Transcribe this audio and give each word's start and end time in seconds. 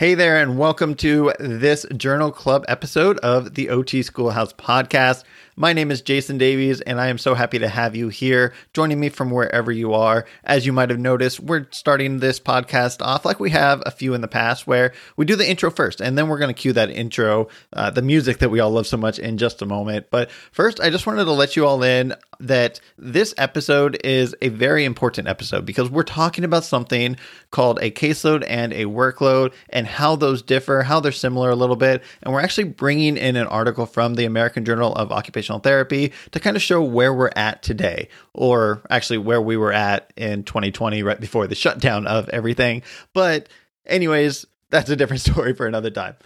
Hey 0.00 0.14
there, 0.14 0.38
and 0.38 0.56
welcome 0.56 0.94
to 0.94 1.34
this 1.38 1.84
Journal 1.94 2.32
Club 2.32 2.64
episode 2.68 3.18
of 3.18 3.52
the 3.52 3.68
OT 3.68 4.02
Schoolhouse 4.02 4.54
podcast. 4.54 5.24
My 5.56 5.72
name 5.72 5.90
is 5.90 6.00
Jayson 6.00 6.38
Davies, 6.38 6.80
and 6.80 7.00
I 7.00 7.08
am 7.08 7.18
so 7.18 7.34
happy 7.34 7.58
to 7.58 7.68
have 7.68 7.96
you 7.96 8.08
here 8.08 8.54
joining 8.72 9.00
me 9.00 9.08
from 9.08 9.30
wherever 9.30 9.72
you 9.72 9.94
are. 9.94 10.24
As 10.44 10.64
you 10.64 10.72
might 10.72 10.90
have 10.90 11.00
noticed, 11.00 11.40
we're 11.40 11.66
starting 11.70 12.20
this 12.20 12.38
podcast 12.38 13.02
off 13.02 13.24
like 13.24 13.40
we 13.40 13.50
have 13.50 13.82
a 13.84 13.90
few 13.90 14.14
in 14.14 14.20
the 14.20 14.28
past, 14.28 14.68
where 14.68 14.92
we 15.16 15.24
do 15.24 15.34
the 15.34 15.48
intro 15.48 15.70
first, 15.70 16.00
and 16.00 16.16
then 16.16 16.28
we're 16.28 16.38
going 16.38 16.54
to 16.54 16.60
cue 16.60 16.72
that 16.74 16.90
intro, 16.90 17.48
uh, 17.72 17.90
the 17.90 18.00
music 18.00 18.38
that 18.38 18.50
we 18.50 18.60
all 18.60 18.70
love 18.70 18.86
so 18.86 18.96
much, 18.96 19.18
in 19.18 19.38
just 19.38 19.60
a 19.60 19.66
moment. 19.66 20.06
But 20.10 20.30
first, 20.52 20.80
I 20.80 20.88
just 20.88 21.06
wanted 21.06 21.24
to 21.24 21.32
let 21.32 21.56
you 21.56 21.66
all 21.66 21.82
in 21.82 22.14
that 22.38 22.80
this 22.96 23.34
episode 23.36 23.98
is 24.02 24.34
a 24.40 24.48
very 24.48 24.84
important 24.84 25.28
episode 25.28 25.66
because 25.66 25.90
we're 25.90 26.02
talking 26.02 26.44
about 26.44 26.64
something 26.64 27.16
called 27.50 27.78
a 27.82 27.90
caseload 27.90 28.44
and 28.48 28.72
a 28.72 28.84
workload 28.84 29.52
and 29.68 29.86
how 29.86 30.16
those 30.16 30.40
differ, 30.40 30.82
how 30.82 31.00
they're 31.00 31.12
similar 31.12 31.50
a 31.50 31.56
little 31.56 31.76
bit. 31.76 32.02
And 32.22 32.32
we're 32.32 32.40
actually 32.40 32.64
bringing 32.64 33.18
in 33.18 33.36
an 33.36 33.46
article 33.46 33.84
from 33.84 34.14
the 34.14 34.24
American 34.24 34.64
Journal 34.64 34.94
of 34.94 35.12
Occupational 35.12 35.49
Therapy 35.58 36.12
to 36.30 36.40
kind 36.40 36.56
of 36.56 36.62
show 36.62 36.82
where 36.82 37.12
we're 37.12 37.32
at 37.34 37.62
today, 37.62 38.08
or 38.34 38.82
actually 38.90 39.18
where 39.18 39.42
we 39.42 39.56
were 39.56 39.72
at 39.72 40.12
in 40.16 40.44
2020, 40.44 41.02
right 41.02 41.20
before 41.20 41.46
the 41.46 41.54
shutdown 41.54 42.06
of 42.06 42.28
everything. 42.28 42.82
But, 43.12 43.48
anyways, 43.86 44.46
that's 44.70 44.90
a 44.90 44.96
different 44.96 45.20
story 45.32 45.54
for 45.54 45.66
another 45.66 45.90
time. 45.90 46.16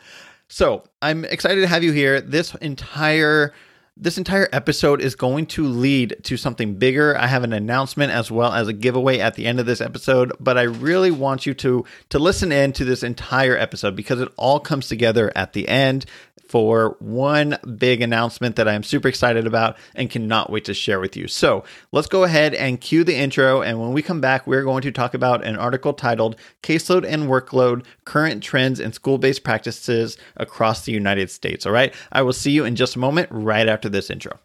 So, 0.49 0.85
I'm 1.01 1.25
excited 1.25 1.63
to 1.63 1.67
have 1.67 1.83
you 1.83 1.93
here. 1.93 2.21
This 2.21 2.55
entire 2.57 3.55
this 3.97 4.19
entire 4.19 4.49
episode 4.53 5.01
is 5.01 5.15
going 5.15 5.47
to 5.47 5.67
lead 5.69 6.17
to 6.25 6.37
something 6.37 6.75
bigger. 6.75 7.17
I 7.17 7.29
have 7.29 7.45
an 7.45 7.53
announcement 7.53 8.11
as 8.11 8.29
well 8.29 8.53
as 8.53 8.67
a 8.67 8.73
giveaway 8.73 9.21
at 9.21 9.35
the 9.35 9.47
end 9.47 9.61
of 9.61 9.67
this 9.67 9.81
episode, 9.81 10.33
but 10.41 10.59
I 10.59 10.63
really 10.63 11.13
want 11.13 11.47
you 11.47 11.55
to 11.55 11.85
to 12.09 12.19
listen 12.19 12.51
in 12.51 12.73
to 12.73 12.85
this 12.85 13.05
entire 13.05 13.57
episode 13.57 13.95
because 13.95 14.21
it 14.21 14.29
all 14.37 14.59
comes 14.59 14.89
together 14.89 15.31
at 15.37 15.53
the 15.53 15.69
end 15.69 16.07
for 16.49 16.97
one 17.01 17.59
big 17.79 18.01
announcement 18.01 18.57
that 18.57 18.69
I 18.69 18.75
am 18.75 18.83
super 18.83 19.09
excited 19.09 19.47
about 19.47 19.77
and 19.95 20.11
cannot 20.11 20.51
wait 20.51 20.65
to 20.67 20.75
share 20.75 21.01
with 21.01 21.17
you. 21.17 21.27
So 21.27 21.65
let's 21.93 22.07
go 22.07 22.25
ahead 22.25 22.55
and 22.55 22.81
cue 22.81 23.05
the 23.05 23.17
intro. 23.17 23.63
And 23.63 23.81
when 23.81 23.93
we 23.93 24.03
come 24.03 24.21
back, 24.21 24.47
we're 24.47 24.63
going 24.63 24.83
to 24.83 24.93
talk 24.93 25.15
about 25.15 25.45
an 25.45 25.57
article 25.57 25.93
titled 25.93 26.37
Caseload 26.63 27.05
and 27.05 27.25
Workload 27.25 27.85
Current 28.05 28.43
Trends 28.43 28.81
in 28.81 28.93
School 28.93 29.19
Based 29.19 29.43
Practices 29.43 30.17
Across 30.37 30.85
the 30.85 30.93
United 30.93 31.31
States. 31.31 31.67
All 31.67 31.73
right. 31.73 31.95
I 32.13 32.23
will 32.23 32.33
see 32.33 32.51
you 32.51 32.65
in 32.65 32.77
just 32.77 32.97
a 32.97 32.99
moment 32.99 33.29
right 33.31 33.69
after 33.69 33.89
this 33.89 34.11
intro. 34.11 34.39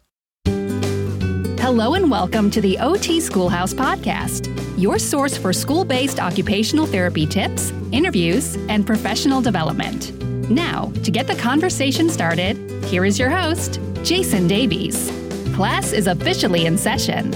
Hello 1.59 1.93
and 1.93 2.09
welcome 2.09 2.49
to 2.49 2.61
the 2.61 2.79
OT 2.79 3.19
Schoolhouse 3.19 3.75
Podcast, 3.75 4.49
your 4.81 4.97
source 4.97 5.37
for 5.37 5.53
school 5.53 5.85
based 5.85 6.19
occupational 6.19 6.87
therapy 6.87 7.27
tips, 7.27 7.71
interviews, 7.91 8.55
and 8.69 8.87
professional 8.87 9.41
development. 9.41 10.28
Now, 10.49 10.91
to 11.03 11.11
get 11.11 11.27
the 11.27 11.35
conversation 11.35 12.09
started, 12.09 12.57
here 12.85 13.05
is 13.05 13.19
your 13.19 13.29
host, 13.29 13.79
Jayson 14.03 14.47
Davies. 14.47 15.11
Class 15.55 15.93
is 15.93 16.07
officially 16.07 16.65
in 16.65 16.75
session. 16.75 17.31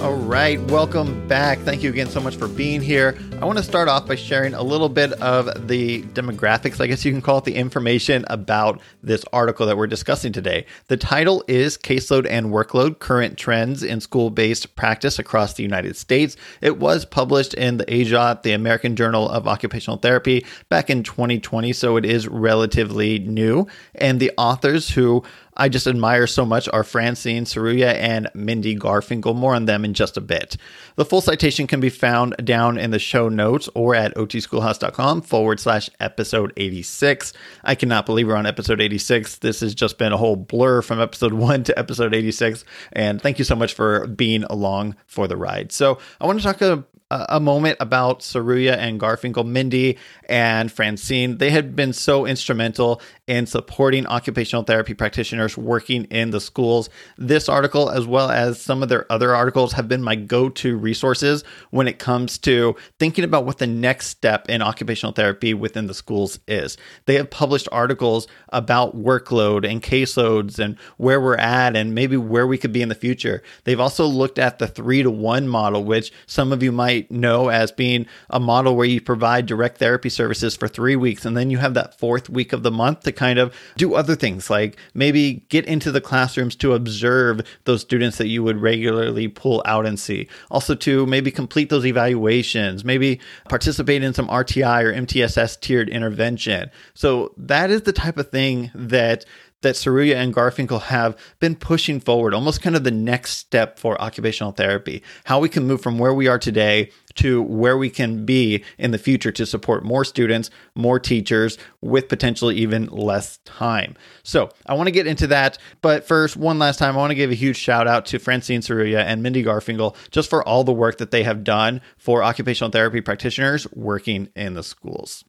All 0.00 0.14
right, 0.14 0.58
welcome 0.70 1.28
back. 1.28 1.58
Thank 1.58 1.82
you 1.82 1.90
again 1.90 2.08
so 2.08 2.22
much 2.22 2.34
for 2.34 2.48
being 2.48 2.80
here. 2.80 3.18
I 3.42 3.44
want 3.44 3.58
to 3.58 3.64
start 3.64 3.86
off 3.86 4.08
by 4.08 4.14
sharing 4.14 4.54
a 4.54 4.62
little 4.62 4.88
bit 4.88 5.12
of 5.20 5.68
the 5.68 6.00
demographics, 6.04 6.80
I 6.80 6.86
guess 6.86 7.04
you 7.04 7.12
can 7.12 7.20
call 7.20 7.36
it 7.36 7.44
the 7.44 7.54
information 7.54 8.24
about 8.28 8.80
this 9.02 9.26
article 9.30 9.66
that 9.66 9.76
we're 9.76 9.86
discussing 9.86 10.32
today. 10.32 10.64
The 10.88 10.96
title 10.96 11.44
is 11.48 11.76
Caseload 11.76 12.26
and 12.30 12.46
Workload 12.46 12.98
Current 12.98 13.36
Trends 13.36 13.82
in 13.82 14.00
School 14.00 14.30
Based 14.30 14.74
Practice 14.74 15.18
Across 15.18 15.54
the 15.54 15.64
United 15.64 15.98
States. 15.98 16.34
It 16.62 16.78
was 16.78 17.04
published 17.04 17.52
in 17.52 17.76
the 17.76 17.84
AJOT, 17.84 18.42
the 18.42 18.52
American 18.52 18.96
Journal 18.96 19.28
of 19.28 19.46
Occupational 19.46 19.98
Therapy, 19.98 20.46
back 20.70 20.88
in 20.88 21.02
2020, 21.02 21.74
so 21.74 21.98
it 21.98 22.06
is 22.06 22.26
relatively 22.26 23.18
new. 23.18 23.66
And 23.96 24.18
the 24.18 24.32
authors 24.38 24.88
who 24.88 25.24
I 25.60 25.68
just 25.68 25.86
admire 25.86 26.26
so 26.26 26.46
much 26.46 26.70
are 26.72 26.82
Francine 26.82 27.44
Seruya 27.44 27.92
and 27.92 28.30
Mindy 28.32 28.74
Garfinkel. 28.74 29.36
More 29.36 29.54
on 29.54 29.66
them 29.66 29.84
in 29.84 29.92
just 29.92 30.16
a 30.16 30.22
bit. 30.22 30.56
The 30.96 31.04
full 31.04 31.20
citation 31.20 31.66
can 31.66 31.80
be 31.80 31.90
found 31.90 32.36
down 32.44 32.78
in 32.78 32.90
the 32.90 32.98
show 32.98 33.28
notes 33.28 33.68
or 33.74 33.94
at 33.94 34.14
otschoolhouse.com 34.14 35.22
forward 35.22 35.60
slash 35.60 35.90
episode 36.00 36.52
86. 36.56 37.32
I 37.64 37.74
cannot 37.74 38.06
believe 38.06 38.26
we're 38.26 38.36
on 38.36 38.46
episode 38.46 38.80
86. 38.80 39.38
This 39.38 39.60
has 39.60 39.74
just 39.74 39.98
been 39.98 40.12
a 40.12 40.16
whole 40.16 40.36
blur 40.36 40.82
from 40.82 41.00
episode 41.00 41.32
1 41.32 41.64
to 41.64 41.78
episode 41.78 42.14
86. 42.14 42.64
And 42.92 43.20
thank 43.20 43.38
you 43.38 43.44
so 43.44 43.56
much 43.56 43.74
for 43.74 44.06
being 44.06 44.44
along 44.44 44.96
for 45.06 45.28
the 45.28 45.36
ride. 45.36 45.72
So 45.72 45.98
I 46.20 46.26
want 46.26 46.40
to 46.40 46.44
talk 46.44 46.60
a, 46.60 46.84
a 47.10 47.40
moment 47.40 47.76
about 47.80 48.20
Seruya 48.20 48.76
and 48.76 49.00
Garfinkel, 49.00 49.46
Mindy 49.46 49.98
and 50.28 50.70
Francine. 50.70 51.38
They 51.38 51.50
had 51.50 51.74
been 51.74 51.92
so 51.92 52.24
instrumental 52.24 53.00
in 53.26 53.46
supporting 53.46 54.06
occupational 54.06 54.62
therapy 54.62 54.94
practitioners 54.94 55.56
working 55.56 56.04
in 56.04 56.30
the 56.30 56.40
schools. 56.40 56.88
This 57.18 57.48
article, 57.48 57.90
as 57.90 58.06
well 58.06 58.30
as 58.30 58.60
some 58.60 58.82
of 58.82 58.88
their 58.88 59.10
other 59.10 59.34
articles, 59.34 59.72
have 59.72 59.88
been 59.88 60.02
my 60.02 60.14
go 60.14 60.48
to 60.50 60.76
resources 60.80 61.44
when 61.70 61.88
it 61.88 61.98
comes 61.98 62.38
to 62.38 62.76
thinking 62.98 63.24
about 63.24 63.46
what 63.46 63.58
the 63.58 63.66
next 63.66 64.06
step 64.08 64.48
in 64.48 64.62
occupational 64.62 65.12
therapy 65.12 65.54
within 65.54 65.86
the 65.86 65.94
schools 65.94 66.38
is. 66.48 66.76
They 67.06 67.14
have 67.14 67.30
published 67.30 67.68
articles 67.72 68.26
about 68.50 68.96
workload 68.96 69.68
and 69.70 69.82
caseloads 69.82 70.58
and 70.58 70.78
where 70.96 71.20
we're 71.20 71.36
at 71.36 71.76
and 71.76 71.94
maybe 71.94 72.16
where 72.16 72.46
we 72.46 72.58
could 72.58 72.72
be 72.72 72.82
in 72.82 72.88
the 72.88 72.94
future. 72.94 73.42
They've 73.64 73.80
also 73.80 74.06
looked 74.06 74.38
at 74.38 74.58
the 74.58 74.68
three 74.68 75.02
to 75.02 75.10
one 75.10 75.48
model, 75.48 75.84
which 75.84 76.12
some 76.26 76.52
of 76.52 76.62
you 76.62 76.72
might 76.72 77.10
know 77.10 77.48
as 77.48 77.72
being 77.72 78.06
a 78.28 78.40
model 78.40 78.76
where 78.76 78.86
you 78.86 79.00
provide 79.00 79.46
direct 79.46 79.78
therapy 79.78 80.08
services 80.08 80.56
for 80.56 80.68
three 80.68 80.96
weeks 80.96 81.24
and 81.24 81.36
then 81.36 81.50
you 81.50 81.58
have 81.58 81.74
that 81.74 81.98
fourth 81.98 82.28
week 82.28 82.52
of 82.52 82.62
the 82.62 82.70
month 82.70 83.00
to 83.00 83.12
kind 83.12 83.38
of 83.38 83.54
do 83.76 83.94
other 83.94 84.14
things 84.14 84.50
like 84.50 84.76
maybe 84.94 85.44
get 85.48 85.66
into 85.66 85.92
the 85.92 86.00
classrooms 86.00 86.56
to 86.56 86.74
observe 86.74 87.40
those 87.64 87.80
students 87.80 88.18
that 88.18 88.28
you 88.28 88.42
would 88.42 88.60
regularly 88.60 89.28
pull 89.28 89.62
out 89.66 89.86
and 89.86 89.98
see. 89.98 90.28
Also, 90.50 90.69
to 90.74 91.06
maybe 91.06 91.30
complete 91.30 91.70
those 91.70 91.86
evaluations, 91.86 92.84
maybe 92.84 93.20
participate 93.48 94.02
in 94.02 94.14
some 94.14 94.28
RTI 94.28 94.82
or 94.84 94.92
MTSS 94.92 95.60
tiered 95.60 95.88
intervention. 95.88 96.70
So, 96.94 97.34
that 97.36 97.70
is 97.70 97.82
the 97.82 97.92
type 97.92 98.16
of 98.18 98.30
thing 98.30 98.70
that 98.74 99.24
that 99.62 99.74
Seruya 99.74 100.14
and 100.14 100.34
Garfinkel 100.34 100.82
have 100.82 101.16
been 101.38 101.54
pushing 101.54 102.00
forward, 102.00 102.34
almost 102.34 102.62
kind 102.62 102.76
of 102.76 102.84
the 102.84 102.90
next 102.90 103.32
step 103.32 103.78
for 103.78 104.00
occupational 104.00 104.52
therapy. 104.52 105.02
How 105.24 105.38
we 105.38 105.48
can 105.48 105.66
move 105.66 105.82
from 105.82 105.98
where 105.98 106.14
we 106.14 106.28
are 106.28 106.38
today 106.38 106.90
to 107.16 107.42
where 107.42 107.76
we 107.76 107.90
can 107.90 108.24
be 108.24 108.64
in 108.78 108.92
the 108.92 108.98
future 108.98 109.32
to 109.32 109.44
support 109.44 109.84
more 109.84 110.04
students, 110.04 110.50
more 110.74 110.98
teachers 110.98 111.58
with 111.80 112.08
potentially 112.08 112.56
even 112.56 112.86
less 112.86 113.38
time. 113.38 113.96
So 114.22 114.50
I 114.66 114.74
want 114.74 114.86
to 114.86 114.92
get 114.92 115.06
into 115.06 115.26
that. 115.28 115.58
But 115.82 116.06
first, 116.06 116.36
one 116.36 116.58
last 116.58 116.78
time, 116.78 116.94
I 116.94 116.98
want 116.98 117.10
to 117.10 117.16
give 117.16 117.30
a 117.30 117.34
huge 117.34 117.56
shout 117.56 117.88
out 117.88 118.06
to 118.06 118.18
Francine 118.18 118.60
Seruya 118.60 119.04
and 119.04 119.22
Mindy 119.22 119.42
Garfinkel 119.42 119.96
just 120.10 120.30
for 120.30 120.46
all 120.46 120.64
the 120.64 120.72
work 120.72 120.98
that 120.98 121.10
they 121.10 121.22
have 121.24 121.44
done 121.44 121.80
for 121.98 122.22
occupational 122.22 122.70
therapy 122.70 123.00
practitioners 123.00 123.66
working 123.72 124.28
in 124.36 124.54
the 124.54 124.62
schools. 124.62 125.24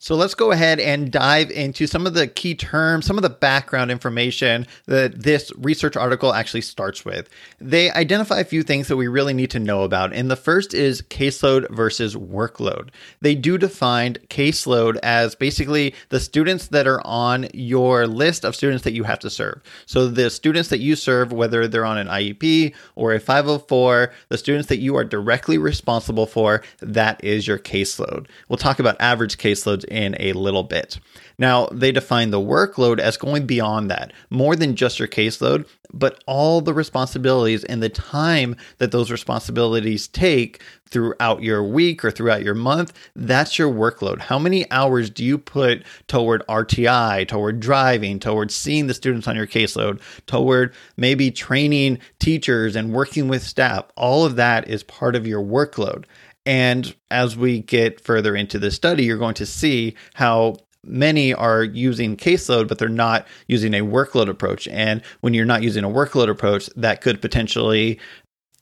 So 0.00 0.16
let's 0.16 0.34
go 0.34 0.52
ahead 0.52 0.80
and 0.80 1.10
dive 1.10 1.50
into 1.50 1.86
some 1.86 2.06
of 2.06 2.12
the 2.12 2.26
key 2.26 2.54
terms, 2.54 3.06
some 3.06 3.16
of 3.16 3.22
the 3.22 3.30
background 3.30 3.90
information 3.90 4.66
that 4.84 5.22
this 5.22 5.50
research 5.56 5.96
article 5.96 6.34
actually 6.34 6.60
starts 6.60 7.06
with. 7.06 7.30
They 7.58 7.90
identify 7.90 8.40
a 8.40 8.44
few 8.44 8.62
things 8.62 8.88
that 8.88 8.98
we 8.98 9.08
really 9.08 9.32
need 9.32 9.50
to 9.52 9.58
know 9.58 9.82
about. 9.82 10.12
And 10.12 10.30
the 10.30 10.36
first 10.36 10.74
is 10.74 11.00
caseload 11.00 11.70
versus 11.70 12.16
workload. 12.16 12.90
They 13.22 13.34
do 13.34 13.56
define 13.56 14.16
caseload 14.28 14.98
as 15.02 15.34
basically 15.34 15.94
the 16.10 16.20
students 16.20 16.68
that 16.68 16.86
are 16.86 17.00
on 17.06 17.46
your 17.54 18.06
list 18.06 18.44
of 18.44 18.54
students 18.54 18.84
that 18.84 18.92
you 18.92 19.04
have 19.04 19.20
to 19.20 19.30
serve. 19.30 19.62
So 19.86 20.08
the 20.08 20.28
students 20.28 20.68
that 20.68 20.80
you 20.80 20.96
serve, 20.96 21.32
whether 21.32 21.66
they're 21.66 21.86
on 21.86 21.96
an 21.96 22.08
IEP 22.08 22.74
or 22.94 23.14
a 23.14 23.20
504, 23.20 24.12
the 24.28 24.36
students 24.36 24.68
that 24.68 24.80
you 24.80 24.96
are 24.96 25.04
directly 25.04 25.56
responsible 25.56 26.26
for, 26.26 26.62
that 26.80 27.24
is 27.24 27.46
your 27.46 27.58
caseload. 27.58 28.26
We'll 28.50 28.58
talk 28.58 28.78
about 28.78 29.00
average 29.00 29.38
caseloads 29.38 29.83
in 29.84 30.16
a 30.20 30.32
little 30.32 30.62
bit. 30.62 30.98
Now, 31.38 31.66
they 31.72 31.92
define 31.92 32.30
the 32.30 32.40
workload 32.40 32.98
as 32.98 33.16
going 33.16 33.46
beyond 33.46 33.90
that, 33.90 34.12
more 34.30 34.54
than 34.54 34.76
just 34.76 34.98
your 34.98 35.08
caseload, 35.08 35.66
but 35.92 36.22
all 36.26 36.60
the 36.60 36.74
responsibilities 36.74 37.64
and 37.64 37.82
the 37.82 37.88
time 37.88 38.56
that 38.78 38.92
those 38.92 39.10
responsibilities 39.10 40.08
take 40.08 40.62
throughout 40.88 41.42
your 41.42 41.62
week 41.62 42.04
or 42.04 42.10
throughout 42.10 42.44
your 42.44 42.54
month. 42.54 42.92
That's 43.16 43.58
your 43.58 43.68
workload. 43.68 44.20
How 44.20 44.38
many 44.38 44.70
hours 44.70 45.10
do 45.10 45.24
you 45.24 45.38
put 45.38 45.82
toward 46.06 46.46
RTI, 46.46 47.26
toward 47.26 47.58
driving, 47.58 48.20
toward 48.20 48.52
seeing 48.52 48.86
the 48.86 48.94
students 48.94 49.26
on 49.26 49.34
your 49.34 49.46
caseload, 49.46 50.00
toward 50.26 50.72
maybe 50.96 51.30
training 51.30 51.98
teachers 52.20 52.76
and 52.76 52.92
working 52.92 53.26
with 53.26 53.42
staff? 53.42 53.86
All 53.96 54.24
of 54.24 54.36
that 54.36 54.68
is 54.68 54.84
part 54.84 55.16
of 55.16 55.26
your 55.26 55.42
workload. 55.42 56.04
And 56.46 56.94
as 57.10 57.36
we 57.36 57.60
get 57.60 58.00
further 58.00 58.36
into 58.36 58.58
the 58.58 58.70
study, 58.70 59.04
you're 59.04 59.18
going 59.18 59.34
to 59.34 59.46
see 59.46 59.94
how 60.14 60.56
many 60.86 61.32
are 61.32 61.64
using 61.64 62.16
caseload, 62.16 62.68
but 62.68 62.78
they're 62.78 62.88
not 62.88 63.26
using 63.48 63.74
a 63.74 63.80
workload 63.80 64.28
approach. 64.28 64.68
And 64.68 65.02
when 65.20 65.32
you're 65.32 65.46
not 65.46 65.62
using 65.62 65.84
a 65.84 65.88
workload 65.88 66.28
approach, 66.28 66.68
that 66.76 67.00
could 67.00 67.22
potentially 67.22 67.98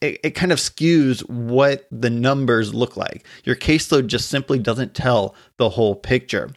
it, 0.03 0.21
it 0.23 0.31
kind 0.33 0.53
of 0.53 0.59
skews 0.59 1.27
what 1.29 1.87
the 1.91 2.11
numbers 2.11 2.75
look 2.75 2.97
like. 2.97 3.25
Your 3.45 3.57
caseload 3.57 4.09
just 4.09 4.29
simply 4.29 4.59
doesn't 4.59 4.95
tell 4.95 5.35
the 5.57 5.71
whole 5.71 5.95
picture. 5.95 6.51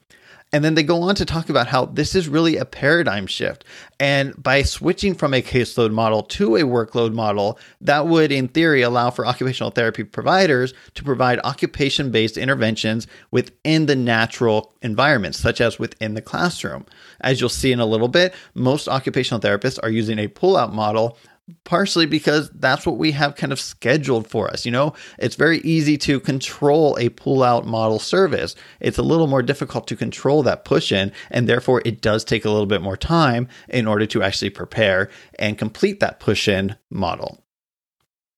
And 0.55 0.63
then 0.63 0.75
they 0.75 0.83
go 0.83 1.01
on 1.01 1.15
to 1.15 1.25
talk 1.25 1.49
about 1.49 1.67
how 1.67 1.83
this 1.83 2.15
is 2.15 2.29
really 2.29 2.55
a 2.55 2.63
paradigm 2.63 3.27
shift. 3.27 3.65
And 3.99 4.41
by 4.41 4.61
switching 4.61 5.13
from 5.13 5.33
a 5.33 5.41
caseload 5.41 5.91
model 5.91 6.23
to 6.23 6.55
a 6.55 6.61
workload 6.61 7.11
model, 7.11 7.59
that 7.81 8.07
would, 8.07 8.31
in 8.31 8.47
theory, 8.47 8.81
allow 8.81 9.09
for 9.09 9.25
occupational 9.25 9.71
therapy 9.71 10.05
providers 10.05 10.73
to 10.93 11.03
provide 11.03 11.41
occupation 11.43 12.09
based 12.09 12.37
interventions 12.37 13.05
within 13.31 13.87
the 13.87 13.97
natural 13.97 14.71
environment, 14.81 15.35
such 15.35 15.59
as 15.59 15.77
within 15.77 16.13
the 16.13 16.21
classroom. 16.21 16.85
As 17.19 17.41
you'll 17.41 17.49
see 17.49 17.73
in 17.73 17.81
a 17.81 17.85
little 17.85 18.07
bit, 18.07 18.33
most 18.53 18.87
occupational 18.87 19.41
therapists 19.41 19.77
are 19.83 19.89
using 19.89 20.19
a 20.19 20.29
pull 20.29 20.55
out 20.55 20.73
model 20.73 21.17
partially 21.63 22.05
because 22.05 22.49
that's 22.55 22.85
what 22.85 22.97
we 22.97 23.11
have 23.11 23.35
kind 23.35 23.53
of 23.53 23.59
scheduled 23.59 24.27
for 24.27 24.49
us. 24.49 24.65
You 24.65 24.71
know, 24.71 24.93
it's 25.19 25.35
very 25.35 25.59
easy 25.59 25.97
to 25.99 26.19
control 26.19 26.97
a 26.99 27.09
pull 27.09 27.43
out 27.43 27.65
model 27.65 27.99
service. 27.99 28.55
It's 28.79 28.97
a 28.97 29.03
little 29.03 29.27
more 29.27 29.43
difficult 29.43 29.87
to 29.87 29.95
control 29.95 30.43
that 30.43 30.65
push 30.65 30.91
in, 30.91 31.11
and 31.29 31.47
therefore 31.47 31.81
it 31.85 32.01
does 32.01 32.23
take 32.23 32.45
a 32.45 32.49
little 32.49 32.65
bit 32.65 32.81
more 32.81 32.97
time 32.97 33.47
in 33.69 33.87
order 33.87 34.05
to 34.07 34.23
actually 34.23 34.49
prepare 34.49 35.09
and 35.37 35.57
complete 35.57 35.99
that 35.99 36.19
push 36.19 36.47
in 36.47 36.75
model. 36.89 37.44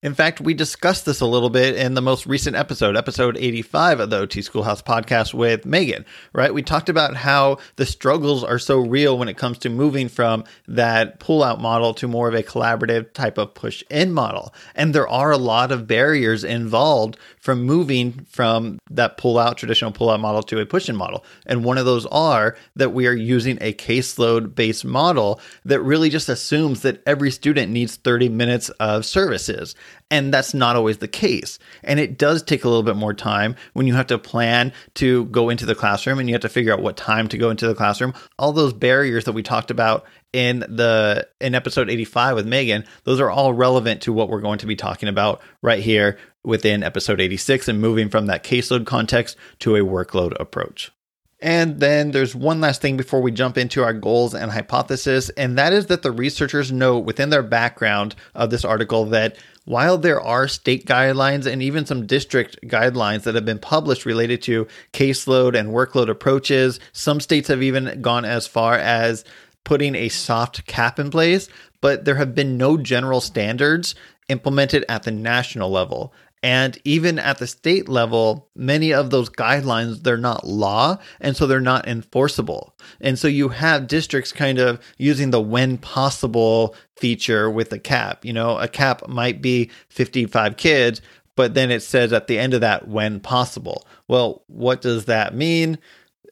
In 0.04 0.14
fact, 0.14 0.40
we 0.40 0.54
discussed 0.54 1.08
this 1.08 1.22
a 1.22 1.26
little 1.26 1.50
bit 1.50 1.76
in 1.76 1.96
the 1.96 2.04
most 2.04 2.28
recent 2.28 2.56
episode, 2.56 2.96
episode 2.96 3.36
85 3.36 4.00
of 4.00 4.10
the 4.12 4.20
OT 4.20 4.44
Schoolhouse 4.44 4.84
podcast 4.84 5.34
with 5.34 5.66
Megan, 5.66 6.06
right? 6.34 6.54
We 6.54 6.62
talked 6.62 6.88
about 6.88 7.16
how 7.16 7.58
the 7.78 7.86
struggles 7.88 8.44
are 8.44 8.60
so 8.60 8.78
real 8.78 9.18
when 9.18 9.28
it 9.28 9.38
comes 9.38 9.58
to 9.60 9.72
moving 9.72 10.08
from 10.08 10.44
that 10.68 11.20
pull 11.20 11.44
out 11.44 11.60
model 11.60 11.96
to 11.96 12.08
more 12.08 12.28
of 12.28 12.36
a 12.36 12.44
collaborative 12.44 13.12
type 13.14 13.40
of 13.40 13.56
push 13.56 13.84
in 13.90 14.12
model. 14.12 14.54
And 14.76 14.94
there 14.94 15.08
are 15.08 15.32
a 15.32 15.38
lot 15.38 15.72
of 15.72 15.88
barriers 15.88 16.44
involved 16.44 17.18
from 17.40 17.64
moving 17.64 18.28
from 18.30 18.78
that 18.92 19.18
pull 19.18 19.40
out, 19.40 19.58
traditional 19.58 19.92
pull 19.92 20.12
out 20.12 20.20
model 20.20 20.44
to 20.44 20.60
a 20.60 20.66
push 20.68 20.90
in 20.90 20.96
model. 20.96 21.26
And 21.48 21.64
one 21.64 21.80
of 21.80 21.86
those 21.86 22.06
are 22.08 22.56
that 22.76 22.94
we 22.94 23.08
are 23.08 23.14
using 23.14 23.58
a 23.62 23.74
caseload 23.74 24.54
based 24.54 24.86
model 24.86 25.42
that 25.66 25.82
really 25.82 26.12
just 26.12 26.30
assumes 26.30 26.84
that 26.84 27.02
every 27.08 27.32
student 27.32 27.72
needs 27.72 27.96
30 27.96 28.30
minutes 28.30 28.70
of 28.80 29.04
services. 29.04 29.74
And 30.10 30.34
that's 30.34 30.54
not 30.54 30.76
always 30.76 31.00
the 31.00 31.08
case. 31.08 31.60
And 31.84 32.00
it 32.00 32.18
does 32.18 32.42
take 32.44 32.64
a 32.64 32.70
little 32.70 32.84
bit 32.84 32.96
more 32.96 33.14
time 33.14 33.56
when 33.74 33.88
you 33.88 33.94
have 33.94 34.08
to 34.08 34.18
plan 34.18 34.72
to 34.96 35.26
go 35.26 35.50
into 35.50 35.66
the 35.66 35.76
classroom 35.76 36.20
and 36.20 36.30
you 36.30 36.36
have 36.36 36.42
to 36.44 36.50
figure 36.50 36.74
out 36.74 36.82
what 36.82 36.98
time 36.98 37.28
to 37.30 37.38
go 37.38 37.50
into 37.50 37.68
the 37.68 37.76
classroom. 37.76 38.14
All 38.40 38.54
those 38.54 38.74
barriers 38.74 39.26
that 39.26 39.34
we 39.34 39.44
talked 39.44 39.72
about 39.72 40.06
in 40.34 40.60
the 40.60 41.28
in 41.42 41.56
episode 41.56 41.90
85 41.90 42.36
with 42.36 42.48
Megan, 42.48 42.86
those 43.04 43.20
are 43.20 43.30
all 43.30 43.54
relevant 43.54 44.02
to 44.04 44.14
what 44.14 44.30
we're 44.30 44.42
going 44.42 44.60
to 44.60 44.68
be 44.68 44.76
talking 44.76 45.10
about 45.10 45.42
right 45.62 45.84
here 45.84 46.18
within 46.44 46.84
episode 46.84 47.20
86 47.20 47.68
and 47.68 47.82
moving 47.82 48.10
from 48.10 48.28
that 48.28 48.44
caseload 48.44 48.86
context 48.86 49.36
to 49.60 49.76
a 49.76 49.82
workload 49.82 50.40
approach. 50.40 50.92
And 51.40 51.80
then 51.80 52.12
there's 52.12 52.34
one 52.34 52.62
last 52.62 52.82
thing 52.82 52.98
before 52.98 53.22
we 53.22 53.32
jump 53.32 53.58
into 53.60 53.84
our 53.84 53.94
goals 53.94 54.34
and 54.34 54.52
hypothesis, 54.52 55.30
and 55.32 55.58
that 55.58 55.72
is 55.72 55.86
that 55.86 56.02
the 56.02 56.12
researchers 56.12 56.72
note 56.72 57.06
within 57.06 57.30
their 57.30 57.44
background 57.44 58.16
of 58.34 58.50
this 58.50 58.66
article 58.66 59.06
that 59.06 59.38
while 59.66 59.98
there 60.00 60.20
are 60.20 60.48
state 60.48 60.86
guidelines 60.88 61.46
and 61.46 61.62
even 61.62 61.86
some 61.86 62.08
district 62.08 62.58
guidelines 62.64 63.24
that 63.24 63.36
have 63.36 63.46
been 63.46 63.60
published 63.60 64.06
related 64.06 64.42
to 64.44 64.66
caseload 64.94 65.56
and 65.60 65.70
workload 65.70 66.10
approaches, 66.10 66.80
some 66.92 67.20
states 67.20 67.50
have 67.50 67.62
even 67.62 68.02
gone 68.02 68.26
as 68.26 68.48
far 68.48 68.74
as 68.76 69.24
putting 69.64 69.94
a 69.94 70.10
soft 70.10 70.66
cap 70.66 70.98
in 70.98 71.12
place, 71.12 71.50
but 71.82 72.06
there 72.06 72.16
have 72.16 72.34
been 72.34 72.58
no 72.58 72.78
general 72.78 73.22
standards 73.22 73.94
implemented 74.30 74.86
at 74.90 75.04
the 75.04 75.12
national 75.12 75.70
level. 75.70 76.14
And 76.44 76.78
even 76.84 77.18
at 77.18 77.40
the 77.40 77.48
state 77.48 77.90
level, 77.90 78.50
many 78.56 78.94
of 78.94 79.10
those 79.10 79.30
guidelines, 79.30 80.04
they're 80.04 80.18
not 80.18 80.46
law, 80.46 80.98
and 81.20 81.36
so 81.36 81.48
they're 81.48 81.60
not 81.60 81.88
enforceable. 81.88 82.76
And 83.02 83.18
so 83.18 83.28
you 83.28 83.50
have 83.50 83.88
districts 83.88 84.32
kind 84.32 84.60
of 84.60 84.80
using 84.98 85.32
the 85.32 85.42
when 85.42 85.78
possible 85.78 86.76
feature 86.96 87.50
with 87.50 87.74
a 87.74 87.80
cap. 87.80 88.24
You 88.24 88.34
know, 88.34 88.60
a 88.60 88.68
cap 88.68 89.08
might 89.08 89.42
be 89.42 89.72
55 89.90 90.58
kids, 90.58 91.02
but 91.36 91.56
then 91.56 91.72
it 91.72 91.82
says 91.82 92.14
at 92.14 92.28
the 92.28 92.38
end 92.38 92.54
of 92.54 92.62
that, 92.62 92.88
when 92.88 93.20
possible. 93.20 93.88
Well, 94.08 94.44
what 94.48 94.82
does 94.82 95.06
that 95.06 95.34
mean? 95.34 95.80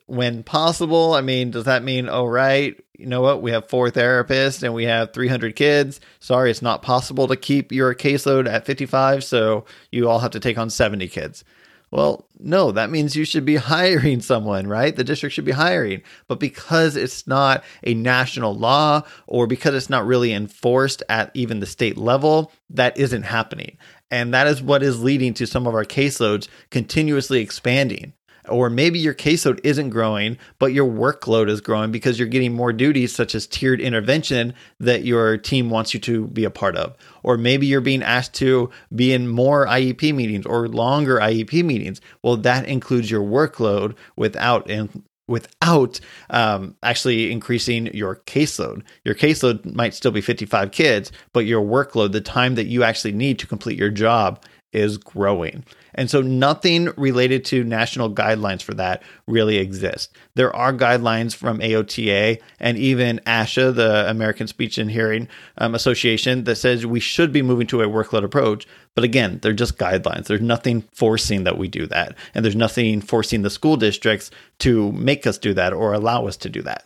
When 0.08 0.44
possible, 0.44 1.14
I 1.14 1.22
mean, 1.22 1.52
does 1.52 1.64
that 1.66 1.84
mean, 1.84 2.08
oh, 2.10 2.26
right, 2.26 2.80
you 2.98 3.08
know 3.08 3.22
what, 3.22 3.42
we 3.42 3.52
have 3.52 3.70
four 3.70 3.90
therapists 3.90 4.64
and 4.64 4.74
we 4.74 4.86
have 4.86 5.14
300 5.14 5.56
kids. 5.56 6.00
Sorry, 6.20 6.52
it's 6.52 6.62
not 6.62 6.82
possible 6.82 7.28
to 7.28 7.36
keep 7.36 7.72
your 7.72 7.94
caseload 7.96 8.48
at 8.48 8.66
55, 8.66 9.24
so 9.24 9.66
you 9.92 10.08
all 10.10 10.20
have 10.20 10.32
to 10.32 10.40
take 10.40 10.58
on 10.58 10.70
70 10.70 11.08
kids. 11.08 11.44
Well, 11.92 12.28
no, 12.40 12.72
that 12.72 12.90
means 12.90 13.16
you 13.16 13.26
should 13.26 13.46
be 13.46 13.56
hiring 13.72 14.22
someone, 14.22 14.68
right? 14.68 14.96
The 14.96 15.04
district 15.04 15.34
should 15.34 15.46
be 15.46 15.52
hiring. 15.52 16.02
But 16.28 16.40
because 16.40 16.96
it's 16.96 17.26
not 17.26 17.64
a 17.84 17.94
national 17.94 18.56
law 18.56 19.04
or 19.28 19.48
because 19.48 19.76
it's 19.76 19.90
not 19.90 20.06
really 20.06 20.34
enforced 20.34 21.04
at 21.10 21.32
even 21.34 21.60
the 21.60 21.66
state 21.66 21.98
level, 21.98 22.52
that 22.70 22.98
isn't 22.98 23.24
happening. 23.24 23.78
And 24.12 24.34
that 24.34 24.48
is 24.48 24.62
what 24.62 24.84
is 24.84 25.02
leading 25.02 25.34
to 25.36 25.48
some 25.48 25.68
of 25.68 25.74
our 25.74 25.86
caseloads 25.86 26.48
continuously 26.70 27.40
expanding 27.40 28.14
or 28.50 28.70
maybe 28.70 29.00
your 29.00 29.14
caseload 29.14 29.60
isn't 29.64 29.90
growing, 29.90 30.38
but 30.60 30.74
your 30.74 30.90
workload 30.90 31.50
is 31.50 31.62
growing 31.62 31.92
because 31.92 32.20
you're 32.20 32.28
getting 32.28 32.54
more 32.54 32.74
duties, 32.74 33.14
such 33.14 33.36
as 33.36 33.48
tiered 33.48 33.82
intervention, 33.82 34.54
that 34.80 35.04
your 35.04 35.38
team 35.38 35.70
wants 35.70 35.94
you 35.94 36.00
to 36.02 36.28
be 36.28 36.44
a 36.44 36.50
part 36.50 36.76
of. 36.76 36.96
Or 37.24 37.38
maybe 37.38 37.68
you're 37.68 37.82
being 37.82 38.04
asked 38.04 38.34
to 38.36 38.70
be 38.94 39.14
in 39.14 39.28
more 39.28 39.66
IEP 39.66 40.14
meetings 40.14 40.46
or 40.46 40.68
longer 40.68 41.18
IEP 41.20 41.64
meetings. 41.64 42.02
Well, 42.22 42.38
that 42.38 42.68
includes 42.68 43.10
your 43.10 43.24
workload 43.24 43.96
without 44.16 44.70
in, 44.70 45.04
without 45.28 46.00
um, 46.30 46.76
actually 46.84 47.32
increasing 47.32 47.88
your 47.94 48.18
caseload. 48.28 48.84
Your 49.04 49.16
caseload 49.16 49.74
might 49.74 49.94
still 49.94 50.12
be 50.12 50.22
55 50.22 50.72
kids, 50.72 51.12
but 51.34 51.46
your 51.46 51.64
workload, 51.64 52.12
the 52.12 52.22
time 52.22 52.56
that 52.56 52.68
you 52.68 52.84
actually 52.84 53.14
need 53.14 53.40
to 53.40 53.48
complete 53.48 53.78
your 53.78 53.90
job, 53.90 54.44
is 54.76 54.98
growing. 54.98 55.64
And 55.96 56.10
so 56.10 56.22
nothing 56.22 56.90
related 56.98 57.46
to 57.46 57.64
national 57.64 58.14
guidelines 58.14 58.62
for 58.62 58.74
that 58.74 59.02
really 59.28 59.58
exists. 59.58 60.14
There 60.36 60.54
are 60.56 60.74
guidelines 60.74 61.34
from 61.34 61.60
AOTA 61.60 62.42
and 62.60 62.78
even 62.78 63.22
ASHA, 63.26 63.76
the 63.76 64.10
American 64.10 64.48
Speech 64.48 64.78
and 64.78 64.92
Hearing 64.92 65.28
um, 65.58 65.74
Association, 65.74 66.44
that 66.44 66.58
says 66.58 66.86
we 66.86 67.00
should 67.00 67.32
be 67.32 67.42
moving 67.42 67.68
to 67.68 67.82
a 67.82 67.88
workload 67.88 68.26
approach. 68.26 68.68
But 68.94 69.06
again, 69.06 69.40
they're 69.42 69.54
just 69.54 69.78
guidelines. 69.78 70.26
There's 70.26 70.42
nothing 70.42 70.82
forcing 70.94 71.46
that 71.46 71.58
we 71.58 71.68
do 71.68 71.88
that. 71.88 72.16
And 72.34 72.44
there's 72.44 72.56
nothing 72.56 73.02
forcing 73.02 73.42
the 73.42 73.50
school 73.50 73.78
districts 73.78 74.32
to 74.60 74.92
make 74.92 75.26
us 75.26 75.38
do 75.38 75.54
that 75.54 75.74
or 75.74 75.94
allow 75.94 76.28
us 76.28 76.38
to 76.38 76.50
do 76.50 76.62
that. 76.64 76.86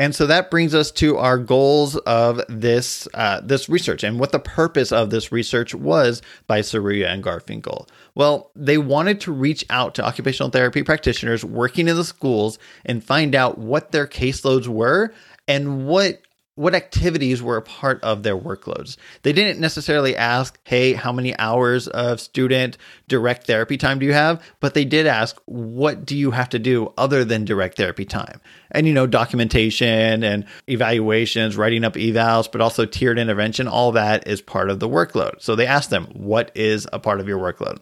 And 0.00 0.14
so 0.14 0.26
that 0.28 0.50
brings 0.50 0.74
us 0.74 0.90
to 0.92 1.18
our 1.18 1.36
goals 1.36 1.94
of 1.94 2.40
this 2.48 3.06
uh, 3.12 3.42
this 3.42 3.68
research 3.68 4.02
and 4.02 4.18
what 4.18 4.32
the 4.32 4.38
purpose 4.38 4.92
of 4.92 5.10
this 5.10 5.30
research 5.30 5.74
was 5.74 6.22
by 6.46 6.60
Seruya 6.60 7.08
and 7.08 7.22
Garfinkel. 7.22 7.86
Well, 8.14 8.50
they 8.56 8.78
wanted 8.78 9.20
to 9.20 9.32
reach 9.32 9.62
out 9.68 9.94
to 9.96 10.06
occupational 10.06 10.48
therapy 10.48 10.82
practitioners 10.82 11.44
working 11.44 11.86
in 11.86 11.96
the 11.96 12.04
schools 12.04 12.58
and 12.86 13.04
find 13.04 13.34
out 13.34 13.58
what 13.58 13.92
their 13.92 14.06
caseloads 14.06 14.66
were 14.66 15.12
and 15.46 15.86
what 15.86 16.22
what 16.56 16.74
activities 16.74 17.42
were 17.42 17.56
a 17.56 17.62
part 17.62 18.02
of 18.02 18.22
their 18.22 18.36
workloads. 18.36 18.96
They 19.22 19.32
didn't 19.32 19.60
necessarily 19.60 20.16
ask, 20.16 20.58
hey, 20.64 20.92
how 20.92 21.12
many 21.12 21.34
hours 21.38 21.88
of 21.88 22.20
student 22.20 22.76
direct 23.08 23.46
therapy 23.46 23.76
time 23.78 23.98
do 23.98 24.06
you 24.06 24.12
have? 24.12 24.42
But 24.60 24.74
they 24.74 24.84
did 24.84 25.06
ask, 25.06 25.40
what 25.46 26.04
do 26.04 26.16
you 26.16 26.32
have 26.32 26.50
to 26.50 26.58
do 26.58 26.92
other 26.98 27.24
than 27.24 27.44
direct 27.44 27.76
therapy 27.76 28.04
time? 28.04 28.40
And, 28.72 28.86
you 28.86 28.92
know, 28.92 29.06
documentation 29.06 30.22
and 30.22 30.44
evaluations, 30.66 31.56
writing 31.56 31.84
up 31.84 31.94
evals, 31.94 32.50
but 32.50 32.60
also 32.60 32.84
tiered 32.84 33.18
intervention, 33.18 33.66
all 33.66 33.92
that 33.92 34.26
is 34.28 34.42
part 34.42 34.70
of 34.70 34.80
the 34.80 34.88
workload. 34.88 35.40
So 35.40 35.54
they 35.54 35.66
asked 35.66 35.90
them, 35.90 36.08
what 36.12 36.50
is 36.54 36.86
a 36.92 36.98
part 36.98 37.20
of 37.20 37.28
your 37.28 37.38
workload? 37.38 37.78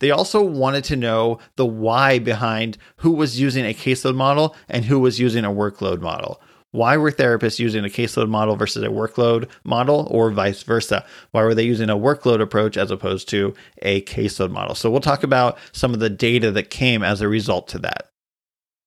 They 0.00 0.10
also 0.10 0.42
wanted 0.42 0.84
to 0.84 0.96
know 0.96 1.38
the 1.56 1.66
why 1.66 2.18
behind 2.18 2.78
who 2.96 3.12
was 3.12 3.40
using 3.40 3.64
a 3.64 3.74
caseload 3.74 4.16
model 4.16 4.56
and 4.68 4.84
who 4.86 4.98
was 4.98 5.20
using 5.20 5.44
a 5.44 5.50
workload 5.50 6.00
model. 6.00 6.40
Why 6.72 6.96
were 6.96 7.10
therapists 7.10 7.58
using 7.58 7.84
a 7.84 7.88
caseload 7.88 8.28
model 8.28 8.54
versus 8.56 8.82
a 8.84 8.88
workload 8.88 9.48
model, 9.64 10.06
or 10.10 10.30
vice 10.30 10.62
versa? 10.62 11.04
Why 11.32 11.42
were 11.42 11.54
they 11.54 11.64
using 11.64 11.90
a 11.90 11.96
workload 11.96 12.40
approach 12.40 12.76
as 12.76 12.90
opposed 12.90 13.28
to 13.30 13.54
a 13.82 14.02
caseload 14.02 14.50
model? 14.50 14.74
So, 14.74 14.90
we'll 14.90 15.00
talk 15.00 15.22
about 15.22 15.58
some 15.72 15.94
of 15.94 16.00
the 16.00 16.10
data 16.10 16.50
that 16.52 16.70
came 16.70 17.02
as 17.02 17.20
a 17.20 17.28
result 17.28 17.66
to 17.68 17.78
that. 17.80 18.09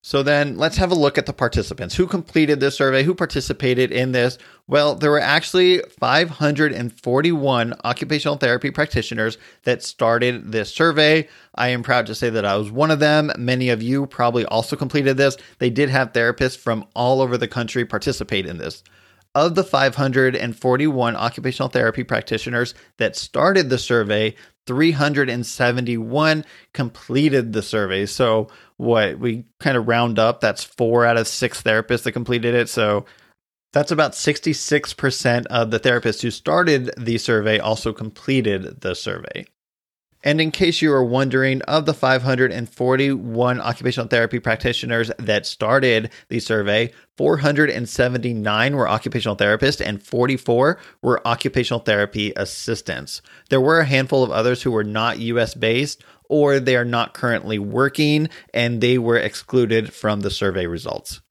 So 0.06 0.22
then 0.22 0.58
let's 0.58 0.76
have 0.76 0.92
a 0.92 0.96
look 0.96 1.18
at 1.18 1.28
the 1.28 1.32
participants. 1.32 1.96
Who 1.96 2.08
completed 2.08 2.60
this 2.60 2.76
survey? 2.76 3.04
Who 3.04 3.16
participated 3.16 3.90
in 3.90 4.12
this? 4.12 4.38
Well, 4.68 4.96
there 4.96 5.10
were 5.10 5.20
actually 5.22 5.82
541 5.98 7.74
occupational 7.86 8.36
therapy 8.36 8.70
practitioners 8.70 9.38
that 9.64 9.82
started 9.82 10.52
this 10.52 10.74
survey. 10.74 11.30
I 11.56 11.70
am 11.70 11.84
proud 11.84 12.06
to 12.08 12.16
say 12.16 12.30
that 12.32 12.44
I 12.44 12.58
was 12.58 12.70
one 12.70 12.92
of 12.92 13.00
them. 13.00 13.32
Many 13.38 13.70
of 13.70 13.82
you 13.82 14.06
probably 14.06 14.46
also 14.46 14.76
completed 14.76 15.16
this. 15.16 15.38
They 15.60 15.70
did 15.70 15.88
have 15.88 16.12
therapists 16.12 16.58
from 16.58 16.84
all 16.94 17.22
over 17.22 17.38
the 17.38 17.48
country 17.48 17.86
participate 17.86 18.46
in 18.46 18.58
this. 18.58 18.84
of 19.36 19.56
the 19.56 19.64
541 19.64 21.16
occupational 21.16 21.70
therapy 21.70 22.04
practitioners 22.04 22.76
that 22.98 23.16
started 23.16 23.70
the 23.70 23.78
survey, 23.78 24.36
371 24.66 26.46
completed 26.74 27.54
the 27.54 27.62
survey. 27.62 28.06
So, 28.06 28.48
what 28.78 29.20
we 29.20 29.46
kind 29.60 29.78
of 29.78 29.88
round 29.88 30.20
up, 30.20 30.42
that's 30.42 30.64
four 30.64 31.06
out 31.06 31.18
of 31.18 31.28
six 31.28 31.62
therapists 31.62 32.04
that 32.04 32.12
completed 32.14 32.56
it. 32.56 32.70
So, 32.70 33.06
that's 33.74 33.92
about 33.92 34.12
66% 34.12 35.46
of 35.48 35.72
the 35.72 35.80
therapists 35.80 36.22
who 36.22 36.30
started 36.32 36.92
the 36.98 37.18
survey 37.18 37.60
also 37.60 37.92
completed 37.92 38.82
the 38.82 38.94
survey. 38.94 39.46
And 40.24 40.40
in 40.40 40.52
case 40.52 40.82
you 40.82 40.92
are 40.94 41.04
wondering, 41.04 41.62
of 41.64 41.86
the 41.86 41.94
541 41.94 43.60
occupational 43.60 44.08
therapy 44.08 44.40
practitioners 44.40 45.12
that 45.20 45.46
started 45.46 46.12
the 46.30 46.40
survey, 46.40 46.94
479 47.18 48.76
were 48.76 48.88
occupational 48.88 49.36
therapists 49.36 49.86
and 49.86 50.02
44 50.02 50.80
were 51.02 51.28
occupational 51.28 51.82
therapy 51.82 52.32
assistants. 52.38 53.22
There 53.50 53.62
were 53.62 53.80
a 53.80 53.86
handful 53.86 54.24
of 54.24 54.32
others 54.32 54.64
who 54.64 54.72
were 54.72 54.86
not 54.86 55.20
US 55.20 55.54
based 55.54 56.04
or 56.30 56.60
they 56.60 56.78
are 56.78 56.86
not 56.86 57.14
currently 57.14 57.60
working 57.60 58.30
and 58.54 58.80
they 58.80 58.98
were 58.98 59.18
excluded 59.18 59.94
from 59.94 60.22
the 60.22 60.32
survey 60.32 60.66
results. 60.68 61.22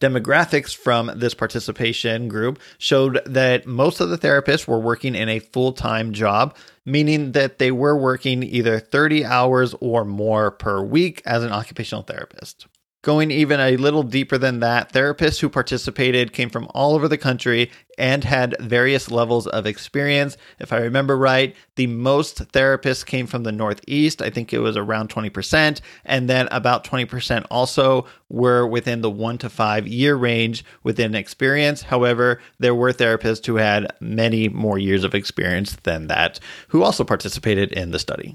Demographics 0.00 0.76
from 0.76 1.10
this 1.16 1.34
participation 1.34 2.28
group 2.28 2.60
showed 2.78 3.20
that 3.24 3.66
most 3.66 4.00
of 4.00 4.10
the 4.10 4.18
therapists 4.18 4.66
were 4.66 4.78
working 4.78 5.14
in 5.14 5.28
a 5.28 5.38
full 5.38 5.72
time 5.72 6.12
job, 6.12 6.54
meaning 6.84 7.32
that 7.32 7.58
they 7.58 7.70
were 7.70 7.96
working 7.96 8.42
either 8.42 8.78
30 8.78 9.24
hours 9.24 9.74
or 9.80 10.04
more 10.04 10.50
per 10.50 10.82
week 10.82 11.22
as 11.24 11.42
an 11.42 11.52
occupational 11.52 12.02
therapist. 12.02 12.66
Going 13.04 13.30
even 13.30 13.60
a 13.60 13.76
little 13.76 14.02
deeper 14.02 14.38
than 14.38 14.60
that, 14.60 14.90
therapists 14.94 15.38
who 15.38 15.50
participated 15.50 16.32
came 16.32 16.48
from 16.48 16.66
all 16.70 16.94
over 16.94 17.06
the 17.06 17.18
country 17.18 17.70
and 17.98 18.24
had 18.24 18.56
various 18.58 19.10
levels 19.10 19.46
of 19.46 19.66
experience. 19.66 20.38
If 20.58 20.72
I 20.72 20.78
remember 20.78 21.18
right, 21.18 21.54
the 21.76 21.86
most 21.86 22.38
therapists 22.52 23.04
came 23.04 23.26
from 23.26 23.42
the 23.42 23.52
Northeast. 23.52 24.22
I 24.22 24.30
think 24.30 24.54
it 24.54 24.60
was 24.60 24.78
around 24.78 25.10
20%. 25.10 25.82
And 26.06 26.30
then 26.30 26.48
about 26.50 26.82
20% 26.82 27.44
also 27.50 28.06
were 28.30 28.66
within 28.66 29.02
the 29.02 29.10
one 29.10 29.36
to 29.36 29.50
five 29.50 29.86
year 29.86 30.16
range 30.16 30.64
within 30.82 31.14
experience. 31.14 31.82
However, 31.82 32.40
there 32.58 32.74
were 32.74 32.94
therapists 32.94 33.44
who 33.44 33.56
had 33.56 33.92
many 34.00 34.48
more 34.48 34.78
years 34.78 35.04
of 35.04 35.14
experience 35.14 35.76
than 35.82 36.06
that 36.06 36.40
who 36.68 36.82
also 36.82 37.04
participated 37.04 37.70
in 37.70 37.90
the 37.90 37.98
study. 37.98 38.34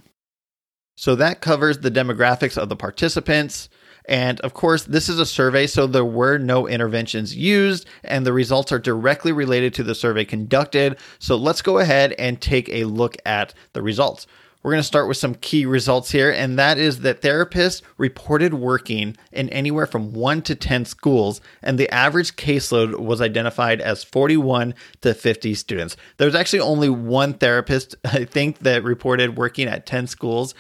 So 0.96 1.16
that 1.16 1.42
covers 1.42 1.80
the 1.80 1.90
demographics 1.90 2.56
of 2.56 2.70
the 2.70 2.76
participants. 2.76 3.68
And 4.10 4.40
of 4.42 4.56
course, 4.56 4.86
this 4.86 5.08
is 5.08 5.20
a 5.20 5.26
survey, 5.26 5.68
so 5.68 5.86
there 5.86 6.04
were 6.04 6.40
no 6.40 6.68
interventions 6.68 7.36
used, 7.36 7.86
and 8.04 8.26
the 8.26 8.34
results 8.34 8.72
are 8.72 8.80
directly 8.80 9.32
related 9.32 9.76
to 9.76 9.84
the 9.84 9.94
survey 9.94 10.26
conducted. 10.26 10.98
So 11.20 11.36
let's 11.36 11.62
go 11.62 11.78
ahead 11.78 12.14
and 12.18 12.42
take 12.42 12.68
a 12.70 12.86
look 12.86 13.18
at 13.24 13.54
the 13.74 13.84
results. 13.84 14.26
We're 14.64 14.72
going 14.72 14.82
to 14.82 14.88
start 14.88 15.08
with 15.08 15.18
some 15.18 15.36
key 15.36 15.66
results 15.66 16.12
here, 16.12 16.32
and 16.32 16.60
that 16.60 16.78
is 16.78 17.02
that 17.02 17.22
therapists 17.22 17.82
reported 17.98 18.56
working 18.56 19.16
in 19.32 19.48
anywhere 19.50 19.86
from 19.86 20.12
1 20.12 20.42
to 20.42 20.56
10 20.56 20.84
schools, 20.86 21.40
and 21.62 21.78
the 21.78 21.90
average 21.94 22.36
caseload 22.36 23.00
was 23.00 23.22
identified 23.22 23.80
as 23.80 24.04
41 24.04 24.74
to 25.02 25.14
50 25.14 25.54
students. 25.54 25.96
There's 26.18 26.36
actually 26.36 26.60
only 26.60 26.90
one 26.90 27.36
therapist, 27.36 27.96
I 28.04 28.26
think, 28.26 28.60
that 28.60 28.84
reported 28.84 29.38
working 29.38 29.68
at 29.68 29.86
10 29.86 30.08
schools, 30.08 30.56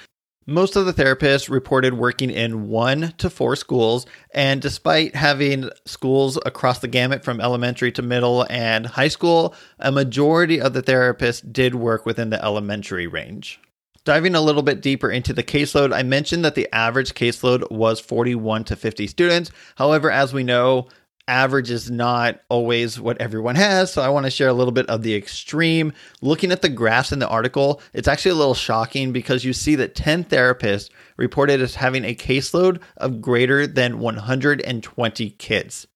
most 0.49 0.75
of 0.75 0.85
the 0.85 0.93
therapists 0.93 1.49
reported 1.49 1.93
working 1.93 2.29
in 2.29 2.67
one 2.67 3.13
to 3.17 3.29
four 3.29 3.55
schools, 3.55 4.05
and 4.33 4.61
despite 4.61 5.15
having 5.15 5.69
schools 5.85 6.37
across 6.45 6.79
the 6.79 6.87
gamut 6.87 7.23
from 7.23 7.39
elementary 7.39 7.91
to 7.93 8.01
middle 8.01 8.45
and 8.49 8.85
high 8.85 9.07
school, 9.07 9.53
a 9.79 9.91
majority 9.91 10.59
of 10.59 10.73
the 10.73 10.83
therapists 10.83 11.41
did 11.53 11.75
work 11.75 12.05
within 12.05 12.29
the 12.29 12.43
elementary 12.43 13.07
range. 13.07 13.59
Diving 14.05 14.33
a 14.33 14.41
little 14.41 14.63
bit 14.63 14.81
deeper 14.81 15.11
into 15.11 15.33
the 15.33 15.43
caseload, 15.43 15.93
I 15.93 16.03
mentioned 16.03 16.43
that 16.43 16.55
the 16.55 16.67
average 16.73 17.13
caseload 17.13 17.69
was 17.69 17.99
41 17.99 18.63
to 18.65 18.75
50 18.75 19.07
students. 19.07 19.51
However, 19.75 20.09
as 20.09 20.33
we 20.33 20.43
know, 20.43 20.87
average 21.29 21.69
is 21.69 21.91
not 21.91 22.41
always 22.49 22.99
what 22.99 23.21
everyone 23.21 23.55
has. 23.55 23.93
So 23.93 24.01
I 24.01 24.09
want 24.09 24.25
to 24.25 24.31
share 24.31 24.49
a 24.49 24.53
little 24.53 24.73
bit 24.73 24.87
of 24.87 25.03
the 25.03 25.15
extreme. 25.15 25.93
Looking 26.21 26.51
at 26.51 26.61
the 26.61 26.69
graphs 26.69 27.11
in 27.11 27.19
the 27.19 27.27
article, 27.27 27.81
it's 27.93 28.07
actually 28.07 28.31
a 28.31 28.35
little 28.35 28.55
shocking 28.55 29.13
because 29.13 29.45
you 29.45 29.53
see 29.53 29.75
that 29.75 29.95
10 29.95 30.25
therapists 30.25 30.89
reported 31.15 31.61
as 31.61 31.75
having 31.75 32.03
a 32.03 32.15
caseload 32.15 32.81
of 32.97 33.21
greater 33.21 33.67
than 33.67 33.99
120 33.99 35.29
kids. 35.31 35.87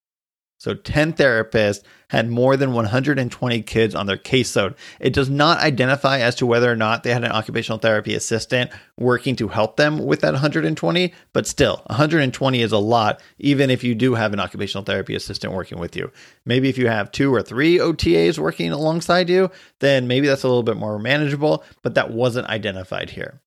So 0.63 0.73
10 0.73 1.11
therapists 1.15 1.83
had 2.07 2.29
more 2.29 2.55
than 2.55 2.71
120 2.71 3.61
kids 3.63 3.93
on 3.93 4.05
their 4.05 4.15
caseload. 4.15 4.77
It 5.01 5.11
does 5.11 5.29
not 5.29 5.59
identify 5.59 6.19
as 6.19 6.35
to 6.35 6.45
whether 6.45 6.71
or 6.71 6.75
not 6.77 7.03
they 7.03 7.11
had 7.11 7.25
an 7.25 7.33
occupational 7.33 7.79
therapy 7.79 8.15
assistant 8.15 8.71
working 8.97 9.35
to 9.35 9.49
help 9.49 9.75
them 9.75 9.99
with 10.05 10.21
that 10.21 10.31
120, 10.31 11.13
but 11.33 11.47
still, 11.47 11.81
120 11.87 12.61
is 12.61 12.71
a 12.71 12.77
lot, 12.77 13.21
even 13.39 13.69
if 13.69 13.83
you 13.83 13.93
do 13.93 14.13
have 14.13 14.31
an 14.31 14.39
occupational 14.39 14.85
therapy 14.85 15.15
assistant 15.15 15.51
working 15.51 15.79
with 15.79 15.97
you. 15.97 16.09
Maybe 16.45 16.69
if 16.69 16.77
you 16.77 16.87
have 16.87 17.11
two 17.11 17.35
or 17.35 17.41
three 17.41 17.77
OTAs 17.79 18.39
working 18.39 18.71
alongside 18.71 19.29
you, 19.29 19.51
then 19.79 20.07
maybe 20.07 20.27
that's 20.27 20.43
a 20.43 20.47
little 20.47 20.63
bit 20.63 20.77
more 20.77 20.97
manageable, 20.97 21.65
but 21.81 21.95
that 21.95 22.11
wasn't 22.11 22.47
identified 22.47 23.09
here 23.09 23.41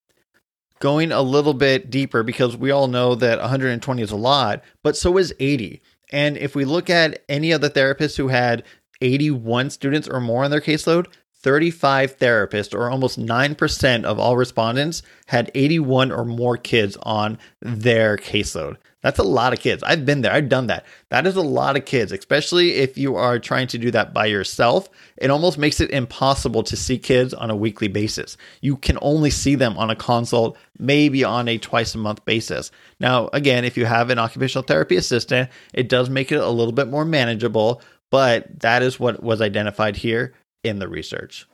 going 0.78 1.10
a 1.10 1.22
little 1.22 1.54
bit 1.54 1.90
deeper 1.90 2.22
because 2.22 2.56
we 2.56 2.70
all 2.70 2.86
know 2.86 3.14
that 3.14 3.40
120 3.40 4.02
is 4.02 4.10
a 4.10 4.16
lot, 4.16 4.62
but 4.82 4.96
so 4.96 5.16
is 5.16 5.34
80. 5.40 5.80
And 6.12 6.36
if 6.36 6.54
we 6.54 6.64
look 6.64 6.88
at 6.88 7.24
any 7.28 7.52
of 7.52 7.60
the 7.60 7.70
therapists 7.70 8.16
who 8.16 8.28
had 8.28 8.64
81 9.00 9.70
students 9.70 10.08
or 10.08 10.20
more 10.20 10.44
on 10.44 10.50
their 10.50 10.60
caseload, 10.60 11.06
35 11.46 12.18
therapists, 12.18 12.74
or 12.74 12.90
almost 12.90 13.20
9% 13.20 14.04
of 14.04 14.18
all 14.18 14.36
respondents, 14.36 15.02
had 15.26 15.48
81 15.54 16.10
or 16.10 16.24
more 16.24 16.56
kids 16.56 16.96
on 17.04 17.38
their 17.60 18.16
caseload. 18.16 18.78
That's 19.00 19.20
a 19.20 19.22
lot 19.22 19.52
of 19.52 19.60
kids. 19.60 19.84
I've 19.84 20.04
been 20.04 20.22
there, 20.22 20.32
I've 20.32 20.48
done 20.48 20.66
that. 20.66 20.84
That 21.10 21.24
is 21.24 21.36
a 21.36 21.42
lot 21.42 21.76
of 21.76 21.84
kids, 21.84 22.10
especially 22.10 22.72
if 22.72 22.98
you 22.98 23.14
are 23.14 23.38
trying 23.38 23.68
to 23.68 23.78
do 23.78 23.92
that 23.92 24.12
by 24.12 24.26
yourself. 24.26 24.88
It 25.18 25.30
almost 25.30 25.56
makes 25.56 25.80
it 25.80 25.92
impossible 25.92 26.64
to 26.64 26.76
see 26.76 26.98
kids 26.98 27.32
on 27.32 27.48
a 27.48 27.54
weekly 27.54 27.86
basis. 27.86 28.36
You 28.60 28.76
can 28.76 28.98
only 29.00 29.30
see 29.30 29.54
them 29.54 29.78
on 29.78 29.88
a 29.88 29.94
consult, 29.94 30.58
maybe 30.80 31.22
on 31.22 31.46
a 31.46 31.58
twice 31.58 31.94
a 31.94 31.98
month 31.98 32.24
basis. 32.24 32.72
Now, 32.98 33.30
again, 33.32 33.64
if 33.64 33.76
you 33.76 33.84
have 33.84 34.10
an 34.10 34.18
occupational 34.18 34.64
therapy 34.64 34.96
assistant, 34.96 35.48
it 35.72 35.88
does 35.88 36.10
make 36.10 36.32
it 36.32 36.40
a 36.40 36.50
little 36.50 36.72
bit 36.72 36.88
more 36.88 37.04
manageable, 37.04 37.82
but 38.10 38.58
that 38.58 38.82
is 38.82 38.98
what 38.98 39.22
was 39.22 39.40
identified 39.40 39.94
here 39.94 40.34
in 40.66 40.78
the 40.78 40.88
research. 40.88 41.46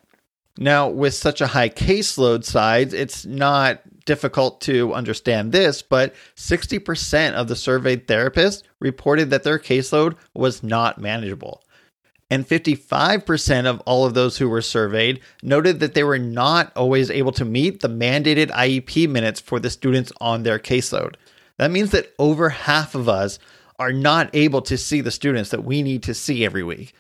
Now, 0.59 0.89
with 0.89 1.15
such 1.15 1.41
a 1.41 1.47
high 1.47 1.71
caseload 1.71 2.45
size, 2.45 2.93
it's 2.93 3.25
not 3.25 3.81
difficult 4.05 4.61
to 4.63 4.93
understand 4.93 5.53
this, 5.53 5.81
but 5.81 6.15
60% 6.37 7.33
of 7.33 7.49
the 7.49 7.57
surveyed 7.57 8.07
therapists 8.07 8.63
reported 8.79 9.31
that 9.31 9.45
their 9.45 9.59
caseload 9.59 10.17
was 10.35 10.63
not 10.63 11.01
manageable. 11.01 11.63
And 12.29 12.47
55% 12.49 13.67
of 13.67 13.81
all 13.81 14.07
of 14.07 14.15
those 14.15 14.39
who 14.39 14.49
were 14.49 14.63
surveyed 14.63 15.21
noted 15.43 15.81
that 15.81 15.95
they 15.95 16.05
were 16.05 16.19
not 16.19 16.73
always 16.77 17.11
able 17.11 17.33
to 17.33 17.45
meet 17.45 17.81
the 17.81 17.89
mandated 17.89 18.51
IEP 18.51 19.09
minutes 19.09 19.41
for 19.41 19.61
the 19.61 19.71
students 19.71 20.13
on 20.21 20.43
their 20.43 20.59
caseload. 20.59 21.17
That 21.59 21.71
means 21.71 21.91
that 21.91 22.13
over 22.19 22.49
half 22.49 22.95
of 22.95 23.09
us 23.09 23.39
are 23.79 23.93
not 23.93 24.31
able 24.33 24.63
to 24.63 24.79
see 24.79 25.01
the 25.01 25.11
students 25.11 25.51
that 25.51 25.65
we 25.65 25.83
need 25.83 26.03
to 26.05 26.15
see 26.15 26.45
every 26.45 26.63
week. 26.63 26.95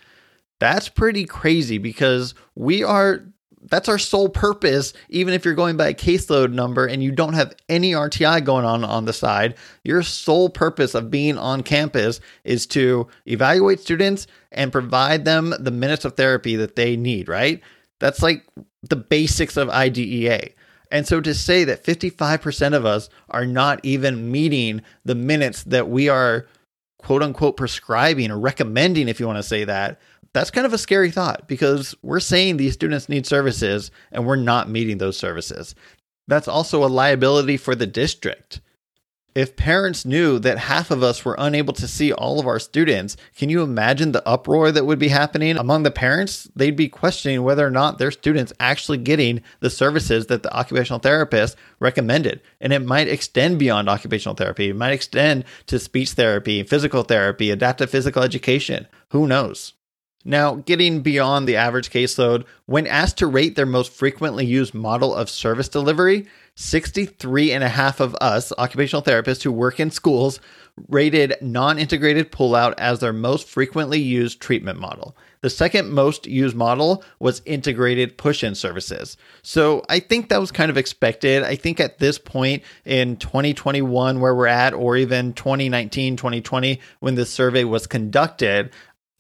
That's 0.62 0.88
pretty 0.88 1.24
crazy 1.24 1.78
because 1.78 2.34
we 2.54 2.84
are 2.84 3.24
that's 3.68 3.88
our 3.88 3.98
sole 3.98 4.28
purpose 4.28 4.92
even 5.08 5.34
if 5.34 5.44
you're 5.44 5.54
going 5.54 5.76
by 5.76 5.88
a 5.88 5.92
caseload 5.92 6.52
number 6.52 6.86
and 6.86 7.02
you 7.02 7.10
don't 7.10 7.32
have 7.32 7.52
any 7.68 7.94
RTI 7.94 8.44
going 8.44 8.64
on 8.64 8.84
on 8.84 9.04
the 9.04 9.12
side 9.12 9.56
your 9.82 10.04
sole 10.04 10.48
purpose 10.48 10.94
of 10.94 11.10
being 11.10 11.36
on 11.36 11.64
campus 11.64 12.20
is 12.44 12.64
to 12.68 13.08
evaluate 13.26 13.80
students 13.80 14.28
and 14.52 14.70
provide 14.70 15.24
them 15.24 15.52
the 15.58 15.72
minutes 15.72 16.04
of 16.04 16.14
therapy 16.14 16.54
that 16.54 16.76
they 16.76 16.96
need 16.96 17.28
right? 17.28 17.60
That's 17.98 18.22
like 18.22 18.46
the 18.88 18.94
basics 18.94 19.56
of 19.56 19.68
IDEA 19.68 20.50
and 20.92 21.08
so 21.08 21.20
to 21.20 21.34
say 21.34 21.64
that 21.64 21.82
55% 21.82 22.72
of 22.72 22.86
us 22.86 23.08
are 23.30 23.46
not 23.46 23.80
even 23.82 24.30
meeting 24.30 24.82
the 25.04 25.16
minutes 25.16 25.64
that 25.64 25.88
we 25.88 26.08
are 26.08 26.46
quote 26.98 27.24
unquote 27.24 27.56
prescribing 27.56 28.30
or 28.30 28.38
recommending 28.38 29.08
if 29.08 29.18
you 29.18 29.26
want 29.26 29.40
to 29.40 29.42
say 29.42 29.64
that 29.64 30.00
that's 30.34 30.50
kind 30.50 30.66
of 30.66 30.72
a 30.72 30.78
scary 30.78 31.10
thought 31.10 31.46
because 31.46 31.94
we're 32.02 32.20
saying 32.20 32.56
these 32.56 32.74
students 32.74 33.08
need 33.08 33.26
services 33.26 33.90
and 34.10 34.26
we're 34.26 34.36
not 34.36 34.70
meeting 34.70 34.98
those 34.98 35.16
services. 35.16 35.74
That's 36.26 36.48
also 36.48 36.84
a 36.84 36.86
liability 36.86 37.56
for 37.56 37.74
the 37.74 37.86
district. 37.86 38.60
If 39.34 39.56
parents 39.56 40.04
knew 40.04 40.38
that 40.40 40.58
half 40.58 40.90
of 40.90 41.02
us 41.02 41.24
were 41.24 41.36
unable 41.38 41.72
to 41.74 41.88
see 41.88 42.12
all 42.12 42.38
of 42.38 42.46
our 42.46 42.58
students, 42.58 43.16
can 43.34 43.48
you 43.48 43.62
imagine 43.62 44.12
the 44.12 44.26
uproar 44.28 44.70
that 44.70 44.84
would 44.84 44.98
be 44.98 45.08
happening 45.08 45.56
among 45.56 45.84
the 45.84 45.90
parents? 45.90 46.50
They'd 46.54 46.76
be 46.76 46.90
questioning 46.90 47.42
whether 47.42 47.66
or 47.66 47.70
not 47.70 47.96
their 47.96 48.10
students 48.10 48.52
actually 48.60 48.98
getting 48.98 49.40
the 49.60 49.70
services 49.70 50.26
that 50.26 50.42
the 50.42 50.54
occupational 50.54 50.98
therapist 50.98 51.56
recommended. 51.80 52.42
And 52.60 52.74
it 52.74 52.84
might 52.84 53.08
extend 53.08 53.58
beyond 53.58 53.88
occupational 53.88 54.36
therapy. 54.36 54.68
It 54.68 54.76
might 54.76 54.92
extend 54.92 55.44
to 55.66 55.78
speech 55.78 56.10
therapy, 56.10 56.62
physical 56.62 57.02
therapy, 57.02 57.50
adaptive 57.50 57.88
physical 57.88 58.22
education. 58.22 58.86
Who 59.12 59.26
knows? 59.26 59.72
Now, 60.24 60.56
getting 60.56 61.00
beyond 61.00 61.48
the 61.48 61.56
average 61.56 61.90
caseload, 61.90 62.44
when 62.66 62.86
asked 62.86 63.18
to 63.18 63.26
rate 63.26 63.56
their 63.56 63.66
most 63.66 63.92
frequently 63.92 64.46
used 64.46 64.72
model 64.72 65.14
of 65.14 65.28
service 65.28 65.68
delivery, 65.68 66.26
63 66.54 67.52
and 67.52 67.64
a 67.64 67.68
half 67.68 67.98
of 67.98 68.14
us, 68.20 68.52
occupational 68.58 69.02
therapists 69.02 69.42
who 69.42 69.50
work 69.50 69.80
in 69.80 69.90
schools, 69.90 70.38
rated 70.88 71.34
non 71.40 71.78
integrated 71.78 72.30
pullout 72.30 72.74
as 72.78 73.00
their 73.00 73.12
most 73.12 73.48
frequently 73.48 73.98
used 73.98 74.40
treatment 74.40 74.78
model. 74.78 75.16
The 75.40 75.50
second 75.50 75.90
most 75.90 76.26
used 76.26 76.54
model 76.54 77.02
was 77.18 77.42
integrated 77.44 78.16
push 78.16 78.44
in 78.44 78.54
services. 78.54 79.16
So 79.42 79.82
I 79.88 79.98
think 79.98 80.28
that 80.28 80.40
was 80.40 80.52
kind 80.52 80.70
of 80.70 80.76
expected. 80.76 81.42
I 81.42 81.56
think 81.56 81.80
at 81.80 81.98
this 81.98 82.16
point 82.16 82.62
in 82.84 83.16
2021, 83.16 84.20
where 84.20 84.34
we're 84.34 84.46
at, 84.46 84.72
or 84.72 84.96
even 84.96 85.32
2019, 85.32 86.16
2020, 86.16 86.80
when 87.00 87.16
this 87.16 87.30
survey 87.30 87.64
was 87.64 87.88
conducted, 87.88 88.70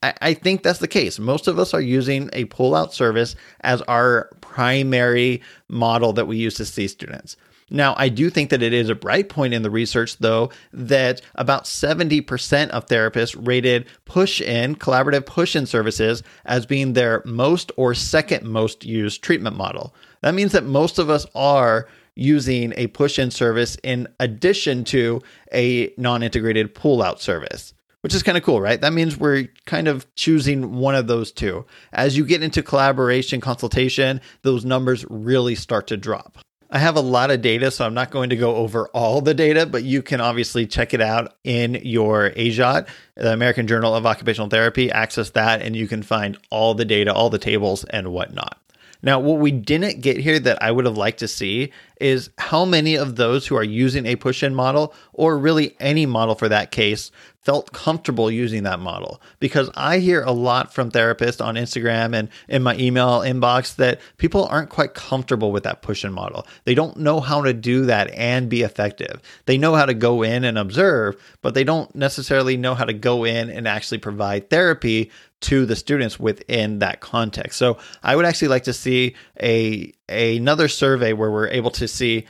I, 0.02 0.34
think 0.34 0.62
that's 0.62 0.80
the 0.80 0.88
case. 0.88 1.18
Most 1.18 1.46
of 1.46 1.58
us 1.58 1.72
are 1.74 1.80
using 1.80 2.28
a 2.32 2.46
pull-out 2.46 2.92
service 2.92 3.36
as 3.60 3.82
our 3.82 4.30
primary 4.40 5.42
model 5.68 6.12
that 6.14 6.26
we 6.26 6.36
use 6.36 6.54
to 6.54 6.64
see 6.64 6.88
students. 6.88 7.36
Now, 7.70 7.94
I 7.96 8.10
do 8.10 8.28
think 8.28 8.50
that 8.50 8.62
it 8.62 8.74
is 8.74 8.90
a 8.90 8.94
bright 8.94 9.30
point 9.30 9.54
in 9.54 9.62
the 9.62 9.70
research, 9.70 10.18
though, 10.18 10.50
that 10.72 11.22
about 11.36 11.64
70% 11.64 12.68
of 12.68 12.86
therapists 12.86 13.34
rated 13.46 13.86
push 14.04 14.42
in, 14.42 14.74
collaborative 14.76 15.24
push 15.24 15.56
in 15.56 15.64
services 15.64 16.22
as 16.44 16.66
being 16.66 16.92
their 16.92 17.22
most 17.24 17.72
or 17.76 17.94
second 17.94 18.46
most 18.46 18.84
used 18.84 19.22
treatment 19.22 19.56
model. 19.56 19.94
That 20.20 20.34
means 20.34 20.52
that 20.52 20.64
most 20.64 20.98
of 20.98 21.08
us 21.08 21.24
are 21.34 21.88
using 22.14 22.74
a 22.76 22.88
push 22.88 23.18
in 23.18 23.30
service 23.30 23.78
in 23.82 24.06
addition 24.20 24.84
to 24.84 25.22
a 25.52 25.94
non 25.96 26.22
integrated 26.22 26.74
pull 26.74 27.02
out 27.02 27.22
service 27.22 27.72
which 28.02 28.14
is 28.14 28.22
kind 28.22 28.36
of 28.36 28.44
cool, 28.44 28.60
right? 28.60 28.80
That 28.80 28.92
means 28.92 29.16
we're 29.16 29.48
kind 29.64 29.88
of 29.88 30.12
choosing 30.14 30.74
one 30.76 30.94
of 30.94 31.06
those 31.06 31.32
two. 31.32 31.64
As 31.92 32.16
you 32.16 32.26
get 32.26 32.42
into 32.42 32.62
collaboration, 32.62 33.40
consultation, 33.40 34.20
those 34.42 34.64
numbers 34.64 35.04
really 35.08 35.54
start 35.54 35.86
to 35.88 35.96
drop. 35.96 36.38
I 36.74 36.78
have 36.78 36.96
a 36.96 37.00
lot 37.00 37.30
of 37.30 37.42
data, 37.42 37.70
so 37.70 37.84
I'm 37.84 37.92
not 37.92 38.10
going 38.10 38.30
to 38.30 38.36
go 38.36 38.56
over 38.56 38.88
all 38.88 39.20
the 39.20 39.34
data, 39.34 39.66
but 39.66 39.84
you 39.84 40.00
can 40.00 40.22
obviously 40.22 40.66
check 40.66 40.94
it 40.94 41.02
out 41.02 41.34
in 41.44 41.74
your 41.82 42.30
AJOT, 42.30 42.88
the 43.14 43.34
American 43.34 43.66
Journal 43.66 43.94
of 43.94 44.06
Occupational 44.06 44.48
Therapy. 44.48 44.90
Access 44.90 45.30
that, 45.30 45.60
and 45.60 45.76
you 45.76 45.86
can 45.86 46.02
find 46.02 46.38
all 46.50 46.72
the 46.72 46.86
data, 46.86 47.12
all 47.12 47.28
the 47.28 47.38
tables, 47.38 47.84
and 47.84 48.10
whatnot. 48.10 48.58
Now, 49.02 49.18
what 49.20 49.40
we 49.40 49.50
didn't 49.50 50.00
get 50.00 50.16
here 50.16 50.38
that 50.38 50.62
I 50.62 50.70
would 50.70 50.86
have 50.86 50.96
liked 50.96 51.18
to 51.18 51.28
see 51.28 51.72
is 52.00 52.30
how 52.38 52.64
many 52.64 52.94
of 52.94 53.16
those 53.16 53.46
who 53.46 53.56
are 53.56 53.64
using 53.64 54.06
a 54.06 54.16
push 54.16 54.42
in 54.42 54.54
model, 54.54 54.94
or 55.12 55.36
really 55.36 55.76
any 55.78 56.06
model 56.06 56.36
for 56.36 56.48
that 56.48 56.70
case, 56.70 57.10
felt 57.42 57.72
comfortable 57.72 58.30
using 58.30 58.62
that 58.62 58.78
model 58.78 59.20
because 59.40 59.68
I 59.74 59.98
hear 59.98 60.22
a 60.22 60.30
lot 60.30 60.72
from 60.72 60.90
therapists 60.90 61.44
on 61.44 61.56
Instagram 61.56 62.14
and 62.14 62.28
in 62.48 62.62
my 62.62 62.76
email 62.76 63.20
inbox 63.20 63.76
that 63.76 64.00
people 64.16 64.46
aren't 64.46 64.70
quite 64.70 64.94
comfortable 64.94 65.50
with 65.50 65.64
that 65.64 65.82
push 65.82 66.04
in 66.04 66.12
model. 66.12 66.46
They 66.64 66.74
don't 66.74 66.98
know 66.98 67.20
how 67.20 67.42
to 67.42 67.52
do 67.52 67.86
that 67.86 68.10
and 68.12 68.48
be 68.48 68.62
effective. 68.62 69.20
They 69.46 69.58
know 69.58 69.74
how 69.74 69.86
to 69.86 69.94
go 69.94 70.22
in 70.22 70.44
and 70.44 70.56
observe, 70.56 71.20
but 71.42 71.54
they 71.54 71.64
don't 71.64 71.92
necessarily 71.94 72.56
know 72.56 72.74
how 72.74 72.84
to 72.84 72.92
go 72.92 73.24
in 73.24 73.50
and 73.50 73.66
actually 73.66 73.98
provide 73.98 74.48
therapy 74.48 75.10
to 75.40 75.66
the 75.66 75.74
students 75.74 76.20
within 76.20 76.78
that 76.78 77.00
context. 77.00 77.58
So 77.58 77.78
I 78.04 78.14
would 78.14 78.24
actually 78.24 78.48
like 78.48 78.64
to 78.64 78.72
see 78.72 79.16
a, 79.40 79.92
a 80.08 80.36
another 80.36 80.68
survey 80.68 81.12
where 81.12 81.30
we're 81.30 81.48
able 81.48 81.70
to 81.72 81.88
see 81.88 82.26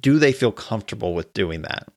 do 0.00 0.18
they 0.18 0.32
feel 0.32 0.50
comfortable 0.50 1.14
with 1.14 1.32
doing 1.34 1.62
that? 1.62 1.88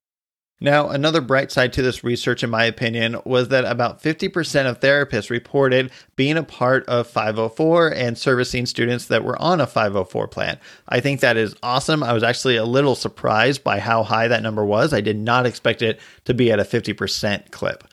Now, 0.59 0.89
another 0.89 1.21
bright 1.21 1.51
side 1.51 1.71
to 1.73 1.83
this 1.83 2.03
research, 2.03 2.43
in 2.43 2.49
my 2.49 2.63
opinion, 2.63 3.17
was 3.25 3.49
that 3.49 3.63
about 3.63 4.01
50% 4.01 4.65
of 4.65 4.79
therapists 4.79 5.29
reported 5.29 5.91
being 6.15 6.35
a 6.35 6.41
part 6.41 6.83
of 6.87 7.05
504 7.05 7.89
and 7.89 8.17
servicing 8.17 8.65
students 8.65 9.05
that 9.05 9.23
were 9.23 9.39
on 9.39 9.61
a 9.61 9.67
504 9.67 10.27
plan. 10.27 10.57
I 10.89 10.99
think 10.99 11.19
that 11.19 11.37
is 11.37 11.55
awesome. 11.61 12.01
I 12.01 12.13
was 12.13 12.23
actually 12.23 12.55
a 12.55 12.65
little 12.65 12.95
surprised 12.95 13.63
by 13.63 13.77
how 13.77 14.01
high 14.01 14.27
that 14.29 14.41
number 14.41 14.65
was. 14.65 14.93
I 14.93 15.01
did 15.01 15.17
not 15.17 15.45
expect 15.45 15.83
it 15.83 15.99
to 16.25 16.33
be 16.33 16.51
at 16.51 16.59
a 16.59 16.63
50% 16.63 17.51
clip. 17.51 17.83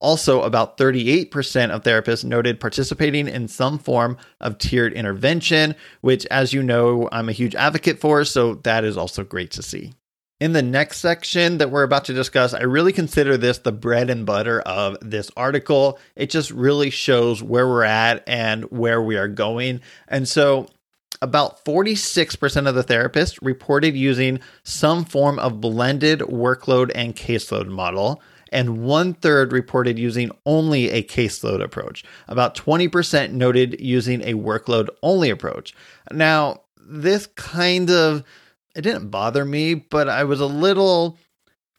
Also, 0.00 0.42
about 0.42 0.76
38% 0.76 1.70
of 1.70 1.82
therapists 1.82 2.24
noted 2.24 2.58
participating 2.58 3.28
in 3.28 3.46
some 3.46 3.78
form 3.78 4.16
of 4.40 4.58
tiered 4.58 4.92
intervention, 4.92 5.74
which, 6.00 6.26
as 6.26 6.52
you 6.52 6.64
know, 6.64 7.08
I'm 7.12 7.28
a 7.28 7.32
huge 7.32 7.54
advocate 7.54 8.00
for, 8.00 8.24
so 8.24 8.54
that 8.56 8.82
is 8.82 8.96
also 8.96 9.22
great 9.22 9.52
to 9.52 9.62
see. 9.62 9.92
In 10.40 10.52
the 10.52 10.62
next 10.62 10.98
section 10.98 11.58
that 11.58 11.72
we're 11.72 11.82
about 11.82 12.04
to 12.04 12.14
discuss, 12.14 12.54
I 12.54 12.62
really 12.62 12.92
consider 12.92 13.36
this 13.36 13.58
the 13.58 13.72
bread 13.72 14.08
and 14.08 14.24
butter 14.24 14.60
of 14.60 14.96
this 15.00 15.32
article. 15.36 15.98
It 16.14 16.30
just 16.30 16.52
really 16.52 16.90
shows 16.90 17.42
where 17.42 17.66
we're 17.66 17.82
at 17.82 18.22
and 18.28 18.62
where 18.70 19.02
we 19.02 19.16
are 19.16 19.26
going. 19.26 19.80
And 20.06 20.28
so, 20.28 20.68
about 21.20 21.64
46% 21.64 22.68
of 22.68 22.76
the 22.76 22.84
therapists 22.84 23.40
reported 23.42 23.96
using 23.96 24.38
some 24.62 25.04
form 25.04 25.40
of 25.40 25.60
blended 25.60 26.20
workload 26.20 26.92
and 26.94 27.16
caseload 27.16 27.66
model, 27.66 28.22
and 28.52 28.84
one 28.84 29.14
third 29.14 29.52
reported 29.52 29.98
using 29.98 30.30
only 30.46 30.90
a 30.90 31.02
caseload 31.02 31.60
approach. 31.60 32.04
About 32.28 32.54
20% 32.54 33.32
noted 33.32 33.80
using 33.80 34.22
a 34.22 34.34
workload 34.34 34.88
only 35.02 35.30
approach. 35.30 35.74
Now, 36.12 36.60
this 36.76 37.26
kind 37.26 37.90
of 37.90 38.22
it 38.78 38.82
didn't 38.82 39.08
bother 39.08 39.44
me, 39.44 39.74
but 39.74 40.08
I 40.08 40.22
was 40.22 40.40
a 40.40 40.46
little 40.46 41.18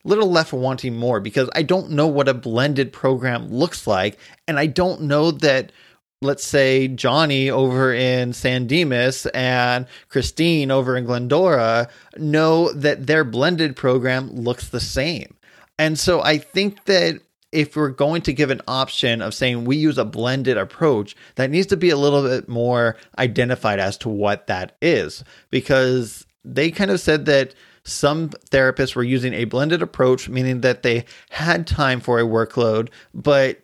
little 0.03 0.29
left 0.29 0.53
wanting 0.53 0.95
more 0.95 1.19
because 1.19 1.49
I 1.55 1.63
don't 1.63 1.91
know 1.91 2.07
what 2.07 2.29
a 2.29 2.33
blended 2.33 2.93
program 2.93 3.49
looks 3.49 3.85
like 3.85 4.17
and 4.47 4.57
I 4.57 4.65
don't 4.65 5.01
know 5.01 5.31
that 5.31 5.73
let's 6.21 6.43
say 6.43 6.87
Johnny 6.87 7.49
over 7.49 7.93
in 7.93 8.33
San 8.33 8.65
Dimas 8.67 9.25
and 9.27 9.87
Christine 10.09 10.71
over 10.71 10.97
in 10.97 11.05
Glendora 11.05 11.89
know 12.17 12.71
that 12.73 13.07
their 13.07 13.23
blended 13.23 13.75
program 13.75 14.29
looks 14.31 14.69
the 14.69 14.79
same. 14.79 15.35
And 15.77 15.97
so 15.97 16.21
I 16.21 16.37
think 16.37 16.83
that 16.85 17.21
if 17.51 17.75
we're 17.75 17.89
going 17.89 18.21
to 18.23 18.33
give 18.33 18.51
an 18.51 18.61
option 18.67 19.21
of 19.21 19.33
saying 19.33 19.65
we 19.65 19.77
use 19.77 19.97
a 19.97 20.05
blended 20.05 20.57
approach, 20.57 21.15
that 21.35 21.49
needs 21.49 21.67
to 21.67 21.77
be 21.77 21.89
a 21.89 21.97
little 21.97 22.23
bit 22.23 22.47
more 22.47 22.95
identified 23.17 23.79
as 23.79 23.97
to 23.97 24.09
what 24.09 24.47
that 24.47 24.75
is 24.81 25.23
because 25.49 26.25
they 26.43 26.71
kind 26.71 26.91
of 26.91 26.99
said 26.99 27.25
that 27.25 27.53
some 27.83 28.29
therapists 28.29 28.95
were 28.95 29.03
using 29.03 29.33
a 29.33 29.45
blended 29.45 29.81
approach, 29.81 30.29
meaning 30.29 30.61
that 30.61 30.83
they 30.83 31.05
had 31.29 31.65
time 31.67 31.99
for 31.99 32.19
a 32.19 32.23
workload, 32.23 32.89
but 33.13 33.61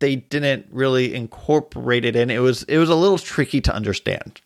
they 0.00 0.16
didn't 0.16 0.66
really 0.70 1.14
incorporate 1.14 2.04
it 2.04 2.16
in. 2.16 2.30
It 2.30 2.40
was 2.40 2.62
it 2.64 2.78
was 2.78 2.90
a 2.90 2.94
little 2.94 3.18
tricky 3.18 3.60
to 3.62 3.74
understand. 3.74 4.40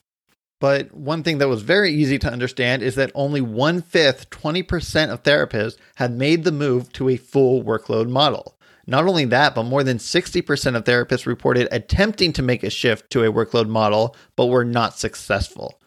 But 0.60 0.94
one 0.94 1.24
thing 1.24 1.38
that 1.38 1.48
was 1.48 1.62
very 1.62 1.90
easy 1.90 2.20
to 2.20 2.30
understand 2.30 2.82
is 2.82 2.94
that 2.94 3.10
only 3.16 3.40
one 3.40 3.82
fifth, 3.82 4.30
20% 4.30 5.10
of 5.10 5.24
therapists 5.24 5.76
had 5.96 6.12
made 6.12 6.44
the 6.44 6.52
move 6.52 6.92
to 6.92 7.08
a 7.08 7.16
full 7.16 7.64
workload 7.64 8.08
model. 8.08 8.56
Not 8.86 9.06
only 9.06 9.24
that, 9.24 9.56
but 9.56 9.64
more 9.64 9.82
than 9.82 9.98
60% 9.98 10.76
of 10.76 10.84
therapists 10.84 11.26
reported 11.26 11.66
attempting 11.72 12.32
to 12.34 12.42
make 12.42 12.62
a 12.62 12.70
shift 12.70 13.10
to 13.10 13.24
a 13.24 13.32
workload 13.32 13.68
model, 13.68 14.14
but 14.36 14.46
were 14.46 14.64
not 14.64 14.96
successful. 14.96 15.80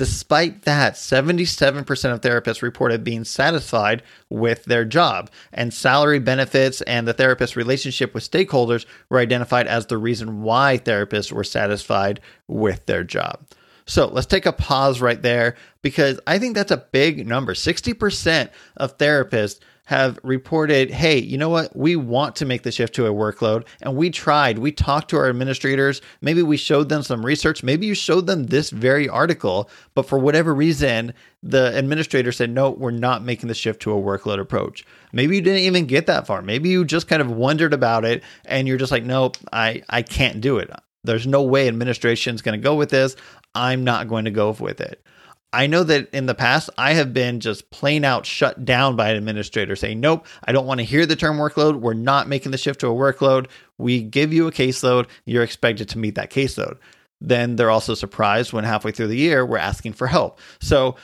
Despite 0.00 0.62
that, 0.62 0.94
77% 0.94 1.78
of 2.10 2.22
therapists 2.22 2.62
reported 2.62 3.04
being 3.04 3.22
satisfied 3.22 4.02
with 4.30 4.64
their 4.64 4.86
job, 4.86 5.30
and 5.52 5.74
salary 5.74 6.18
benefits 6.18 6.80
and 6.80 7.06
the 7.06 7.12
therapist's 7.12 7.54
relationship 7.54 8.14
with 8.14 8.30
stakeholders 8.30 8.86
were 9.10 9.18
identified 9.18 9.66
as 9.66 9.84
the 9.84 9.98
reason 9.98 10.40
why 10.40 10.78
therapists 10.78 11.30
were 11.30 11.44
satisfied 11.44 12.18
with 12.48 12.86
their 12.86 13.04
job. 13.04 13.44
So 13.84 14.06
let's 14.06 14.26
take 14.26 14.46
a 14.46 14.54
pause 14.54 15.02
right 15.02 15.20
there 15.20 15.54
because 15.82 16.18
I 16.26 16.38
think 16.38 16.54
that's 16.54 16.72
a 16.72 16.86
big 16.92 17.26
number. 17.26 17.52
60% 17.52 18.48
of 18.78 18.96
therapists 18.96 19.60
have 19.90 20.20
reported, 20.22 20.88
hey, 20.88 21.18
you 21.18 21.36
know 21.36 21.48
what? 21.48 21.74
We 21.74 21.96
want 21.96 22.36
to 22.36 22.46
make 22.46 22.62
the 22.62 22.70
shift 22.70 22.94
to 22.94 23.06
a 23.06 23.12
workload. 23.12 23.66
And 23.82 23.96
we 23.96 24.08
tried. 24.08 24.60
We 24.60 24.70
talked 24.70 25.10
to 25.10 25.16
our 25.16 25.28
administrators. 25.28 26.00
Maybe 26.20 26.44
we 26.44 26.56
showed 26.56 26.88
them 26.88 27.02
some 27.02 27.26
research. 27.26 27.64
Maybe 27.64 27.86
you 27.86 27.96
showed 27.96 28.28
them 28.28 28.44
this 28.44 28.70
very 28.70 29.08
article. 29.08 29.68
But 29.96 30.06
for 30.06 30.16
whatever 30.16 30.54
reason, 30.54 31.12
the 31.42 31.76
administrator 31.76 32.30
said, 32.30 32.50
no, 32.50 32.70
we're 32.70 32.92
not 32.92 33.24
making 33.24 33.48
the 33.48 33.54
shift 33.54 33.82
to 33.82 33.92
a 33.92 34.00
workload 34.00 34.38
approach. 34.38 34.84
Maybe 35.12 35.34
you 35.34 35.42
didn't 35.42 35.62
even 35.62 35.86
get 35.86 36.06
that 36.06 36.24
far. 36.24 36.40
Maybe 36.40 36.68
you 36.68 36.84
just 36.84 37.08
kind 37.08 37.20
of 37.20 37.28
wondered 37.32 37.74
about 37.74 38.04
it 38.04 38.22
and 38.44 38.68
you're 38.68 38.78
just 38.78 38.92
like, 38.92 39.02
nope, 39.02 39.38
I, 39.52 39.82
I 39.90 40.02
can't 40.02 40.40
do 40.40 40.58
it. 40.58 40.70
There's 41.02 41.26
no 41.26 41.42
way 41.42 41.66
administration 41.66 42.36
is 42.36 42.42
going 42.42 42.56
to 42.56 42.62
go 42.62 42.76
with 42.76 42.90
this. 42.90 43.16
I'm 43.56 43.82
not 43.82 44.06
going 44.06 44.26
to 44.26 44.30
go 44.30 44.52
with 44.52 44.80
it. 44.80 45.04
I 45.52 45.66
know 45.66 45.82
that 45.84 46.08
in 46.14 46.26
the 46.26 46.34
past, 46.34 46.70
I 46.78 46.92
have 46.92 47.12
been 47.12 47.40
just 47.40 47.70
plain 47.70 48.04
out 48.04 48.24
shut 48.26 48.64
down 48.64 48.96
by 48.96 49.10
an 49.10 49.16
administrator 49.16 49.74
saying, 49.76 50.00
nope, 50.00 50.26
I 50.44 50.52
don't 50.52 50.66
want 50.66 50.78
to 50.78 50.84
hear 50.84 51.06
the 51.06 51.16
term 51.16 51.38
workload. 51.38 51.80
We're 51.80 51.94
not 51.94 52.28
making 52.28 52.52
the 52.52 52.58
shift 52.58 52.80
to 52.80 52.88
a 52.88 52.90
workload. 52.90 53.48
We 53.78 54.02
give 54.02 54.32
you 54.32 54.46
a 54.46 54.52
caseload. 54.52 55.08
You're 55.24 55.42
expected 55.42 55.88
to 55.90 55.98
meet 55.98 56.14
that 56.14 56.30
caseload. 56.30 56.78
Then 57.20 57.56
they're 57.56 57.70
also 57.70 57.94
surprised 57.94 58.52
when 58.52 58.64
halfway 58.64 58.92
through 58.92 59.08
the 59.08 59.16
year, 59.16 59.44
we're 59.44 59.58
asking 59.58 59.94
for 59.94 60.06
help. 60.06 60.38
So 60.60 60.96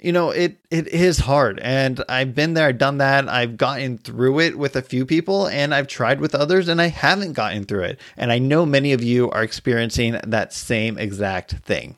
You 0.00 0.12
know, 0.12 0.30
it 0.30 0.58
it 0.70 0.86
is 0.86 1.18
hard 1.18 1.58
and 1.60 2.04
I've 2.08 2.32
been 2.32 2.54
there, 2.54 2.68
I've 2.68 2.78
done 2.78 2.98
that. 2.98 3.28
I've 3.28 3.56
gotten 3.56 3.98
through 3.98 4.38
it 4.40 4.56
with 4.56 4.76
a 4.76 4.82
few 4.82 5.04
people 5.04 5.48
and 5.48 5.74
I've 5.74 5.88
tried 5.88 6.20
with 6.20 6.36
others 6.36 6.68
and 6.68 6.80
I 6.80 6.86
haven't 6.86 7.32
gotten 7.32 7.64
through 7.64 7.82
it. 7.84 8.00
And 8.16 8.30
I 8.30 8.38
know 8.38 8.64
many 8.64 8.92
of 8.92 9.02
you 9.02 9.28
are 9.32 9.42
experiencing 9.42 10.20
that 10.24 10.52
same 10.52 10.98
exact 10.98 11.52
thing. 11.64 11.96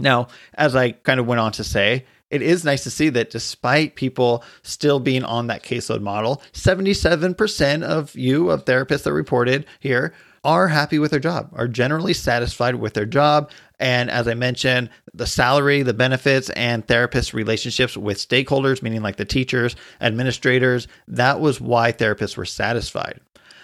Now, 0.00 0.28
as 0.54 0.74
I 0.74 0.92
kind 0.92 1.20
of 1.20 1.26
went 1.26 1.40
on 1.40 1.52
to 1.52 1.64
say, 1.64 2.06
it 2.30 2.42
is 2.42 2.64
nice 2.64 2.84
to 2.84 2.90
see 2.90 3.08
that 3.10 3.30
despite 3.30 3.96
people 3.96 4.44
still 4.62 5.00
being 5.00 5.24
on 5.24 5.48
that 5.48 5.64
caseload 5.64 6.00
model, 6.00 6.42
77% 6.52 7.82
of 7.82 8.14
you, 8.14 8.50
of 8.50 8.64
therapists 8.64 9.02
that 9.02 9.12
reported 9.12 9.66
here, 9.80 10.14
are 10.42 10.68
happy 10.68 10.98
with 10.98 11.10
their 11.10 11.20
job, 11.20 11.50
are 11.52 11.68
generally 11.68 12.14
satisfied 12.14 12.76
with 12.76 12.94
their 12.94 13.04
job. 13.04 13.50
And 13.78 14.10
as 14.10 14.26
I 14.26 14.34
mentioned, 14.34 14.88
the 15.12 15.26
salary, 15.26 15.82
the 15.82 15.92
benefits, 15.92 16.50
and 16.50 16.86
therapist 16.86 17.34
relationships 17.34 17.96
with 17.96 18.16
stakeholders, 18.16 18.80
meaning 18.82 19.02
like 19.02 19.16
the 19.16 19.24
teachers, 19.24 19.76
administrators, 20.00 20.88
that 21.08 21.40
was 21.40 21.60
why 21.60 21.92
therapists 21.92 22.36
were 22.36 22.46
satisfied. 22.46 23.20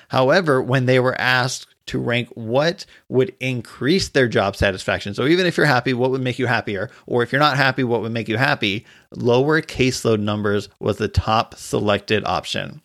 However, 0.08 0.60
when 0.60 0.86
they 0.86 1.00
were 1.00 1.18
asked 1.18 1.66
to 1.86 1.98
rank 1.98 2.28
what 2.34 2.84
would 3.08 3.34
increase 3.40 4.08
their 4.08 4.28
job 4.28 4.56
satisfaction. 4.56 5.14
So 5.14 5.26
even 5.26 5.46
if 5.46 5.56
you're 5.56 5.66
happy, 5.66 5.94
what 5.94 6.10
would 6.10 6.20
make 6.20 6.38
you 6.38 6.46
happier? 6.46 6.90
Or 7.06 7.22
if 7.22 7.32
you're 7.32 7.40
not 7.40 7.56
happy, 7.56 7.84
what 7.84 8.00
would 8.02 8.12
make 8.12 8.28
you 8.28 8.36
happy? 8.36 8.84
Lower 9.14 9.62
caseload 9.62 10.20
numbers 10.20 10.68
was 10.80 10.98
the 10.98 11.08
top 11.08 11.54
selected 11.54 12.24
option. 12.24 12.82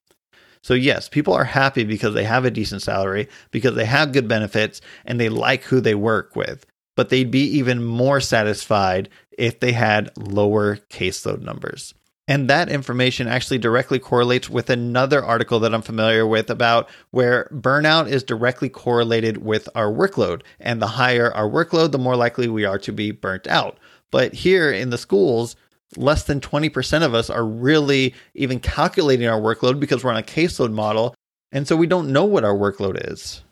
So, 0.63 0.75
yes, 0.75 1.09
people 1.09 1.33
are 1.33 1.43
happy 1.43 1.83
because 1.83 2.13
they 2.13 2.23
have 2.23 2.45
a 2.45 2.51
decent 2.51 2.83
salary, 2.83 3.27
because 3.49 3.73
they 3.73 3.85
have 3.85 4.11
good 4.11 4.27
benefits, 4.27 4.79
and 5.05 5.19
they 5.19 5.29
like 5.29 5.63
who 5.63 5.81
they 5.81 5.95
work 5.95 6.35
with. 6.35 6.67
But 6.95 7.09
they'd 7.09 7.31
be 7.31 7.45
even 7.57 7.83
more 7.83 8.19
satisfied 8.19 9.09
if 9.37 9.59
they 9.59 9.71
had 9.71 10.11
lower 10.17 10.75
caseload 10.89 11.41
numbers. 11.41 11.95
And 12.31 12.49
that 12.49 12.69
information 12.69 13.27
actually 13.27 13.57
directly 13.57 13.99
correlates 13.99 14.49
with 14.49 14.69
another 14.69 15.21
article 15.21 15.59
that 15.59 15.73
I'm 15.73 15.81
familiar 15.81 16.25
with 16.25 16.49
about 16.49 16.89
where 17.09 17.49
burnout 17.53 18.07
is 18.07 18.23
directly 18.23 18.69
correlated 18.69 19.43
with 19.43 19.67
our 19.75 19.91
workload. 19.91 20.41
And 20.57 20.81
the 20.81 20.87
higher 20.87 21.33
our 21.33 21.49
workload, 21.49 21.91
the 21.91 21.97
more 21.97 22.15
likely 22.15 22.47
we 22.47 22.63
are 22.63 22.79
to 22.79 22.93
be 22.93 23.11
burnt 23.11 23.47
out. 23.47 23.79
But 24.11 24.33
here 24.33 24.71
in 24.71 24.91
the 24.91 24.97
schools, 24.97 25.57
less 25.97 26.23
than 26.23 26.39
20% 26.39 27.03
of 27.03 27.13
us 27.13 27.29
are 27.29 27.45
really 27.45 28.15
even 28.33 28.61
calculating 28.61 29.27
our 29.27 29.41
workload 29.41 29.81
because 29.81 30.01
we're 30.01 30.11
on 30.11 30.17
a 30.17 30.23
caseload 30.23 30.71
model. 30.71 31.13
And 31.51 31.67
so 31.67 31.75
we 31.75 31.85
don't 31.85 32.13
know 32.13 32.23
what 32.23 32.45
our 32.45 32.55
workload 32.55 33.11
is. 33.11 33.43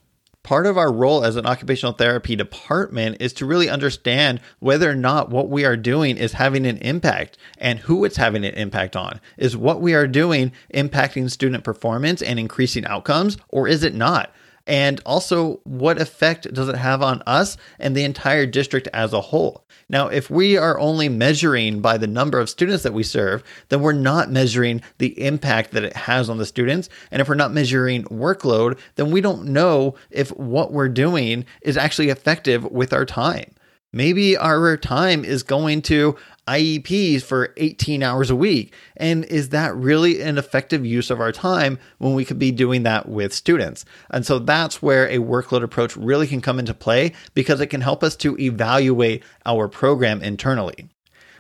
Part 0.43 0.65
of 0.65 0.78
our 0.78 0.91
role 0.91 1.25
as 1.25 1.36
an 1.36 1.45
occupational 1.45 1.93
therapy 1.93 2.36
department 2.36 3.17
is 3.19 3.34
to 3.34 3.45
really 3.45 3.69
understand 3.69 4.39
whether 4.60 4.89
or 4.89 4.95
not 4.95 5.30
what 5.30 5.49
we 5.49 5.65
are 5.65 5.75
doing 5.75 6.17
is 6.17 6.34
having 6.34 6.65
an 6.65 6.78
impact 6.78 7.38
and 7.58 7.80
who 7.80 8.06
it's 8.06 8.17
having 8.17 8.45
an 8.45 8.54
impact 8.54 8.95
on. 8.95 9.19
Is 9.38 9.58
what 9.58 9.82
we 9.82 9.93
are 9.93 10.08
doing 10.08 10.54
impacting 10.73 11.30
student 11.30 11.63
performance 11.63 12.21
and 12.21 12.39
increasing 12.39 12.86
outcomes, 12.86 13.38
or 13.49 13.67
is 13.67 13.84
it 13.84 13.93
not? 13.93 14.34
And 14.70 15.02
also, 15.04 15.62
what 15.64 16.00
effect 16.00 16.54
does 16.54 16.70
it 16.70 16.76
have 16.76 17.02
on 17.02 17.24
us 17.26 17.58
and 17.80 17.98
the 17.98 18.04
entire 18.04 18.46
district 18.46 18.88
as 18.94 19.14
a 19.14 19.20
whole? 19.20 19.66
Now, 19.90 20.10
if 20.10 20.30
we 20.30 20.58
are 20.58 20.80
only 20.80 21.10
measuring 21.10 21.82
by 21.82 21.98
the 21.98 22.06
number 22.06 22.40
of 22.40 22.52
students 22.52 22.84
that 22.84 22.94
we 22.94 23.02
serve, 23.02 23.44
then 23.70 23.82
we're 23.82 23.94
not 23.94 24.32
measuring 24.32 24.84
the 25.00 25.20
impact 25.20 25.72
that 25.72 25.84
it 25.84 25.96
has 25.96 26.30
on 26.30 26.38
the 26.38 26.46
students. 26.46 26.88
And 27.10 27.20
if 27.20 27.28
we're 27.28 27.34
not 27.34 27.52
measuring 27.52 28.04
workload, 28.04 28.78
then 28.94 29.10
we 29.10 29.22
don't 29.22 29.46
know 29.46 29.96
if 30.12 30.30
what 30.38 30.72
we're 30.72 30.88
doing 30.88 31.46
is 31.64 31.76
actually 31.76 32.10
effective 32.10 32.64
with 32.64 32.94
our 32.94 33.06
time. 33.06 33.56
Maybe 33.92 34.38
our 34.38 34.78
time 34.78 35.26
is 35.26 35.42
going 35.42 35.82
to 35.84 36.16
IEPs 36.50 37.22
for 37.22 37.54
18 37.58 38.02
hours 38.02 38.30
a 38.30 38.36
week. 38.36 38.74
And 38.98 39.24
is 39.26 39.50
that 39.50 39.76
really 39.76 40.22
an 40.22 40.38
effective 40.38 40.86
use 40.86 41.12
of 41.12 41.20
our 41.20 41.32
time 41.32 41.78
when 42.00 42.16
we 42.16 42.26
could 42.26 42.40
be 42.40 42.52
doing 42.52 42.84
that 42.84 43.08
with 43.08 43.34
students? 43.34 43.86
And 44.10 44.26
so 44.26 44.40
that's 44.40 44.82
where 44.82 45.08
a 45.08 45.18
workload 45.20 45.64
approach 45.64 45.96
really 45.96 46.28
can 46.28 46.42
come 46.42 46.58
into 46.58 46.74
play 46.74 47.14
because 47.36 47.62
it 47.62 47.68
can 47.68 47.82
help 47.82 48.04
us 48.04 48.16
to 48.18 48.38
evaluate 48.40 49.24
our 49.46 49.68
program 49.68 50.22
internally. 50.24 50.90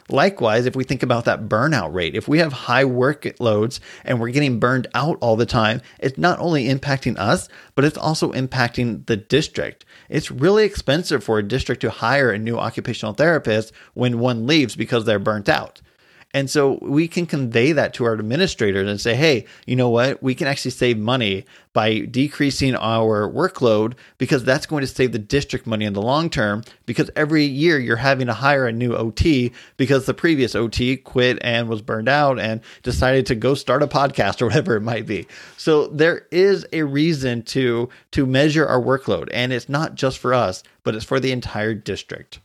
Likewise, 0.09 0.65
if 0.65 0.75
we 0.75 0.83
think 0.83 1.03
about 1.03 1.25
that 1.25 1.47
burnout 1.47 1.93
rate, 1.93 2.15
if 2.15 2.27
we 2.27 2.39
have 2.39 2.51
high 2.51 2.83
workloads 2.83 3.79
and 4.03 4.19
we're 4.19 4.31
getting 4.31 4.59
burned 4.59 4.87
out 4.93 5.17
all 5.21 5.35
the 5.35 5.45
time, 5.45 5.81
it's 5.99 6.17
not 6.17 6.39
only 6.39 6.67
impacting 6.67 7.17
us, 7.17 7.47
but 7.75 7.85
it's 7.85 7.97
also 7.97 8.31
impacting 8.31 9.05
the 9.05 9.17
district. 9.17 9.85
It's 10.09 10.31
really 10.31 10.65
expensive 10.65 11.23
for 11.23 11.37
a 11.37 11.47
district 11.47 11.81
to 11.81 11.89
hire 11.89 12.31
a 12.31 12.39
new 12.39 12.57
occupational 12.57 13.13
therapist 13.13 13.71
when 13.93 14.19
one 14.19 14.47
leaves 14.47 14.75
because 14.75 15.05
they're 15.05 15.19
burnt 15.19 15.49
out. 15.49 15.81
And 16.33 16.47
so 16.47 16.77
we 16.81 17.07
can 17.07 17.25
convey 17.25 17.71
that 17.71 17.95
to 17.95 18.05
our 18.05 18.13
administrators 18.13 18.87
and 18.87 19.01
say, 19.01 19.15
hey, 19.15 19.45
you 19.65 19.75
know 19.75 19.89
what? 19.89 20.21
We 20.21 20.35
can 20.35 20.45
actually 20.45 20.71
save 20.71 20.99
money 20.99 21.45
by 21.73 21.99
decreasing 21.99 22.75
our 22.75 23.27
workload 23.27 23.93
because 24.19 24.43
that's 24.43 24.67
going 24.67 24.81
to 24.81 24.87
save 24.87 25.11
the 25.11 25.17
district 25.17 25.65
money 25.65 25.85
in 25.85 25.93
the 25.93 26.03
long 26.03 26.29
term. 26.29 26.63
Because 26.85 27.09
every 27.15 27.45
year 27.45 27.79
you're 27.79 27.95
having 27.95 28.27
to 28.27 28.33
hire 28.33 28.67
a 28.67 28.71
new 28.71 28.95
OT 28.95 29.51
because 29.77 30.05
the 30.05 30.13
previous 30.13 30.53
OT 30.53 30.97
quit 30.97 31.39
and 31.41 31.67
was 31.67 31.81
burned 31.81 32.09
out 32.09 32.39
and 32.39 32.61
decided 32.83 33.25
to 33.25 33.35
go 33.35 33.55
start 33.55 33.81
a 33.81 33.87
podcast 33.87 34.41
or 34.41 34.45
whatever 34.45 34.75
it 34.75 34.81
might 34.81 35.07
be. 35.07 35.25
So 35.57 35.87
there 35.87 36.27
is 36.29 36.63
a 36.71 36.83
reason 36.83 37.41
to 37.43 37.89
to 38.11 38.25
measure 38.27 38.67
our 38.67 38.81
workload 38.81 39.29
and 39.33 39.51
it's 39.51 39.69
not 39.69 39.95
just 39.95 40.19
for 40.19 40.35
us, 40.35 40.61
but 40.83 40.93
it's 40.93 41.05
for 41.05 41.19
the 41.19 41.31
entire 41.31 41.73
district. 41.73 42.39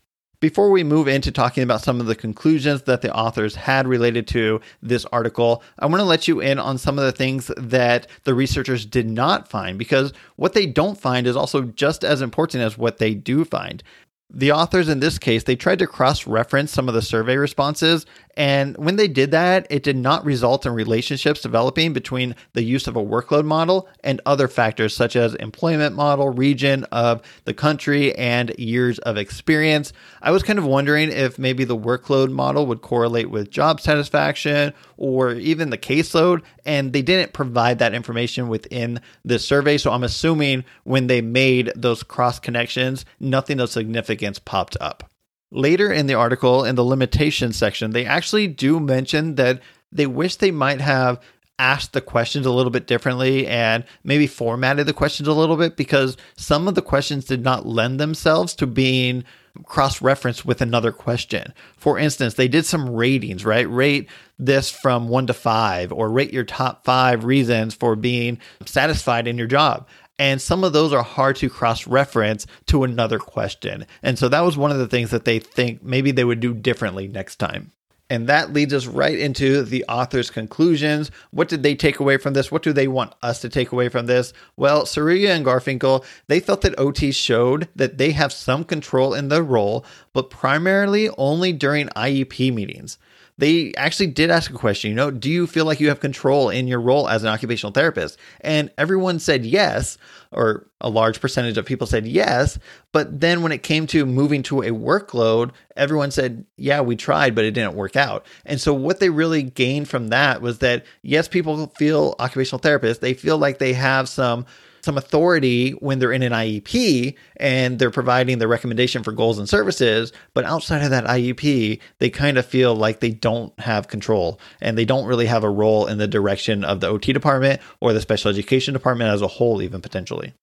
Before 0.44 0.70
we 0.70 0.84
move 0.84 1.08
into 1.08 1.32
talking 1.32 1.62
about 1.62 1.80
some 1.80 2.00
of 2.00 2.06
the 2.06 2.14
conclusions 2.14 2.82
that 2.82 3.00
the 3.00 3.10
authors 3.14 3.54
had 3.54 3.88
related 3.88 4.28
to 4.28 4.60
this 4.82 5.06
article, 5.06 5.62
I 5.78 5.86
want 5.86 6.00
to 6.00 6.04
let 6.04 6.28
you 6.28 6.40
in 6.40 6.58
on 6.58 6.76
some 6.76 6.98
of 6.98 7.06
the 7.06 7.12
things 7.12 7.50
that 7.56 8.08
the 8.24 8.34
researchers 8.34 8.84
did 8.84 9.08
not 9.08 9.48
find 9.48 9.78
because 9.78 10.12
what 10.36 10.52
they 10.52 10.66
don't 10.66 11.00
find 11.00 11.26
is 11.26 11.34
also 11.34 11.62
just 11.62 12.04
as 12.04 12.20
important 12.20 12.62
as 12.62 12.76
what 12.76 12.98
they 12.98 13.14
do 13.14 13.46
find. 13.46 13.82
The 14.30 14.52
authors 14.52 14.88
in 14.88 15.00
this 15.00 15.18
case, 15.18 15.44
they 15.44 15.54
tried 15.54 15.78
to 15.80 15.86
cross 15.86 16.26
reference 16.26 16.72
some 16.72 16.88
of 16.88 16.94
the 16.94 17.02
survey 17.02 17.36
responses. 17.36 18.06
And 18.36 18.76
when 18.76 18.96
they 18.96 19.06
did 19.06 19.30
that, 19.30 19.66
it 19.70 19.84
did 19.84 19.96
not 19.96 20.24
result 20.24 20.66
in 20.66 20.72
relationships 20.72 21.42
developing 21.42 21.92
between 21.92 22.34
the 22.52 22.64
use 22.64 22.88
of 22.88 22.96
a 22.96 23.04
workload 23.04 23.44
model 23.44 23.88
and 24.02 24.20
other 24.26 24.48
factors 24.48 24.96
such 24.96 25.14
as 25.14 25.36
employment 25.36 25.94
model, 25.94 26.30
region 26.30 26.82
of 26.84 27.22
the 27.44 27.54
country, 27.54 28.12
and 28.16 28.52
years 28.58 28.98
of 29.00 29.16
experience. 29.16 29.92
I 30.20 30.32
was 30.32 30.42
kind 30.42 30.58
of 30.58 30.64
wondering 30.64 31.12
if 31.12 31.38
maybe 31.38 31.62
the 31.62 31.76
workload 31.76 32.30
model 32.30 32.66
would 32.66 32.82
correlate 32.82 33.30
with 33.30 33.50
job 33.50 33.80
satisfaction 33.80 34.72
or 34.96 35.34
even 35.34 35.70
the 35.70 35.78
caseload. 35.78 36.42
And 36.64 36.92
they 36.92 37.02
didn't 37.02 37.34
provide 37.34 37.78
that 37.78 37.94
information 37.94 38.48
within 38.48 39.00
the 39.24 39.38
survey. 39.38 39.78
So 39.78 39.92
I'm 39.92 40.02
assuming 40.02 40.64
when 40.82 41.06
they 41.06 41.20
made 41.20 41.70
those 41.76 42.02
cross 42.02 42.40
connections, 42.40 43.04
nothing 43.20 43.60
of 43.60 43.70
significance 43.70 44.13
significance 44.14 44.38
popped 44.38 44.76
up. 44.80 45.10
Later 45.50 45.92
in 45.92 46.06
the 46.06 46.14
article, 46.14 46.64
in 46.64 46.74
the 46.74 46.84
limitations 46.84 47.56
section, 47.56 47.92
they 47.92 48.06
actually 48.06 48.48
do 48.48 48.80
mention 48.80 49.36
that 49.36 49.60
they 49.92 50.06
wish 50.06 50.36
they 50.36 50.50
might 50.50 50.80
have 50.80 51.20
asked 51.60 51.92
the 51.92 52.00
questions 52.00 52.46
a 52.46 52.50
little 52.50 52.72
bit 52.72 52.88
differently 52.88 53.46
and 53.46 53.84
maybe 54.02 54.26
formatted 54.26 54.86
the 54.86 54.92
questions 54.92 55.28
a 55.28 55.32
little 55.32 55.56
bit 55.56 55.76
because 55.76 56.16
some 56.36 56.66
of 56.66 56.74
the 56.74 56.82
questions 56.82 57.24
did 57.26 57.44
not 57.44 57.66
lend 57.66 58.00
themselves 58.00 58.54
to 58.56 58.66
being 58.66 59.22
cross 59.62 60.02
referenced 60.02 60.44
with 60.44 60.60
another 60.60 60.90
question. 60.90 61.54
For 61.76 61.96
instance, 61.96 62.34
they 62.34 62.48
did 62.48 62.66
some 62.66 62.90
ratings, 62.90 63.44
right? 63.44 63.70
Rate 63.70 64.08
this 64.36 64.68
from 64.68 65.08
one 65.08 65.28
to 65.28 65.32
five, 65.32 65.92
or 65.92 66.10
rate 66.10 66.32
your 66.32 66.42
top 66.42 66.84
five 66.84 67.24
reasons 67.24 67.72
for 67.72 67.94
being 67.94 68.38
satisfied 68.66 69.28
in 69.28 69.38
your 69.38 69.46
job. 69.46 69.86
And 70.18 70.40
some 70.40 70.62
of 70.62 70.72
those 70.72 70.92
are 70.92 71.02
hard 71.02 71.36
to 71.36 71.50
cross 71.50 71.86
reference 71.86 72.46
to 72.66 72.84
another 72.84 73.18
question. 73.18 73.86
And 74.02 74.18
so 74.18 74.28
that 74.28 74.42
was 74.42 74.56
one 74.56 74.70
of 74.70 74.78
the 74.78 74.86
things 74.86 75.10
that 75.10 75.24
they 75.24 75.40
think 75.40 75.82
maybe 75.82 76.12
they 76.12 76.24
would 76.24 76.40
do 76.40 76.54
differently 76.54 77.08
next 77.08 77.36
time. 77.36 77.72
And 78.10 78.28
that 78.28 78.52
leads 78.52 78.74
us 78.74 78.86
right 78.86 79.18
into 79.18 79.62
the 79.62 79.84
author's 79.88 80.30
conclusions. 80.30 81.10
What 81.30 81.48
did 81.48 81.62
they 81.62 81.74
take 81.74 82.00
away 82.00 82.18
from 82.18 82.34
this? 82.34 82.52
What 82.52 82.62
do 82.62 82.72
they 82.72 82.86
want 82.86 83.14
us 83.22 83.40
to 83.40 83.48
take 83.48 83.72
away 83.72 83.88
from 83.88 84.06
this? 84.06 84.34
Well, 84.56 84.84
Seruya 84.84 85.30
and 85.30 85.44
Garfinkel, 85.44 86.04
they 86.28 86.38
felt 86.38 86.60
that 86.60 86.78
OT 86.78 87.12
showed 87.12 87.68
that 87.74 87.96
they 87.96 88.12
have 88.12 88.32
some 88.32 88.62
control 88.62 89.14
in 89.14 89.30
their 89.30 89.42
role, 89.42 89.86
but 90.12 90.28
primarily 90.28 91.08
only 91.16 91.52
during 91.52 91.88
IEP 91.88 92.52
meetings 92.52 92.98
they 93.36 93.74
actually 93.74 94.06
did 94.06 94.30
ask 94.30 94.50
a 94.50 94.54
question, 94.54 94.90
you 94.90 94.94
know, 94.94 95.10
do 95.10 95.28
you 95.28 95.46
feel 95.46 95.64
like 95.64 95.80
you 95.80 95.88
have 95.88 95.98
control 95.98 96.50
in 96.50 96.68
your 96.68 96.80
role 96.80 97.08
as 97.08 97.24
an 97.24 97.28
occupational 97.28 97.72
therapist? 97.72 98.16
And 98.42 98.70
everyone 98.78 99.18
said 99.18 99.44
yes, 99.44 99.98
or 100.30 100.68
a 100.80 100.88
large 100.88 101.20
percentage 101.20 101.58
of 101.58 101.66
people 101.66 101.86
said 101.86 102.06
yes. 102.06 102.58
But 102.92 103.20
then 103.20 103.42
when 103.42 103.50
it 103.50 103.64
came 103.64 103.88
to 103.88 104.06
moving 104.06 104.42
to 104.44 104.62
a 104.62 104.70
workload, 104.70 105.50
everyone 105.76 106.12
said, 106.12 106.44
yeah, 106.56 106.80
we 106.80 106.94
tried, 106.94 107.34
but 107.34 107.44
it 107.44 107.52
didn't 107.52 107.74
work 107.74 107.96
out. 107.96 108.24
And 108.46 108.60
so 108.60 108.72
what 108.72 109.00
they 109.00 109.10
really 109.10 109.42
gained 109.42 109.88
from 109.88 110.08
that 110.08 110.40
was 110.40 110.58
that, 110.60 110.84
yes, 111.02 111.26
people 111.26 111.66
feel 111.76 112.14
occupational 112.20 112.60
therapists, 112.60 113.00
they 113.00 113.14
feel 113.14 113.38
like 113.38 113.58
they 113.58 113.72
have 113.72 114.08
some 114.08 114.46
some 114.84 114.98
authority 114.98 115.70
when 115.72 115.98
they're 115.98 116.12
in 116.12 116.22
an 116.22 116.32
IEP 116.32 117.16
and 117.36 117.78
they're 117.78 117.90
providing 117.90 118.38
the 118.38 118.46
recommendation 118.46 119.02
for 119.02 119.12
goals 119.12 119.38
and 119.38 119.48
services. 119.48 120.12
But 120.34 120.44
outside 120.44 120.82
of 120.82 120.90
that 120.90 121.04
IEP, 121.04 121.80
they 121.98 122.10
kind 122.10 122.38
of 122.38 122.46
feel 122.46 122.76
like 122.76 123.00
they 123.00 123.10
don't 123.10 123.58
have 123.58 123.88
control 123.88 124.38
and 124.60 124.78
they 124.78 124.84
don't 124.84 125.06
really 125.06 125.26
have 125.26 125.42
a 125.42 125.50
role 125.50 125.86
in 125.86 125.98
the 125.98 126.06
direction 126.06 126.62
of 126.62 126.80
the 126.80 126.88
OT 126.88 127.12
department 127.12 127.60
or 127.80 127.92
the 127.92 128.00
special 128.00 128.30
education 128.30 128.74
department 128.74 129.10
as 129.10 129.22
a 129.22 129.26
whole, 129.26 129.62
even 129.62 129.80
potentially. 129.80 130.34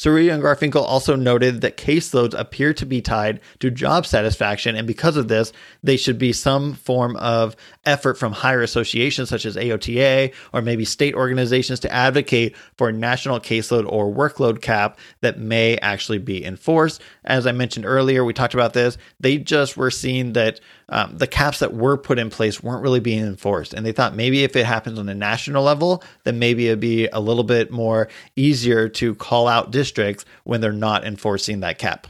Seruya 0.00 0.32
and 0.32 0.42
Garfinkel 0.42 0.82
also 0.82 1.14
noted 1.14 1.60
that 1.60 1.76
caseloads 1.76 2.32
appear 2.32 2.72
to 2.72 2.86
be 2.86 3.02
tied 3.02 3.38
to 3.58 3.70
job 3.70 4.06
satisfaction, 4.06 4.74
and 4.74 4.86
because 4.86 5.18
of 5.18 5.28
this, 5.28 5.52
they 5.82 5.98
should 5.98 6.16
be 6.16 6.32
some 6.32 6.72
form 6.72 7.16
of 7.16 7.54
effort 7.84 8.16
from 8.16 8.32
higher 8.32 8.62
associations 8.62 9.28
such 9.28 9.44
as 9.44 9.56
AOTA 9.56 10.32
or 10.54 10.62
maybe 10.62 10.86
state 10.86 11.14
organizations 11.14 11.80
to 11.80 11.92
advocate 11.92 12.56
for 12.78 12.88
a 12.88 12.94
national 12.94 13.40
caseload 13.40 13.84
or 13.92 14.10
workload 14.10 14.62
cap 14.62 14.98
that 15.20 15.38
may 15.38 15.76
actually 15.78 16.16
be 16.16 16.42
enforced. 16.46 17.02
As 17.26 17.46
I 17.46 17.52
mentioned 17.52 17.84
earlier, 17.84 18.24
we 18.24 18.32
talked 18.32 18.54
about 18.54 18.72
this. 18.72 18.96
They 19.20 19.36
just 19.36 19.76
were 19.76 19.90
seeing 19.90 20.32
that 20.32 20.60
um, 20.90 21.16
the 21.16 21.26
caps 21.26 21.60
that 21.60 21.72
were 21.72 21.96
put 21.96 22.18
in 22.18 22.30
place 22.30 22.62
weren't 22.62 22.82
really 22.82 23.00
being 23.00 23.24
enforced. 23.24 23.72
And 23.72 23.86
they 23.86 23.92
thought 23.92 24.14
maybe 24.14 24.42
if 24.42 24.56
it 24.56 24.66
happens 24.66 24.98
on 24.98 25.08
a 25.08 25.14
national 25.14 25.62
level, 25.62 26.02
then 26.24 26.38
maybe 26.38 26.66
it'd 26.66 26.80
be 26.80 27.06
a 27.06 27.20
little 27.20 27.44
bit 27.44 27.70
more 27.70 28.08
easier 28.36 28.88
to 28.90 29.14
call 29.14 29.46
out 29.46 29.70
districts 29.70 30.24
when 30.44 30.60
they're 30.60 30.72
not 30.72 31.04
enforcing 31.04 31.60
that 31.60 31.78
cap. 31.78 32.08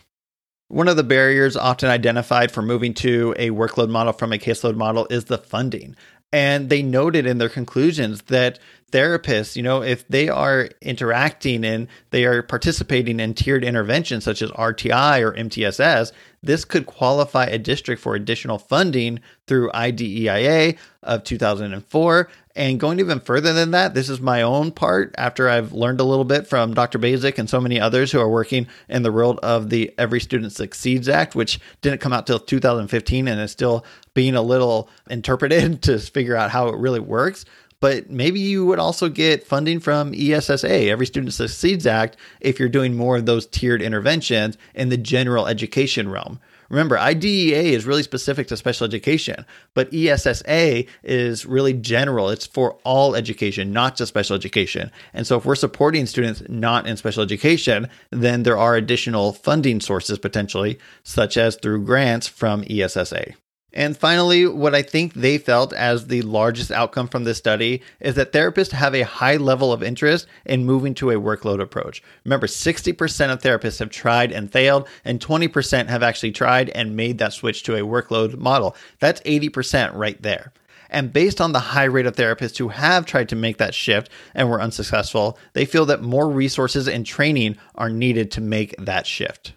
One 0.69 0.89
of 0.89 0.97
the 0.97 1.05
barriers 1.05 1.57
often 1.57 1.91
identified 1.91 2.53
for 2.53 2.63
moving 2.63 2.95
to 2.95 3.35
a 3.37 3.51
workload 3.51 3.91
model 3.91 4.13
from 4.13 4.33
a 4.33 4.39
caseload 4.39 4.77
model 4.77 5.07
is 5.11 5.27
the 5.27 5.39
funding. 5.39 5.97
And 6.33 6.71
they 6.71 6.83
noted 6.83 7.27
in 7.27 7.39
their 7.39 7.49
conclusions 7.49 8.23
that 8.23 8.61
therapists, 8.93 9.57
you 9.57 9.63
know, 9.63 9.83
if 9.83 10.07
they 10.09 10.29
are 10.29 10.69
interacting 10.81 11.65
and 11.65 11.89
they 12.11 12.25
are 12.25 12.43
participating 12.43 13.19
in 13.19 13.35
tiered 13.35 13.65
interventions 13.65 14.25
such 14.25 14.43
as 14.43 14.51
RTI 14.53 15.23
or 15.23 15.33
MTSS, 15.33 16.13
this 16.43 16.65
could 16.65 16.87
qualify 16.87 17.45
a 17.45 17.59
district 17.59 18.01
for 18.01 18.15
additional 18.15 18.59
funding 18.59 19.21
through 19.47 19.71
IDEIA 19.73 20.77
of 21.03 21.25
2004. 21.25 22.29
And 22.57 22.81
going 22.81 22.99
even 22.99 23.21
further 23.21 23.53
than 23.53 23.71
that, 23.73 23.95
this 23.95 24.09
is 24.09 24.21
my 24.21 24.43
own 24.43 24.73
part 24.73 25.15
after 25.19 25.49
I've 25.49 25.73
learned 25.73 26.01
a 26.01 26.05
little 26.05 26.25
bit 26.25 26.47
from 26.47 26.75
Dr. 26.75 26.99
Basic 26.99 27.39
and 27.39 27.49
so 27.49 27.61
many 27.61 27.79
others 27.79 28.11
who 28.11 28.21
are 28.21 28.29
working 28.29 28.67
in 28.89 29.03
the 29.03 29.13
world 29.13 29.39
of 29.43 29.71
the 29.71 29.93
Every 29.99 30.21
Student 30.21 30.53
Succeeds 30.53 31.09
Act, 31.09 31.35
which 31.35 31.61
didn't 31.83 32.01
come 32.01 32.13
out 32.13 32.27
till 32.27 32.39
2015 32.39 33.29
and 33.29 33.41
is 33.41 33.53
still 33.53 33.85
being 34.15 34.35
a 34.35 34.43
little 34.43 34.89
interpreted 35.09 35.83
to 35.83 35.99
figure 35.99 36.37
out 36.37 36.51
how 36.51 36.69
it 36.69 36.77
really 36.77 37.01
works 37.01 37.45
but 37.81 38.11
maybe 38.11 38.39
you 38.39 38.67
would 38.67 38.79
also 38.79 39.09
get 39.09 39.47
funding 39.47 39.81
from 39.81 40.15
ESSA, 40.15 40.89
Every 40.89 41.07
Student 41.07 41.33
Succeeds 41.33 41.87
Act, 41.87 42.17
if 42.41 42.61
you're 42.61 42.69
doing 42.69 42.95
more 42.95 43.17
of 43.17 43.27
those 43.27 43.47
tiered 43.47 43.83
interventions 43.83 44.57
in 44.75 44.91
the 44.91 44.97
general 44.97 45.47
education 45.47 46.11
realm. 46.11 46.39
Remember, 46.69 46.97
IDEA 46.97 47.63
is 47.63 47.85
really 47.85 48.05
specific 48.05 48.47
to 48.47 48.57
special 48.57 48.85
education, 48.85 49.45
but 49.75 49.93
ESSA 49.93 50.85
is 51.03 51.45
really 51.45 51.73
general. 51.73 52.29
It's 52.31 52.47
for 52.47 52.75
all 52.85 53.17
education, 53.17 53.73
not 53.73 53.97
just 53.97 54.11
special 54.11 54.37
education. 54.37 54.93
And 55.13 55.27
so 55.27 55.37
if 55.39 55.45
we're 55.45 55.57
supporting 55.57 56.07
students 56.07 56.45
not 56.49 56.87
in 56.87 56.97
special 56.97 57.25
education, 57.25 57.89
then 58.11 58.45
there 58.45 58.57
are 58.57 58.77
additional 58.77 59.33
funding 59.33 59.81
sources 59.81 60.19
potentially, 60.21 60.79
such 61.03 61.37
as 61.37 61.57
through 61.57 61.85
grants 61.85 62.29
from 62.29 62.63
ESSA. 62.71 63.33
And 63.73 63.97
finally, 63.97 64.47
what 64.47 64.75
I 64.75 64.83
think 64.83 65.15
they 65.15 65.39
felt 65.39 65.73
as 65.73 66.07
the 66.07 66.23
largest 66.23 66.71
outcome 66.73 67.09
from 67.09 67.25
this 67.25 67.39
study 67.39 67.83
is 68.01 68.17
that 68.17 68.33
therapists 68.33 68.73
have 68.73 68.95
a 68.95 69.03
high 69.03 69.37
level 69.37 69.73
of 69.73 69.83
interest 69.83 70.27
in 70.45 70.65
moving 70.65 70.95
to 70.95 71.11
a 71.11 71.21
workload 71.21 71.61
approach. 71.61 72.03
Remember, 72.25 72.47
60% 72.49 73.33
of 73.33 73.41
therapists 73.41 73.79
have 73.79 73.91
tried 73.91 74.33
and 74.33 74.51
failed, 74.51 74.89
and 75.05 75.21
20% 75.21 75.87
have 75.87 76.03
actually 76.03 76.33
tried 76.33 76.71
and 76.71 76.97
made 76.97 77.19
that 77.19 77.33
switch 77.33 77.63
to 77.65 77.77
a 77.77 77.87
workload 77.87 78.37
model. 78.39 78.75
That's 78.99 79.21
80% 79.23 79.95
right 79.95 80.21
there. 80.21 80.53
And 80.91 81.13
based 81.13 81.41
on 81.41 81.53
the 81.53 81.61
high 81.61 81.85
rate 81.85 82.07
of 82.07 82.17
therapists 82.17 82.59
who 82.59 82.69
have 82.69 83.07
tried 83.07 83.29
to 83.29 83.37
make 83.37 83.59
that 83.59 83.75
shift 83.75 84.11
and 84.35 84.51
were 84.51 84.61
unsuccessful, 84.61 85.39
they 85.53 85.65
feel 85.65 85.87
that 85.87 86.03
more 86.03 86.29
resources 86.29 86.89
and 86.89 87.07
training 87.07 87.57
are 87.77 87.89
needed 87.89 88.33
to 88.33 88.41
make 88.41 88.75
that 88.77 89.07
shift. 89.07 89.53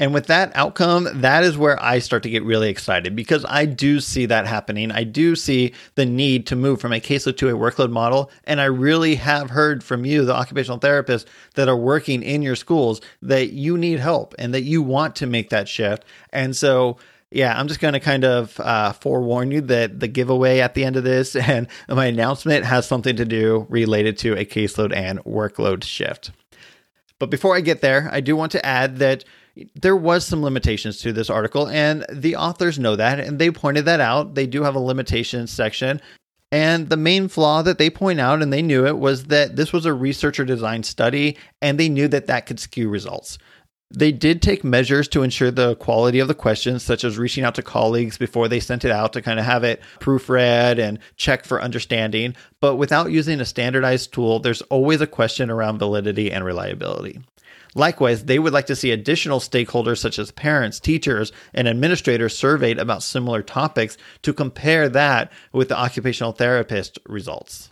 And 0.00 0.14
with 0.14 0.26
that 0.26 0.52
outcome, 0.54 1.08
that 1.12 1.42
is 1.42 1.58
where 1.58 1.80
I 1.82 1.98
start 1.98 2.22
to 2.22 2.30
get 2.30 2.44
really 2.44 2.68
excited 2.68 3.16
because 3.16 3.44
I 3.48 3.64
do 3.64 3.98
see 3.98 4.26
that 4.26 4.46
happening. 4.46 4.92
I 4.92 5.02
do 5.02 5.34
see 5.34 5.74
the 5.96 6.06
need 6.06 6.46
to 6.48 6.56
move 6.56 6.80
from 6.80 6.92
a 6.92 7.00
caseload 7.00 7.36
to 7.38 7.48
a 7.48 7.58
workload 7.58 7.90
model. 7.90 8.30
And 8.44 8.60
I 8.60 8.66
really 8.66 9.16
have 9.16 9.50
heard 9.50 9.82
from 9.82 10.04
you, 10.04 10.24
the 10.24 10.36
occupational 10.36 10.78
therapists 10.78 11.26
that 11.54 11.68
are 11.68 11.76
working 11.76 12.22
in 12.22 12.42
your 12.42 12.54
schools, 12.54 13.00
that 13.22 13.52
you 13.52 13.76
need 13.76 13.98
help 13.98 14.36
and 14.38 14.54
that 14.54 14.62
you 14.62 14.82
want 14.82 15.16
to 15.16 15.26
make 15.26 15.50
that 15.50 15.68
shift. 15.68 16.04
And 16.32 16.54
so, 16.54 16.98
yeah, 17.32 17.58
I'm 17.58 17.66
just 17.66 17.80
going 17.80 17.94
to 17.94 18.00
kind 18.00 18.24
of 18.24 18.58
uh, 18.60 18.92
forewarn 18.92 19.50
you 19.50 19.62
that 19.62 19.98
the 19.98 20.08
giveaway 20.08 20.60
at 20.60 20.74
the 20.74 20.84
end 20.84 20.94
of 20.94 21.02
this 21.02 21.34
and 21.36 21.66
my 21.88 22.06
announcement 22.06 22.64
has 22.64 22.86
something 22.86 23.16
to 23.16 23.24
do 23.24 23.66
related 23.68 24.16
to 24.18 24.34
a 24.34 24.44
caseload 24.44 24.94
and 24.94 25.18
workload 25.24 25.82
shift. 25.82 26.30
But 27.18 27.30
before 27.30 27.56
I 27.56 27.62
get 27.62 27.80
there, 27.80 28.08
I 28.12 28.20
do 28.20 28.36
want 28.36 28.52
to 28.52 28.64
add 28.64 28.98
that 28.98 29.24
there 29.74 29.96
was 29.96 30.24
some 30.24 30.42
limitations 30.42 30.98
to 30.98 31.12
this 31.12 31.30
article 31.30 31.68
and 31.68 32.04
the 32.12 32.36
authors 32.36 32.78
know 32.78 32.96
that 32.96 33.20
and 33.20 33.38
they 33.38 33.50
pointed 33.50 33.84
that 33.84 34.00
out 34.00 34.34
they 34.34 34.46
do 34.46 34.62
have 34.62 34.74
a 34.74 34.80
limitations 34.80 35.50
section 35.50 36.00
and 36.50 36.88
the 36.88 36.96
main 36.96 37.28
flaw 37.28 37.62
that 37.62 37.78
they 37.78 37.90
point 37.90 38.20
out 38.20 38.42
and 38.42 38.52
they 38.52 38.62
knew 38.62 38.86
it 38.86 38.98
was 38.98 39.24
that 39.24 39.56
this 39.56 39.72
was 39.72 39.84
a 39.84 39.92
researcher 39.92 40.44
designed 40.44 40.86
study 40.86 41.36
and 41.60 41.78
they 41.78 41.88
knew 41.88 42.08
that 42.08 42.26
that 42.26 42.46
could 42.46 42.60
skew 42.60 42.88
results 42.88 43.38
they 43.90 44.12
did 44.12 44.42
take 44.42 44.64
measures 44.64 45.08
to 45.08 45.22
ensure 45.22 45.50
the 45.50 45.74
quality 45.76 46.18
of 46.18 46.28
the 46.28 46.34
questions, 46.34 46.82
such 46.82 47.04
as 47.04 47.16
reaching 47.16 47.44
out 47.44 47.54
to 47.54 47.62
colleagues 47.62 48.18
before 48.18 48.46
they 48.46 48.60
sent 48.60 48.84
it 48.84 48.90
out 48.90 49.14
to 49.14 49.22
kind 49.22 49.38
of 49.38 49.46
have 49.46 49.64
it 49.64 49.80
proofread 49.98 50.78
and 50.78 50.98
check 51.16 51.44
for 51.44 51.62
understanding. 51.62 52.36
But 52.60 52.76
without 52.76 53.10
using 53.10 53.40
a 53.40 53.46
standardized 53.46 54.12
tool, 54.12 54.40
there's 54.40 54.60
always 54.62 55.00
a 55.00 55.06
question 55.06 55.50
around 55.50 55.78
validity 55.78 56.30
and 56.30 56.44
reliability. 56.44 57.20
Likewise, 57.78 58.24
they 58.24 58.38
would 58.38 58.52
like 58.52 58.66
to 58.66 58.76
see 58.76 58.90
additional 58.90 59.38
stakeholders 59.38 59.98
such 59.98 60.18
as 60.18 60.32
parents, 60.32 60.80
teachers, 60.80 61.30
and 61.54 61.68
administrators 61.68 62.36
surveyed 62.36 62.78
about 62.78 63.04
similar 63.04 63.40
topics 63.40 63.96
to 64.22 64.32
compare 64.32 64.88
that 64.88 65.30
with 65.52 65.68
the 65.68 65.78
occupational 65.78 66.32
therapist 66.32 66.98
results. 67.06 67.70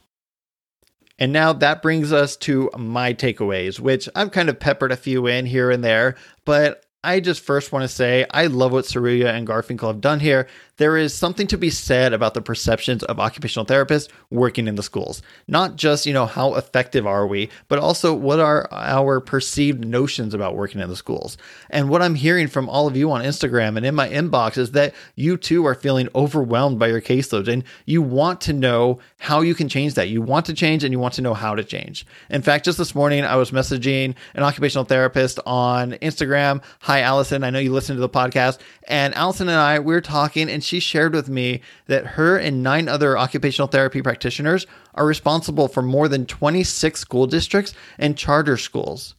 And 1.19 1.33
now 1.33 1.53
that 1.55 1.83
brings 1.83 2.13
us 2.13 2.37
to 2.39 2.71
my 2.79 3.15
takeaways, 3.15 3.81
which 3.81 4.09
I've 4.15 4.31
kind 4.31 4.49
of 4.49 4.61
peppered 4.61 4.93
a 4.93 4.97
few 4.97 5.27
in 5.27 5.45
here 5.47 5.71
and 5.71 5.83
there, 5.83 6.15
but 6.45 6.85
I 7.03 7.21
just 7.21 7.41
first 7.41 7.73
want 7.73 7.83
to 7.83 7.89
say 7.89 8.27
I 8.31 8.47
love 8.47 8.73
what 8.73 8.85
Seruya 8.85 9.33
and 9.33 9.47
Garfinkel 9.47 9.89
have 9.89 10.01
done 10.01 10.21
here 10.21 10.47
there 10.77 10.97
is 10.97 11.15
something 11.15 11.47
to 11.49 11.59
be 11.59 11.71
said 11.71 12.13
about 12.13 12.35
the 12.35 12.43
perceptions 12.43 13.03
of 13.05 13.19
occupational 13.19 13.67
therapists 13.67 14.09
working 14.31 14.69
in 14.69 14.75
the 14.75 14.83
schools. 14.83 15.23
Not 15.49 15.77
just, 15.77 16.07
you 16.07 16.13
know, 16.13 16.27
how 16.27 16.55
effective 16.55 17.07
are 17.07 17.27
we, 17.27 17.51
but 17.69 17.79
also 17.79 18.15
what 18.15 18.41
are 18.41 18.69
our 18.73 19.21
perceived 19.21 19.85
notions 19.85 20.35
about 20.35 20.57
working 20.57 20.81
in 20.81 20.89
the 20.89 20.97
schools. 20.97 21.37
And 21.71 21.89
what 21.89 22.03
I'm 22.03 22.15
hearing 22.15 22.49
from 22.49 22.69
all 22.69 22.87
of 22.87 22.97
you 22.97 23.11
on 23.11 23.25
Instagram 23.25 23.77
and 23.77 23.87
in 23.87 23.95
my 23.95 24.09
inbox 24.09 24.59
is 24.59 24.73
that 24.73 24.95
you 25.15 25.37
too 25.37 25.67
are 25.67 25.75
feeling 25.75 26.09
overwhelmed 26.15 26.79
by 26.79 26.89
your 26.89 27.01
caseloads 27.01 27.49
and 27.49 27.65
you 27.87 28.03
want 28.03 28.41
to 28.43 28.53
know 28.53 28.99
how 29.19 29.41
you 29.41 29.55
can 29.55 29.69
change 29.69 29.95
that. 29.95 30.09
You 30.09 30.23
want 30.23 30.47
to 30.47 30.55
change 30.55 30.85
and 30.85 30.93
you 30.93 30.99
want 30.99 31.15
to 31.15 31.23
know 31.23 31.35
how 31.35 31.55
to 31.55 31.65
change. 31.65 32.07
In 32.31 32.43
fact, 32.43 32.65
just 32.65 32.79
this 32.79 32.95
morning, 32.95 33.25
I 33.25 33.37
was 33.37 33.51
messaging 33.51 34.15
an 34.35 34.43
occupational 34.43 34.85
therapist 34.85 35.41
on 35.47 35.93
Instagram. 35.93 36.63
Hi, 36.81 37.01
Allison. 37.01 37.45
I 37.45 37.51
know 37.51 37.59
you 37.59 37.73
listen 37.73 37.97
to 37.97 38.01
the 38.01 38.09
podcast. 38.09 38.59
And 38.89 39.15
Allison 39.15 39.49
and 39.49 39.59
I, 39.59 39.79
we 39.79 39.87
we're 39.87 40.01
talking 40.01 40.49
and 40.51 40.63
she 40.67 40.81
shared 40.81 41.15
with 41.15 41.29
me 41.29 41.61
that 41.87 42.07
her 42.07 42.37
and 42.37 42.63
nine 42.63 42.89
other 42.89 43.17
occupational 43.17 43.69
therapy 43.69 44.03
practitioners 44.03 44.67
are 44.95 45.07
responsible 45.07 45.69
for 45.69 45.83
more 45.83 46.09
than 46.09 46.27
26 46.27 46.99
school 47.01 47.27
districts 47.27 47.73
and 47.99 48.19
charter 48.19 48.57
schools. 48.57 49.15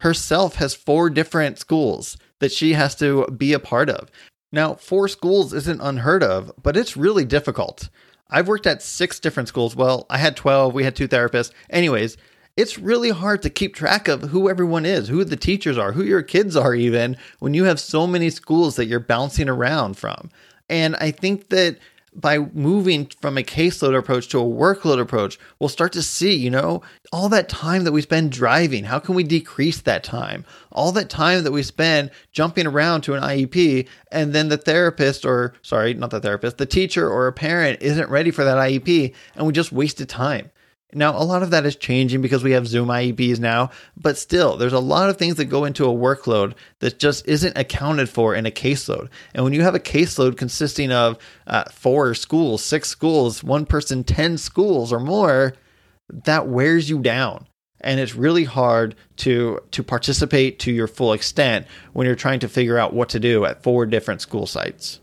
Herself 0.00 0.56
has 0.56 0.74
four 0.74 1.10
different 1.10 1.58
schools 1.58 2.16
that 2.40 2.52
she 2.52 2.74
has 2.74 2.94
to 2.96 3.26
be 3.26 3.52
a 3.52 3.58
part 3.58 3.88
of. 3.88 4.10
Now, 4.50 4.74
four 4.74 5.08
schools 5.08 5.54
isn't 5.54 5.80
unheard 5.80 6.22
of, 6.22 6.52
but 6.62 6.76
it's 6.76 6.96
really 6.96 7.24
difficult. 7.24 7.88
I've 8.28 8.48
worked 8.48 8.66
at 8.66 8.82
six 8.82 9.20
different 9.20 9.48
schools. 9.48 9.76
Well, 9.76 10.06
I 10.10 10.18
had 10.18 10.36
12, 10.36 10.74
we 10.74 10.84
had 10.84 10.96
two 10.96 11.08
therapists. 11.08 11.52
Anyways, 11.70 12.16
it's 12.56 12.78
really 12.78 13.10
hard 13.10 13.42
to 13.42 13.50
keep 13.50 13.74
track 13.74 14.08
of 14.08 14.22
who 14.24 14.50
everyone 14.50 14.84
is, 14.84 15.08
who 15.08 15.24
the 15.24 15.36
teachers 15.36 15.78
are, 15.78 15.92
who 15.92 16.02
your 16.02 16.22
kids 16.22 16.54
are, 16.54 16.74
even 16.74 17.16
when 17.38 17.54
you 17.54 17.64
have 17.64 17.80
so 17.80 18.06
many 18.06 18.28
schools 18.28 18.76
that 18.76 18.86
you're 18.86 19.00
bouncing 19.00 19.48
around 19.48 19.96
from. 19.96 20.30
And 20.72 20.96
I 20.96 21.10
think 21.10 21.50
that 21.50 21.76
by 22.14 22.38
moving 22.38 23.10
from 23.20 23.36
a 23.36 23.42
caseload 23.42 23.96
approach 23.96 24.28
to 24.28 24.38
a 24.38 24.42
workload 24.42 24.98
approach, 24.98 25.38
we'll 25.58 25.68
start 25.68 25.92
to 25.92 26.02
see, 26.02 26.34
you 26.34 26.48
know, 26.48 26.82
all 27.12 27.28
that 27.28 27.50
time 27.50 27.84
that 27.84 27.92
we 27.92 28.00
spend 28.00 28.32
driving, 28.32 28.84
how 28.84 28.98
can 28.98 29.14
we 29.14 29.22
decrease 29.22 29.82
that 29.82 30.02
time? 30.02 30.46
All 30.70 30.90
that 30.92 31.10
time 31.10 31.44
that 31.44 31.52
we 31.52 31.62
spend 31.62 32.10
jumping 32.32 32.66
around 32.66 33.02
to 33.02 33.14
an 33.14 33.22
IEP, 33.22 33.86
and 34.10 34.32
then 34.32 34.48
the 34.48 34.56
therapist, 34.56 35.26
or 35.26 35.52
sorry, 35.60 35.92
not 35.92 36.08
the 36.08 36.20
therapist, 36.20 36.56
the 36.56 36.64
teacher 36.64 37.06
or 37.08 37.26
a 37.26 37.32
parent 37.34 37.82
isn't 37.82 38.08
ready 38.08 38.30
for 38.30 38.44
that 38.44 38.56
IEP, 38.56 39.14
and 39.36 39.46
we 39.46 39.52
just 39.52 39.72
wasted 39.72 40.08
time. 40.08 40.50
Now, 40.94 41.16
a 41.16 41.24
lot 41.24 41.42
of 41.42 41.50
that 41.50 41.64
is 41.64 41.74
changing 41.74 42.20
because 42.20 42.44
we 42.44 42.52
have 42.52 42.66
Zoom 42.66 42.88
IEPs 42.88 43.38
now, 43.38 43.70
but 43.96 44.18
still, 44.18 44.58
there's 44.58 44.74
a 44.74 44.78
lot 44.78 45.08
of 45.08 45.16
things 45.16 45.36
that 45.36 45.46
go 45.46 45.64
into 45.64 45.86
a 45.86 45.94
workload 45.94 46.54
that 46.80 46.98
just 46.98 47.26
isn't 47.26 47.56
accounted 47.56 48.10
for 48.10 48.34
in 48.34 48.44
a 48.44 48.50
caseload. 48.50 49.08
And 49.34 49.42
when 49.42 49.54
you 49.54 49.62
have 49.62 49.74
a 49.74 49.80
caseload 49.80 50.36
consisting 50.36 50.92
of 50.92 51.16
uh, 51.46 51.64
four 51.70 52.14
schools, 52.14 52.62
six 52.62 52.88
schools, 52.88 53.42
one 53.42 53.64
person, 53.64 54.04
10 54.04 54.36
schools 54.36 54.92
or 54.92 55.00
more, 55.00 55.54
that 56.24 56.46
wears 56.48 56.90
you 56.90 56.98
down. 56.98 57.46
And 57.80 57.98
it's 57.98 58.14
really 58.14 58.44
hard 58.44 58.94
to, 59.18 59.60
to 59.70 59.82
participate 59.82 60.58
to 60.60 60.72
your 60.72 60.86
full 60.86 61.14
extent 61.14 61.66
when 61.94 62.06
you're 62.06 62.14
trying 62.14 62.40
to 62.40 62.48
figure 62.48 62.78
out 62.78 62.92
what 62.92 63.08
to 63.10 63.20
do 63.20 63.44
at 63.46 63.62
four 63.62 63.86
different 63.86 64.20
school 64.20 64.46
sites. 64.46 65.00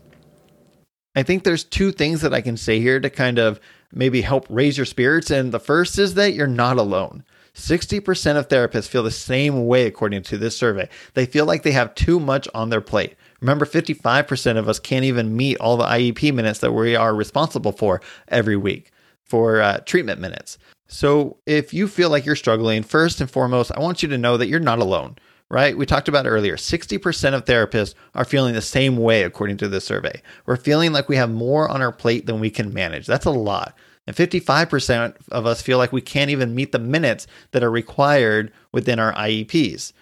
I 1.16 1.24
think 1.24 1.42
there's 1.42 1.64
two 1.64 1.90
things 1.90 2.20
that 2.20 2.32
I 2.32 2.40
can 2.40 2.56
say 2.56 2.78
here 2.78 3.00
to 3.00 3.10
kind 3.10 3.38
of 3.38 3.60
maybe 3.92 4.20
help 4.20 4.46
raise 4.48 4.76
your 4.76 4.86
spirits. 4.86 5.30
And 5.30 5.52
the 5.52 5.60
first 5.60 5.98
is 5.98 6.14
that 6.14 6.34
you're 6.34 6.46
not 6.46 6.78
alone. 6.78 7.24
60% 7.54 8.36
of 8.36 8.48
therapists 8.48 8.88
feel 8.88 9.02
the 9.02 9.10
same 9.10 9.66
way, 9.66 9.86
according 9.86 10.22
to 10.22 10.38
this 10.38 10.56
survey. 10.56 10.88
They 11.14 11.26
feel 11.26 11.46
like 11.46 11.62
they 11.62 11.72
have 11.72 11.94
too 11.94 12.20
much 12.20 12.48
on 12.54 12.70
their 12.70 12.80
plate. 12.80 13.16
Remember, 13.40 13.66
55% 13.66 14.56
of 14.56 14.68
us 14.68 14.78
can't 14.78 15.04
even 15.04 15.36
meet 15.36 15.58
all 15.58 15.76
the 15.76 15.84
IEP 15.84 16.32
minutes 16.32 16.60
that 16.60 16.72
we 16.72 16.94
are 16.94 17.14
responsible 17.14 17.72
for 17.72 18.00
every 18.28 18.56
week 18.56 18.92
for 19.24 19.60
uh, 19.60 19.78
treatment 19.84 20.20
minutes. 20.20 20.58
So, 20.86 21.38
if 21.46 21.72
you 21.72 21.86
feel 21.86 22.10
like 22.10 22.26
you're 22.26 22.36
struggling, 22.36 22.82
first 22.82 23.20
and 23.20 23.30
foremost, 23.30 23.70
I 23.72 23.80
want 23.80 24.02
you 24.02 24.08
to 24.08 24.18
know 24.18 24.36
that 24.36 24.48
you're 24.48 24.58
not 24.58 24.80
alone 24.80 25.16
right? 25.50 25.76
We 25.76 25.84
talked 25.84 26.08
about 26.08 26.26
earlier 26.26 26.56
60% 26.56 27.34
of 27.34 27.44
therapists 27.44 27.94
are 28.14 28.24
feeling 28.24 28.54
the 28.54 28.62
same 28.62 28.96
way, 28.96 29.24
according 29.24 29.58
to 29.58 29.68
the 29.68 29.80
survey. 29.80 30.22
We're 30.46 30.56
feeling 30.56 30.92
like 30.92 31.08
we 31.08 31.16
have 31.16 31.30
more 31.30 31.68
on 31.68 31.82
our 31.82 31.92
plate 31.92 32.26
than 32.26 32.40
we 32.40 32.50
can 32.50 32.72
manage. 32.72 33.06
That's 33.06 33.26
a 33.26 33.30
lot. 33.30 33.76
And 34.06 34.16
55% 34.16 35.14
of 35.30 35.46
us 35.46 35.60
feel 35.60 35.76
like 35.76 35.92
we 35.92 36.00
can't 36.00 36.30
even 36.30 36.54
meet 36.54 36.72
the 36.72 36.78
minutes 36.78 37.26
that 37.50 37.62
are 37.62 37.70
required 37.70 38.52
within 38.72 38.98
our 38.98 39.12
IEPs. 39.12 39.92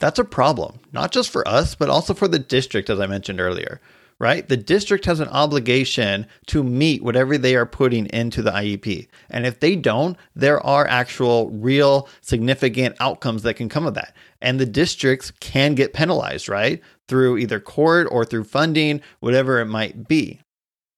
That's 0.00 0.18
a 0.18 0.24
problem, 0.24 0.80
not 0.92 1.12
just 1.12 1.30
for 1.30 1.46
us, 1.48 1.74
but 1.74 1.88
also 1.88 2.12
for 2.12 2.28
the 2.28 2.38
district, 2.38 2.90
as 2.90 3.00
I 3.00 3.06
mentioned 3.06 3.40
earlier 3.40 3.80
right? 4.18 4.48
The 4.48 4.56
district 4.56 5.04
has 5.06 5.20
an 5.20 5.28
obligation 5.28 6.26
to 6.46 6.62
meet 6.62 7.02
whatever 7.02 7.36
they 7.36 7.56
are 7.56 7.66
putting 7.66 8.06
into 8.06 8.42
the 8.42 8.50
IEP. 8.50 9.08
And 9.30 9.46
if 9.46 9.60
they 9.60 9.76
don't, 9.76 10.16
there 10.34 10.64
are 10.64 10.86
actual, 10.86 11.50
real, 11.50 12.08
significant 12.20 12.96
outcomes 13.00 13.42
that 13.42 13.54
can 13.54 13.68
come 13.68 13.86
of 13.86 13.94
that. 13.94 14.14
And 14.40 14.60
the 14.60 14.66
districts 14.66 15.30
can 15.40 15.74
get 15.74 15.92
penalized, 15.92 16.48
right? 16.48 16.80
Through 17.08 17.38
either 17.38 17.60
court 17.60 18.08
or 18.10 18.24
through 18.24 18.44
funding, 18.44 19.00
whatever 19.20 19.58
it 19.60 19.66
might 19.66 20.08
be. 20.08 20.40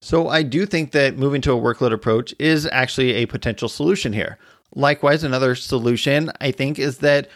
So 0.01 0.27
I 0.29 0.43
do 0.43 0.65
think 0.65 0.91
that 0.91 1.17
moving 1.17 1.41
to 1.41 1.53
a 1.53 1.59
workload 1.59 1.91
approach 1.91 2.33
is 2.39 2.67
actually 2.71 3.13
a 3.13 3.25
potential 3.25 3.67
solution 3.67 4.13
here. 4.13 4.37
Likewise, 4.75 5.23
another 5.23 5.55
solution 5.55 6.31
I 6.39 6.51
think 6.51 6.77
is 6.77 6.99
that 6.99 7.29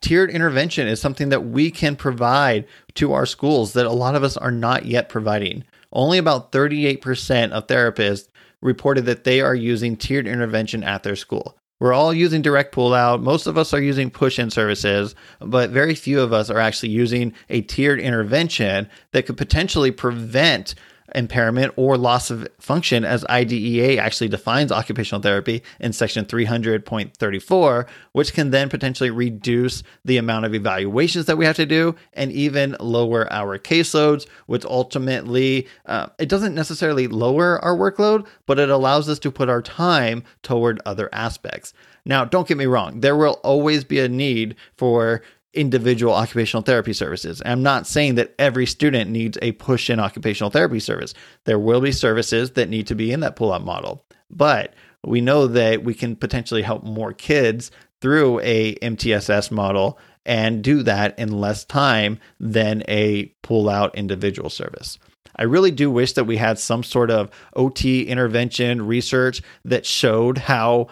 tiered 0.00 0.30
intervention 0.30 0.88
is 0.88 1.00
something 1.00 1.28
that 1.30 1.46
we 1.46 1.70
can 1.70 1.96
provide 1.96 2.66
to 2.94 3.12
our 3.12 3.26
schools 3.26 3.72
that 3.74 3.86
a 3.86 3.92
lot 3.92 4.14
of 4.14 4.22
us 4.22 4.36
are 4.36 4.50
not 4.50 4.86
yet 4.86 5.08
providing. 5.08 5.64
Only 5.92 6.18
about 6.18 6.52
38% 6.52 7.52
of 7.52 7.66
therapists 7.66 8.28
reported 8.60 9.06
that 9.06 9.24
they 9.24 9.40
are 9.40 9.54
using 9.54 9.96
tiered 9.96 10.26
intervention 10.26 10.82
at 10.82 11.02
their 11.02 11.16
school. 11.16 11.56
We're 11.78 11.92
all 11.92 12.14
using 12.14 12.40
direct 12.40 12.72
pull 12.72 12.94
out. 12.94 13.20
Most 13.20 13.46
of 13.46 13.58
us 13.58 13.74
are 13.74 13.80
using 13.80 14.10
push 14.10 14.38
in 14.38 14.50
services, 14.50 15.14
but 15.40 15.70
very 15.70 15.94
few 15.94 16.20
of 16.20 16.32
us 16.32 16.48
are 16.48 16.58
actually 16.58 16.88
using 16.88 17.34
a 17.50 17.60
tiered 17.60 18.00
intervention 18.00 18.88
that 19.12 19.26
could 19.26 19.36
potentially 19.36 19.90
prevent 19.90 20.74
impairment 21.14 21.72
or 21.76 21.96
loss 21.96 22.30
of 22.30 22.48
function 22.58 23.04
as 23.04 23.24
IDEA 23.26 24.00
actually 24.00 24.28
defines 24.28 24.72
occupational 24.72 25.20
therapy 25.20 25.62
in 25.80 25.92
section 25.92 26.24
300.34, 26.24 27.86
which 28.12 28.32
can 28.32 28.50
then 28.50 28.68
potentially 28.68 29.10
reduce 29.10 29.82
the 30.04 30.16
amount 30.16 30.44
of 30.44 30.54
evaluations 30.54 31.26
that 31.26 31.36
we 31.36 31.44
have 31.44 31.56
to 31.56 31.66
do 31.66 31.94
and 32.12 32.32
even 32.32 32.76
lower 32.80 33.32
our 33.32 33.58
caseloads, 33.58 34.26
which 34.46 34.64
ultimately, 34.64 35.66
uh, 35.86 36.08
it 36.18 36.28
doesn't 36.28 36.54
necessarily 36.54 37.06
lower 37.06 37.62
our 37.64 37.76
workload, 37.76 38.26
but 38.46 38.58
it 38.58 38.70
allows 38.70 39.08
us 39.08 39.18
to 39.18 39.30
put 39.30 39.48
our 39.48 39.62
time 39.62 40.22
toward 40.42 40.80
other 40.84 41.08
aspects. 41.12 41.72
Now, 42.04 42.24
don't 42.24 42.46
get 42.46 42.56
me 42.56 42.66
wrong, 42.66 43.00
there 43.00 43.16
will 43.16 43.40
always 43.42 43.82
be 43.82 43.98
a 43.98 44.08
need 44.08 44.54
for 44.76 45.22
individual 45.56 46.12
occupational 46.12 46.62
therapy 46.62 46.92
services. 46.92 47.42
I'm 47.44 47.62
not 47.62 47.86
saying 47.86 48.16
that 48.16 48.34
every 48.38 48.66
student 48.66 49.10
needs 49.10 49.38
a 49.42 49.52
push 49.52 49.90
in 49.90 49.98
occupational 49.98 50.50
therapy 50.50 50.80
service. 50.80 51.14
There 51.44 51.58
will 51.58 51.80
be 51.80 51.92
services 51.92 52.52
that 52.52 52.68
need 52.68 52.86
to 52.88 52.94
be 52.94 53.12
in 53.12 53.20
that 53.20 53.36
pull 53.36 53.52
up 53.52 53.62
model, 53.62 54.04
but 54.30 54.74
we 55.04 55.20
know 55.20 55.46
that 55.46 55.84
we 55.84 55.94
can 55.94 56.16
potentially 56.16 56.62
help 56.62 56.84
more 56.84 57.12
kids 57.12 57.70
through 58.00 58.40
a 58.40 58.74
MTSS 58.76 59.50
model 59.50 59.98
and 60.24 60.62
do 60.62 60.82
that 60.82 61.18
in 61.18 61.40
less 61.40 61.64
time 61.64 62.18
than 62.40 62.82
a 62.88 63.26
pull 63.42 63.68
out 63.68 63.94
individual 63.94 64.50
service. 64.50 64.98
I 65.36 65.44
really 65.44 65.70
do 65.70 65.90
wish 65.90 66.14
that 66.14 66.24
we 66.24 66.36
had 66.36 66.58
some 66.58 66.82
sort 66.82 67.10
of 67.10 67.30
OT 67.54 68.06
intervention 68.06 68.86
research 68.86 69.42
that 69.64 69.86
showed 69.86 70.38
how 70.38 70.88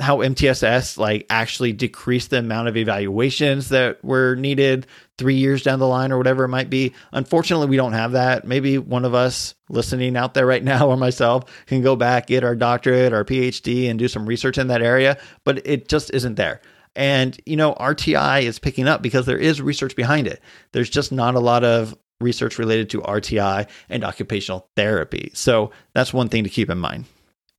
how 0.00 0.18
MTSS 0.18 0.96
like 0.96 1.26
actually 1.28 1.72
decreased 1.72 2.30
the 2.30 2.38
amount 2.38 2.68
of 2.68 2.76
evaluations 2.76 3.70
that 3.70 4.02
were 4.04 4.36
needed 4.36 4.86
three 5.16 5.34
years 5.34 5.62
down 5.64 5.80
the 5.80 5.88
line 5.88 6.12
or 6.12 6.18
whatever 6.18 6.44
it 6.44 6.48
might 6.48 6.70
be. 6.70 6.94
Unfortunately, 7.12 7.66
we 7.66 7.76
don't 7.76 7.94
have 7.94 8.12
that. 8.12 8.46
Maybe 8.46 8.78
one 8.78 9.04
of 9.04 9.14
us 9.14 9.54
listening 9.68 10.16
out 10.16 10.34
there 10.34 10.46
right 10.46 10.62
now 10.64 10.88
or 10.88 10.96
myself 10.96 11.44
can 11.66 11.82
go 11.82 11.96
back, 11.96 12.28
get 12.28 12.44
our 12.44 12.54
doctorate 12.54 13.12
our 13.12 13.24
PhD 13.24 13.90
and 13.90 13.98
do 13.98 14.06
some 14.06 14.26
research 14.26 14.56
in 14.56 14.68
that 14.68 14.82
area, 14.82 15.18
but 15.44 15.66
it 15.66 15.88
just 15.88 16.10
isn't 16.14 16.36
there. 16.36 16.60
And, 16.94 17.38
you 17.44 17.56
know, 17.56 17.74
RTI 17.74 18.42
is 18.42 18.58
picking 18.58 18.88
up 18.88 19.02
because 19.02 19.26
there 19.26 19.38
is 19.38 19.60
research 19.60 19.94
behind 19.94 20.26
it. 20.26 20.40
There's 20.72 20.90
just 20.90 21.12
not 21.12 21.34
a 21.34 21.40
lot 21.40 21.64
of 21.64 21.96
research 22.20 22.58
related 22.58 22.90
to 22.90 23.02
RTI 23.02 23.68
and 23.88 24.04
occupational 24.04 24.68
therapy. 24.74 25.30
So 25.34 25.70
that's 25.92 26.12
one 26.12 26.28
thing 26.28 26.44
to 26.44 26.50
keep 26.50 26.70
in 26.70 26.78
mind. 26.78 27.04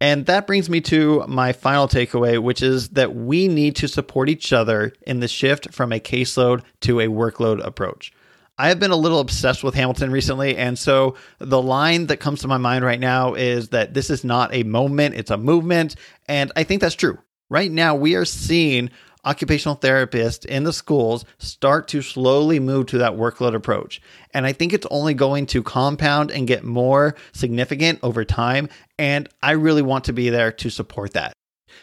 And 0.02 0.26
that 0.28 0.48
brings 0.48 0.70
me 0.70 0.80
to 0.82 1.26
my 1.28 1.52
final 1.52 1.88
takeaway, 1.88 2.40
which 2.40 2.62
is 2.62 2.90
that 2.90 3.16
we 3.16 3.48
need 3.48 3.76
to 3.78 3.88
support 3.88 4.30
each 4.30 4.54
other 4.54 4.94
in 5.06 5.20
the 5.20 5.28
shift 5.28 5.74
from 5.74 5.92
a 5.92 6.00
caseload 6.00 6.64
to 6.82 7.02
a 7.02 7.08
workload 7.08 7.64
approach. 7.66 8.14
I 8.58 8.68
have 8.68 8.80
been 8.80 8.92
a 8.92 8.96
little 8.98 9.20
obsessed 9.20 9.64
with 9.64 9.74
Hamilton 9.74 10.12
recently. 10.12 10.58
And 10.58 10.78
so 10.78 11.16
the 11.40 11.62
line 11.62 12.08
that 12.08 12.18
comes 12.18 12.42
to 12.42 12.48
my 12.48 12.58
mind 12.58 12.84
right 12.84 13.00
now 13.00 13.34
is 13.34 13.70
that 13.70 13.94
this 13.94 14.10
is 14.10 14.24
not 14.24 14.54
a 14.54 14.64
moment, 14.64 15.16
it's 15.16 15.32
a 15.32 15.38
movement. 15.38 15.96
And 16.28 16.52
I 16.58 16.64
think 16.64 16.82
that's 16.82 16.96
true. 16.96 17.18
Right 17.50 17.72
now, 17.72 17.96
we 17.96 18.16
are 18.16 18.26
seeing 18.26 18.92
occupational 19.26 19.76
therapists 19.76 20.46
in 20.46 20.64
the 20.64 20.74
schools 20.74 21.26
start 21.38 21.88
to 21.90 22.02
slowly 22.02 22.60
move 22.60 22.88
to 22.88 22.98
that 23.00 23.14
workload 23.14 23.56
approach. 23.56 24.02
And 24.34 24.46
I 24.46 24.54
think 24.54 24.74
it's 24.74 24.88
only 24.90 25.14
going 25.14 25.46
to 25.48 25.64
compound 25.64 26.32
and 26.32 26.48
get 26.48 26.64
more 26.64 27.16
significant 27.34 28.00
over 28.04 28.24
time. 28.26 28.70
And 28.98 29.30
I 29.42 29.52
really 29.52 29.82
want 29.82 30.06
to 30.06 30.14
be 30.14 30.30
there 30.30 30.52
to 30.54 30.70
support 30.70 31.14
that. 31.14 31.34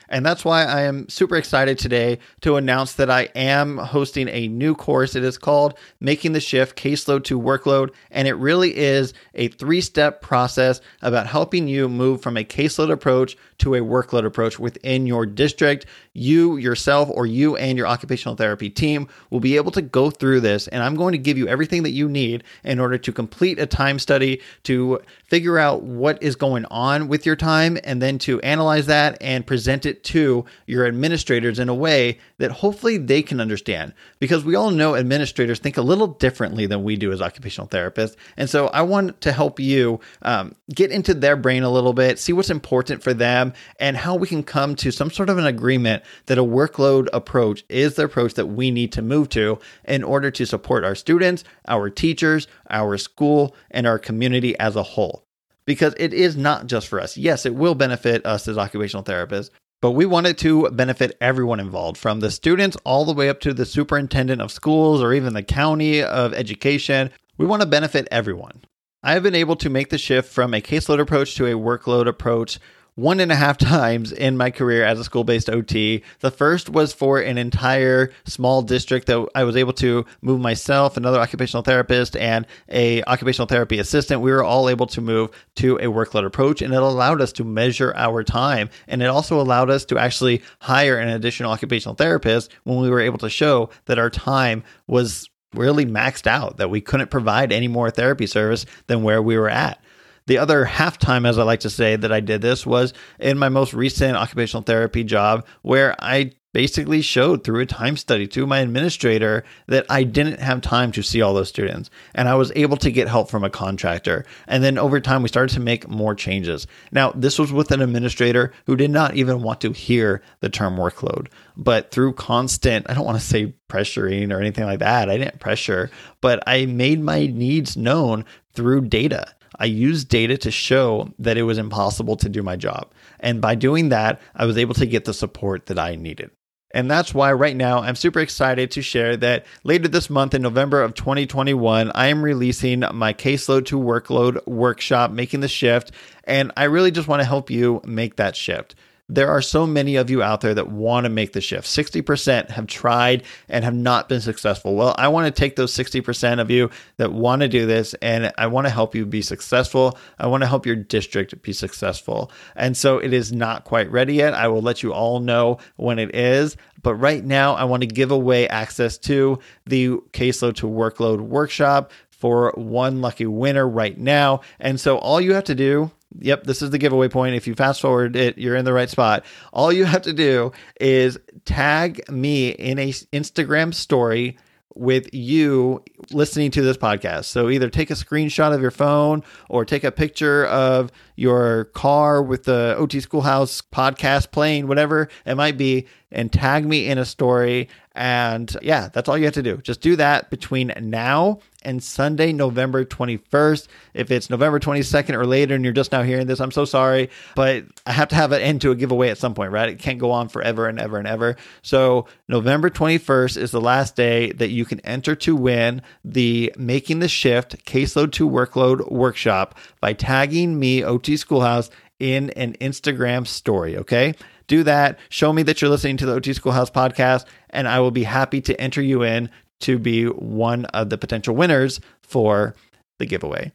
And 0.08 0.24
that's 0.24 0.44
why 0.44 0.64
I 0.64 0.82
am 0.82 1.08
super 1.08 1.36
excited 1.36 1.78
today 1.78 2.18
to 2.42 2.56
announce 2.56 2.94
that 2.94 3.10
I 3.10 3.22
am 3.34 3.78
hosting 3.78 4.28
a 4.28 4.48
new 4.48 4.74
course. 4.74 5.14
It 5.14 5.24
is 5.24 5.38
called 5.38 5.78
Making 6.00 6.32
the 6.32 6.40
Shift 6.40 6.76
Caseload 6.76 7.24
to 7.24 7.40
Workload. 7.40 7.92
And 8.10 8.28
it 8.28 8.34
really 8.34 8.76
is 8.76 9.14
a 9.34 9.48
three 9.48 9.80
step 9.80 10.22
process 10.22 10.80
about 11.02 11.26
helping 11.26 11.68
you 11.68 11.88
move 11.88 12.22
from 12.22 12.36
a 12.36 12.44
caseload 12.44 12.90
approach 12.90 13.36
to 13.58 13.74
a 13.74 13.80
workload 13.80 14.24
approach 14.24 14.58
within 14.58 15.06
your 15.06 15.26
district. 15.26 15.86
You 16.12 16.56
yourself, 16.56 17.08
or 17.12 17.26
you 17.26 17.56
and 17.56 17.76
your 17.76 17.86
occupational 17.86 18.36
therapy 18.36 18.70
team, 18.70 19.08
will 19.30 19.40
be 19.40 19.56
able 19.56 19.70
to 19.72 19.82
go 19.82 20.10
through 20.10 20.40
this. 20.40 20.68
And 20.68 20.82
I'm 20.82 20.94
going 20.94 21.12
to 21.12 21.18
give 21.18 21.38
you 21.38 21.48
everything 21.48 21.82
that 21.82 21.90
you 21.90 22.08
need 22.08 22.44
in 22.64 22.78
order 22.78 22.98
to 22.98 23.12
complete 23.12 23.58
a 23.58 23.66
time 23.66 23.98
study, 23.98 24.40
to 24.64 25.00
figure 25.24 25.58
out 25.58 25.82
what 25.82 26.22
is 26.22 26.36
going 26.36 26.64
on 26.66 27.08
with 27.08 27.26
your 27.26 27.36
time, 27.36 27.78
and 27.84 28.00
then 28.00 28.18
to 28.20 28.40
analyze 28.40 28.86
that 28.86 29.16
and 29.20 29.46
present 29.46 29.86
it 29.86 29.95
to 30.04 30.44
your 30.66 30.86
administrators 30.86 31.58
in 31.58 31.68
a 31.68 31.74
way 31.74 32.18
that 32.38 32.50
hopefully 32.50 32.98
they 32.98 33.22
can 33.22 33.40
understand. 33.40 33.92
Because 34.18 34.44
we 34.44 34.54
all 34.54 34.70
know 34.70 34.94
administrators 34.94 35.58
think 35.58 35.76
a 35.76 35.82
little 35.82 36.06
differently 36.06 36.66
than 36.66 36.84
we 36.84 36.96
do 36.96 37.12
as 37.12 37.22
occupational 37.22 37.68
therapists. 37.68 38.16
And 38.36 38.48
so 38.48 38.68
I 38.68 38.82
want 38.82 39.20
to 39.22 39.32
help 39.32 39.60
you 39.60 40.00
um, 40.22 40.54
get 40.74 40.90
into 40.90 41.14
their 41.14 41.36
brain 41.36 41.62
a 41.62 41.70
little 41.70 41.92
bit, 41.92 42.18
see 42.18 42.32
what's 42.32 42.50
important 42.50 43.02
for 43.02 43.14
them, 43.14 43.52
and 43.80 43.96
how 43.96 44.14
we 44.14 44.26
can 44.26 44.42
come 44.42 44.74
to 44.76 44.90
some 44.90 45.10
sort 45.10 45.30
of 45.30 45.38
an 45.38 45.46
agreement 45.46 46.02
that 46.26 46.38
a 46.38 46.44
workload 46.44 47.08
approach 47.12 47.64
is 47.68 47.94
the 47.94 48.04
approach 48.04 48.34
that 48.34 48.46
we 48.46 48.70
need 48.70 48.92
to 48.92 49.02
move 49.02 49.28
to 49.30 49.58
in 49.84 50.02
order 50.02 50.30
to 50.30 50.46
support 50.46 50.84
our 50.84 50.94
students, 50.94 51.44
our 51.68 51.90
teachers, 51.90 52.46
our 52.70 52.96
school, 52.96 53.54
and 53.70 53.86
our 53.86 53.98
community 53.98 54.58
as 54.58 54.76
a 54.76 54.82
whole 54.82 55.26
because 55.66 55.94
it 55.98 56.14
is 56.14 56.36
not 56.36 56.66
just 56.66 56.88
for 56.88 56.98
us. 56.98 57.16
Yes, 57.16 57.44
it 57.44 57.54
will 57.54 57.74
benefit 57.74 58.24
us 58.24 58.48
as 58.48 58.56
occupational 58.56 59.04
therapists, 59.04 59.50
but 59.80 59.92
we 59.92 60.06
want 60.06 60.26
it 60.26 60.38
to 60.38 60.70
benefit 60.70 61.16
everyone 61.20 61.60
involved, 61.60 61.98
from 61.98 62.20
the 62.20 62.30
students 62.30 62.76
all 62.84 63.04
the 63.04 63.12
way 63.12 63.28
up 63.28 63.40
to 63.40 63.52
the 63.52 63.66
superintendent 63.66 64.40
of 64.40 64.50
schools 64.50 65.02
or 65.02 65.12
even 65.12 65.34
the 65.34 65.42
county 65.42 66.02
of 66.02 66.32
education. 66.34 67.10
We 67.38 67.46
want 67.46 67.62
to 67.62 67.68
benefit 67.68 68.08
everyone. 68.10 68.62
I 69.02 69.12
have 69.12 69.22
been 69.22 69.34
able 69.34 69.56
to 69.56 69.70
make 69.70 69.90
the 69.90 69.98
shift 69.98 70.32
from 70.32 70.54
a 70.54 70.60
caseload 70.60 71.00
approach 71.00 71.34
to 71.36 71.46
a 71.46 71.52
workload 71.52 72.08
approach 72.08 72.58
one 72.96 73.20
and 73.20 73.30
a 73.30 73.36
half 73.36 73.56
times 73.76 74.10
in 74.10 74.36
my 74.36 74.50
career 74.50 74.84
as 74.84 74.98
a 74.98 75.04
school 75.04 75.22
based 75.22 75.48
OT. 75.48 76.02
The 76.20 76.30
first 76.30 76.68
was 76.68 76.92
for 76.92 77.20
an 77.20 77.38
entire 77.38 78.10
small 78.24 78.62
district 78.62 79.06
that 79.06 79.24
I 79.34 79.44
was 79.44 79.56
able 79.56 79.74
to 79.74 80.04
move 80.22 80.40
myself, 80.40 80.96
another 80.96 81.20
occupational 81.20 81.62
therapist, 81.62 82.16
and 82.16 82.46
a 82.68 83.04
occupational 83.04 83.46
therapy 83.46 83.78
assistant. 83.78 84.20
We 84.20 84.32
were 84.32 84.42
all 84.42 84.68
able 84.68 84.86
to 84.88 85.00
move 85.00 85.30
to 85.56 85.76
a 85.76 85.84
workload 85.84 86.26
approach, 86.26 86.62
and 86.62 86.74
it 86.74 86.82
allowed 86.82 87.20
us 87.20 87.32
to 87.34 87.44
measure 87.44 87.94
our 87.96 88.24
time. 88.24 88.70
And 88.88 89.02
it 89.02 89.06
also 89.06 89.40
allowed 89.40 89.70
us 89.70 89.84
to 89.86 89.98
actually 89.98 90.42
hire 90.60 90.98
an 90.98 91.08
additional 91.08 91.52
occupational 91.52 91.94
therapist 91.94 92.50
when 92.64 92.80
we 92.80 92.90
were 92.90 93.00
able 93.00 93.18
to 93.18 93.30
show 93.30 93.70
that 93.84 93.98
our 93.98 94.10
time 94.10 94.64
was 94.86 95.28
really 95.54 95.86
maxed 95.86 96.26
out, 96.26 96.56
that 96.58 96.70
we 96.70 96.80
couldn't 96.80 97.10
provide 97.10 97.52
any 97.52 97.68
more 97.68 97.90
therapy 97.90 98.26
service 98.26 98.66
than 98.86 99.02
where 99.02 99.22
we 99.22 99.38
were 99.38 99.48
at. 99.48 99.80
The 100.26 100.38
other 100.38 100.64
half 100.64 100.98
time, 100.98 101.24
as 101.24 101.38
I 101.38 101.44
like 101.44 101.60
to 101.60 101.70
say, 101.70 101.96
that 101.96 102.12
I 102.12 102.20
did 102.20 102.42
this 102.42 102.66
was 102.66 102.92
in 103.18 103.38
my 103.38 103.48
most 103.48 103.72
recent 103.72 104.16
occupational 104.16 104.62
therapy 104.62 105.04
job, 105.04 105.46
where 105.62 105.94
I 106.00 106.32
basically 106.56 107.02
showed 107.02 107.44
through 107.44 107.60
a 107.60 107.66
time 107.66 107.98
study 107.98 108.26
to 108.26 108.46
my 108.46 108.60
administrator 108.60 109.44
that 109.66 109.84
I 109.90 110.04
didn't 110.04 110.40
have 110.40 110.62
time 110.62 110.90
to 110.92 111.02
see 111.02 111.20
all 111.20 111.34
those 111.34 111.50
students. 111.50 111.90
And 112.14 112.30
I 112.30 112.34
was 112.34 112.50
able 112.56 112.78
to 112.78 112.90
get 112.90 113.08
help 113.08 113.28
from 113.28 113.44
a 113.44 113.50
contractor. 113.50 114.24
And 114.48 114.64
then 114.64 114.78
over 114.78 114.98
time, 114.98 115.22
we 115.22 115.28
started 115.28 115.52
to 115.54 115.60
make 115.60 115.86
more 115.86 116.14
changes. 116.14 116.66
Now, 116.90 117.12
this 117.12 117.38
was 117.38 117.52
with 117.52 117.72
an 117.72 117.82
administrator 117.82 118.54
who 118.64 118.74
did 118.74 118.90
not 118.90 119.16
even 119.16 119.42
want 119.42 119.60
to 119.60 119.72
hear 119.72 120.22
the 120.40 120.48
term 120.48 120.76
workload. 120.76 121.28
But 121.58 121.90
through 121.90 122.14
constant, 122.14 122.86
I 122.88 122.94
don't 122.94 123.04
want 123.04 123.20
to 123.20 123.24
say 123.26 123.54
pressuring 123.68 124.32
or 124.32 124.40
anything 124.40 124.64
like 124.64 124.78
that, 124.78 125.10
I 125.10 125.18
didn't 125.18 125.40
pressure, 125.40 125.90
but 126.22 126.42
I 126.46 126.64
made 126.64 127.02
my 127.02 127.26
needs 127.26 127.76
known 127.76 128.24
through 128.54 128.86
data. 128.86 129.35
I 129.58 129.66
used 129.66 130.08
data 130.08 130.36
to 130.38 130.50
show 130.50 131.12
that 131.18 131.36
it 131.36 131.42
was 131.42 131.58
impossible 131.58 132.16
to 132.16 132.28
do 132.28 132.42
my 132.42 132.56
job. 132.56 132.92
And 133.20 133.40
by 133.40 133.54
doing 133.54 133.88
that, 133.90 134.20
I 134.34 134.46
was 134.46 134.58
able 134.58 134.74
to 134.74 134.86
get 134.86 135.04
the 135.04 135.14
support 135.14 135.66
that 135.66 135.78
I 135.78 135.96
needed. 135.96 136.30
And 136.72 136.90
that's 136.90 137.14
why 137.14 137.32
right 137.32 137.56
now 137.56 137.78
I'm 137.80 137.94
super 137.94 138.20
excited 138.20 138.70
to 138.72 138.82
share 138.82 139.16
that 139.18 139.46
later 139.64 139.88
this 139.88 140.10
month 140.10 140.34
in 140.34 140.42
November 140.42 140.82
of 140.82 140.94
2021, 140.94 141.90
I 141.94 142.08
am 142.08 142.22
releasing 142.22 142.80
my 142.92 143.14
caseload 143.14 143.66
to 143.66 143.78
workload 143.78 144.46
workshop, 144.46 145.10
making 145.10 145.40
the 145.40 145.48
shift. 145.48 145.92
And 146.24 146.52
I 146.56 146.64
really 146.64 146.90
just 146.90 147.08
want 147.08 147.20
to 147.20 147.26
help 147.26 147.50
you 147.50 147.80
make 147.84 148.16
that 148.16 148.36
shift 148.36 148.74
there 149.08 149.30
are 149.30 149.42
so 149.42 149.66
many 149.66 149.96
of 149.96 150.10
you 150.10 150.22
out 150.22 150.40
there 150.40 150.54
that 150.54 150.68
want 150.68 151.04
to 151.04 151.10
make 151.10 151.32
the 151.32 151.40
shift. 151.40 151.66
60% 151.66 152.50
have 152.50 152.66
tried 152.66 153.22
and 153.48 153.64
have 153.64 153.74
not 153.74 154.08
been 154.08 154.20
successful. 154.20 154.74
Well, 154.74 154.94
I 154.98 155.08
want 155.08 155.26
to 155.26 155.40
take 155.40 155.54
those 155.54 155.72
60% 155.74 156.40
of 156.40 156.50
you 156.50 156.70
that 156.96 157.12
want 157.12 157.42
to 157.42 157.48
do 157.48 157.66
this 157.66 157.94
and 157.94 158.32
I 158.36 158.48
want 158.48 158.66
to 158.66 158.72
help 158.72 158.94
you 158.94 159.06
be 159.06 159.22
successful. 159.22 159.96
I 160.18 160.26
want 160.26 160.42
to 160.42 160.48
help 160.48 160.66
your 160.66 160.76
district 160.76 161.40
be 161.42 161.52
successful. 161.52 162.32
And 162.56 162.76
so 162.76 162.98
it 162.98 163.12
is 163.12 163.32
not 163.32 163.64
quite 163.64 163.90
ready 163.92 164.14
yet. 164.14 164.34
I 164.34 164.48
will 164.48 164.62
let 164.62 164.82
you 164.82 164.92
all 164.92 165.20
know 165.20 165.58
when 165.76 166.00
it 166.00 166.14
is. 166.14 166.56
But 166.82 166.94
right 166.96 167.24
now, 167.24 167.54
I 167.54 167.64
want 167.64 167.82
to 167.82 167.86
give 167.86 168.10
away 168.10 168.48
access 168.48 168.98
to 168.98 169.38
the 169.66 169.96
caseload 170.12 170.56
to 170.56 170.66
workload 170.66 171.20
workshop 171.20 171.92
for 172.10 172.52
one 172.56 173.00
lucky 173.00 173.26
winner 173.26 173.68
right 173.68 173.96
now. 173.96 174.40
And 174.58 174.80
so 174.80 174.98
all 174.98 175.20
you 175.20 175.34
have 175.34 175.44
to 175.44 175.54
do 175.54 175.90
Yep, 176.20 176.44
this 176.44 176.62
is 176.62 176.70
the 176.70 176.78
giveaway 176.78 177.08
point. 177.08 177.34
If 177.34 177.46
you 177.46 177.54
fast 177.54 177.80
forward 177.80 178.16
it, 178.16 178.38
you're 178.38 178.56
in 178.56 178.64
the 178.64 178.72
right 178.72 178.90
spot. 178.90 179.24
All 179.52 179.72
you 179.72 179.84
have 179.84 180.02
to 180.02 180.12
do 180.12 180.52
is 180.80 181.18
tag 181.44 182.10
me 182.10 182.50
in 182.50 182.78
a 182.78 182.90
Instagram 182.90 183.74
story 183.74 184.38
with 184.76 185.12
you 185.14 185.82
listening 186.10 186.50
to 186.50 186.62
this 186.62 186.76
podcast. 186.76 187.24
So 187.24 187.48
either 187.48 187.70
take 187.70 187.90
a 187.90 187.94
screenshot 187.94 188.54
of 188.54 188.60
your 188.60 188.70
phone 188.70 189.24
or 189.48 189.64
take 189.64 189.84
a 189.84 189.90
picture 189.90 190.44
of 190.46 190.92
your 191.16 191.64
car 191.66 192.22
with 192.22 192.44
the 192.44 192.74
OT 192.76 193.00
Schoolhouse 193.00 193.62
podcast 193.62 194.30
playing, 194.30 194.68
whatever 194.68 195.08
it 195.24 195.34
might 195.34 195.56
be, 195.56 195.86
and 196.12 196.32
tag 196.32 196.66
me 196.66 196.86
in 196.86 196.98
a 196.98 197.04
story. 197.04 197.68
And 197.94 198.54
yeah, 198.60 198.88
that's 198.92 199.08
all 199.08 199.16
you 199.16 199.24
have 199.24 199.34
to 199.34 199.42
do. 199.42 199.56
Just 199.58 199.80
do 199.80 199.96
that 199.96 200.30
between 200.30 200.72
now 200.78 201.40
and 201.66 201.82
Sunday, 201.82 202.32
November 202.32 202.84
21st. 202.84 203.66
If 203.92 204.10
it's 204.10 204.30
November 204.30 204.58
22nd 204.58 205.14
or 205.14 205.26
later 205.26 205.54
and 205.54 205.64
you're 205.64 205.74
just 205.74 205.92
now 205.92 206.02
hearing 206.02 206.26
this, 206.26 206.40
I'm 206.40 206.52
so 206.52 206.64
sorry, 206.64 207.10
but 207.34 207.64
I 207.84 207.92
have 207.92 208.08
to 208.08 208.14
have 208.14 208.32
an 208.32 208.40
end 208.40 208.62
to 208.62 208.70
a 208.70 208.76
giveaway 208.76 209.10
at 209.10 209.18
some 209.18 209.34
point, 209.34 209.52
right? 209.52 209.68
It 209.68 209.78
can't 209.78 209.98
go 209.98 210.12
on 210.12 210.28
forever 210.28 210.68
and 210.68 210.78
ever 210.78 210.96
and 210.96 211.06
ever. 211.06 211.36
So, 211.62 212.06
November 212.28 212.70
21st 212.70 213.36
is 213.36 213.50
the 213.50 213.60
last 213.60 213.96
day 213.96 214.32
that 214.32 214.50
you 214.50 214.64
can 214.64 214.80
enter 214.80 215.14
to 215.16 215.36
win 215.36 215.82
the 216.04 216.52
Making 216.56 217.00
the 217.00 217.08
Shift 217.08 217.66
Caseload 217.66 218.12
to 218.12 218.28
Workload 218.28 218.90
workshop 218.90 219.58
by 219.80 219.92
tagging 219.92 220.58
me, 220.58 220.84
OT 220.84 221.16
Schoolhouse, 221.16 221.70
in 221.98 222.30
an 222.30 222.54
Instagram 222.60 223.26
story, 223.26 223.76
okay? 223.76 224.14
Do 224.46 224.62
that. 224.62 224.98
Show 225.08 225.32
me 225.32 225.42
that 225.44 225.60
you're 225.60 225.70
listening 225.70 225.96
to 225.98 226.06
the 226.06 226.12
OT 226.12 226.32
Schoolhouse 226.32 226.70
podcast, 226.70 227.24
and 227.50 227.66
I 227.66 227.80
will 227.80 227.90
be 227.90 228.04
happy 228.04 228.40
to 228.42 228.60
enter 228.60 228.82
you 228.82 229.02
in 229.02 229.30
to 229.60 229.78
be 229.78 230.04
one 230.04 230.64
of 230.66 230.90
the 230.90 230.98
potential 230.98 231.34
winners 231.34 231.80
for 232.02 232.54
the 232.98 233.06
giveaway. 233.06 233.52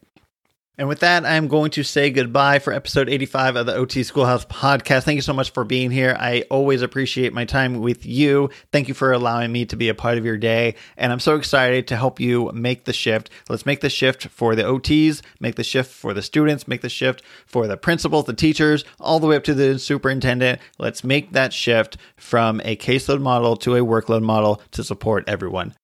And 0.78 0.88
with 0.88 1.00
that, 1.00 1.26
I'm 1.26 1.48
going 1.48 1.70
to 1.72 1.82
say 1.82 2.10
goodbye 2.10 2.58
for 2.58 2.72
episode 2.72 3.10
85 3.10 3.56
of 3.56 3.66
the 3.66 3.74
OT 3.74 4.02
Schoolhouse 4.02 4.46
podcast. 4.46 5.02
Thank 5.02 5.16
you 5.16 5.22
so 5.22 5.34
much 5.34 5.50
for 5.50 5.64
being 5.64 5.90
here. 5.90 6.16
I 6.18 6.44
always 6.50 6.80
appreciate 6.80 7.34
my 7.34 7.44
time 7.44 7.80
with 7.80 8.06
you. 8.06 8.48
Thank 8.72 8.88
you 8.88 8.94
for 8.94 9.12
allowing 9.12 9.52
me 9.52 9.66
to 9.66 9.76
be 9.76 9.90
a 9.90 9.94
part 9.94 10.16
of 10.16 10.24
your 10.24 10.38
day. 10.38 10.76
And 10.96 11.12
I'm 11.12 11.20
so 11.20 11.36
excited 11.36 11.86
to 11.88 11.96
help 11.96 12.20
you 12.20 12.50
make 12.54 12.84
the 12.84 12.94
shift. 12.94 13.28
Let's 13.50 13.66
make 13.66 13.82
the 13.82 13.90
shift 13.90 14.28
for 14.28 14.54
the 14.54 14.62
OTs, 14.62 15.20
make 15.40 15.56
the 15.56 15.62
shift 15.62 15.92
for 15.92 16.14
the 16.14 16.22
students, 16.22 16.66
make 16.66 16.80
the 16.80 16.88
shift 16.88 17.22
for 17.44 17.66
the 17.66 17.76
principals, 17.76 18.24
the 18.24 18.32
teachers, 18.32 18.82
all 18.98 19.20
the 19.20 19.26
way 19.26 19.36
up 19.36 19.44
to 19.44 19.54
the 19.54 19.78
superintendent. 19.78 20.58
Let's 20.78 21.04
make 21.04 21.32
that 21.32 21.52
shift 21.52 21.98
from 22.16 22.62
a 22.64 22.76
caseload 22.76 23.20
model 23.20 23.56
to 23.58 23.76
a 23.76 23.80
workload 23.80 24.22
model 24.22 24.62
to 24.70 24.82
support 24.82 25.28
everyone. 25.28 25.74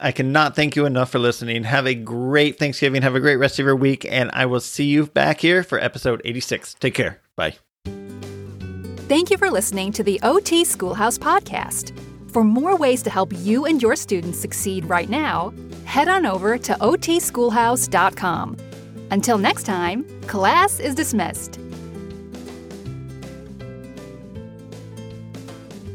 I 0.00 0.12
cannot 0.12 0.56
thank 0.56 0.76
you 0.76 0.86
enough 0.86 1.10
for 1.10 1.18
listening. 1.18 1.64
Have 1.64 1.86
a 1.86 1.94
great 1.94 2.58
Thanksgiving. 2.58 3.02
Have 3.02 3.14
a 3.14 3.20
great 3.20 3.36
rest 3.36 3.58
of 3.58 3.66
your 3.66 3.76
week. 3.76 4.06
And 4.10 4.30
I 4.32 4.46
will 4.46 4.60
see 4.60 4.84
you 4.84 5.06
back 5.06 5.40
here 5.40 5.62
for 5.62 5.78
episode 5.78 6.22
86. 6.24 6.74
Take 6.74 6.94
care. 6.94 7.20
Bye. 7.36 7.56
Thank 9.08 9.30
you 9.30 9.36
for 9.36 9.50
listening 9.50 9.92
to 9.92 10.02
the 10.02 10.18
OT 10.22 10.64
Schoolhouse 10.64 11.18
podcast. 11.18 11.92
For 12.30 12.44
more 12.44 12.76
ways 12.76 13.02
to 13.02 13.10
help 13.10 13.32
you 13.36 13.66
and 13.66 13.82
your 13.82 13.96
students 13.96 14.38
succeed 14.38 14.84
right 14.88 15.10
now, 15.10 15.52
head 15.84 16.08
on 16.08 16.24
over 16.26 16.56
to 16.56 16.74
otschoolhouse.com. 16.74 18.56
Until 19.10 19.38
next 19.38 19.64
time, 19.64 20.04
class 20.22 20.78
is 20.78 20.94
dismissed. 20.94 21.58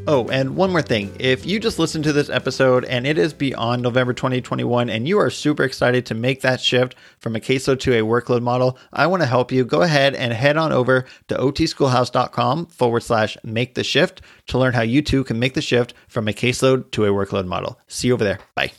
Oh, 0.07 0.27
and 0.27 0.55
one 0.55 0.71
more 0.71 0.83
thing. 0.83 1.15
If 1.19 1.47
you 1.47 1.59
just 1.59 1.79
listened 1.79 2.03
to 2.03 2.13
this 2.13 2.29
episode 2.29 2.85
and 2.85 3.07
it 3.07 3.17
is 3.17 3.33
beyond 3.33 3.81
November 3.81 4.13
2021 4.13 4.89
and 4.89 5.07
you 5.07 5.17
are 5.17 5.31
super 5.31 5.63
excited 5.63 6.05
to 6.05 6.13
make 6.13 6.41
that 6.41 6.61
shift 6.61 6.95
from 7.17 7.35
a 7.35 7.39
caseload 7.39 7.79
to 7.81 7.93
a 7.93 8.05
workload 8.05 8.43
model, 8.43 8.77
I 8.93 9.07
want 9.07 9.23
to 9.23 9.27
help 9.27 9.51
you. 9.51 9.65
Go 9.65 9.81
ahead 9.81 10.13
and 10.13 10.31
head 10.31 10.57
on 10.57 10.71
over 10.71 11.05
to 11.29 11.35
otschoolhouse.com 11.35 12.67
forward 12.67 13.01
slash 13.01 13.35
make 13.43 13.73
the 13.73 13.83
shift 13.83 14.21
to 14.47 14.59
learn 14.59 14.73
how 14.73 14.83
you 14.83 15.01
too 15.01 15.23
can 15.23 15.39
make 15.39 15.55
the 15.55 15.61
shift 15.61 15.95
from 16.07 16.27
a 16.27 16.33
caseload 16.33 16.91
to 16.91 17.05
a 17.05 17.09
workload 17.09 17.47
model. 17.47 17.79
See 17.87 18.09
you 18.09 18.13
over 18.13 18.23
there. 18.23 18.39
Bye. 18.53 18.73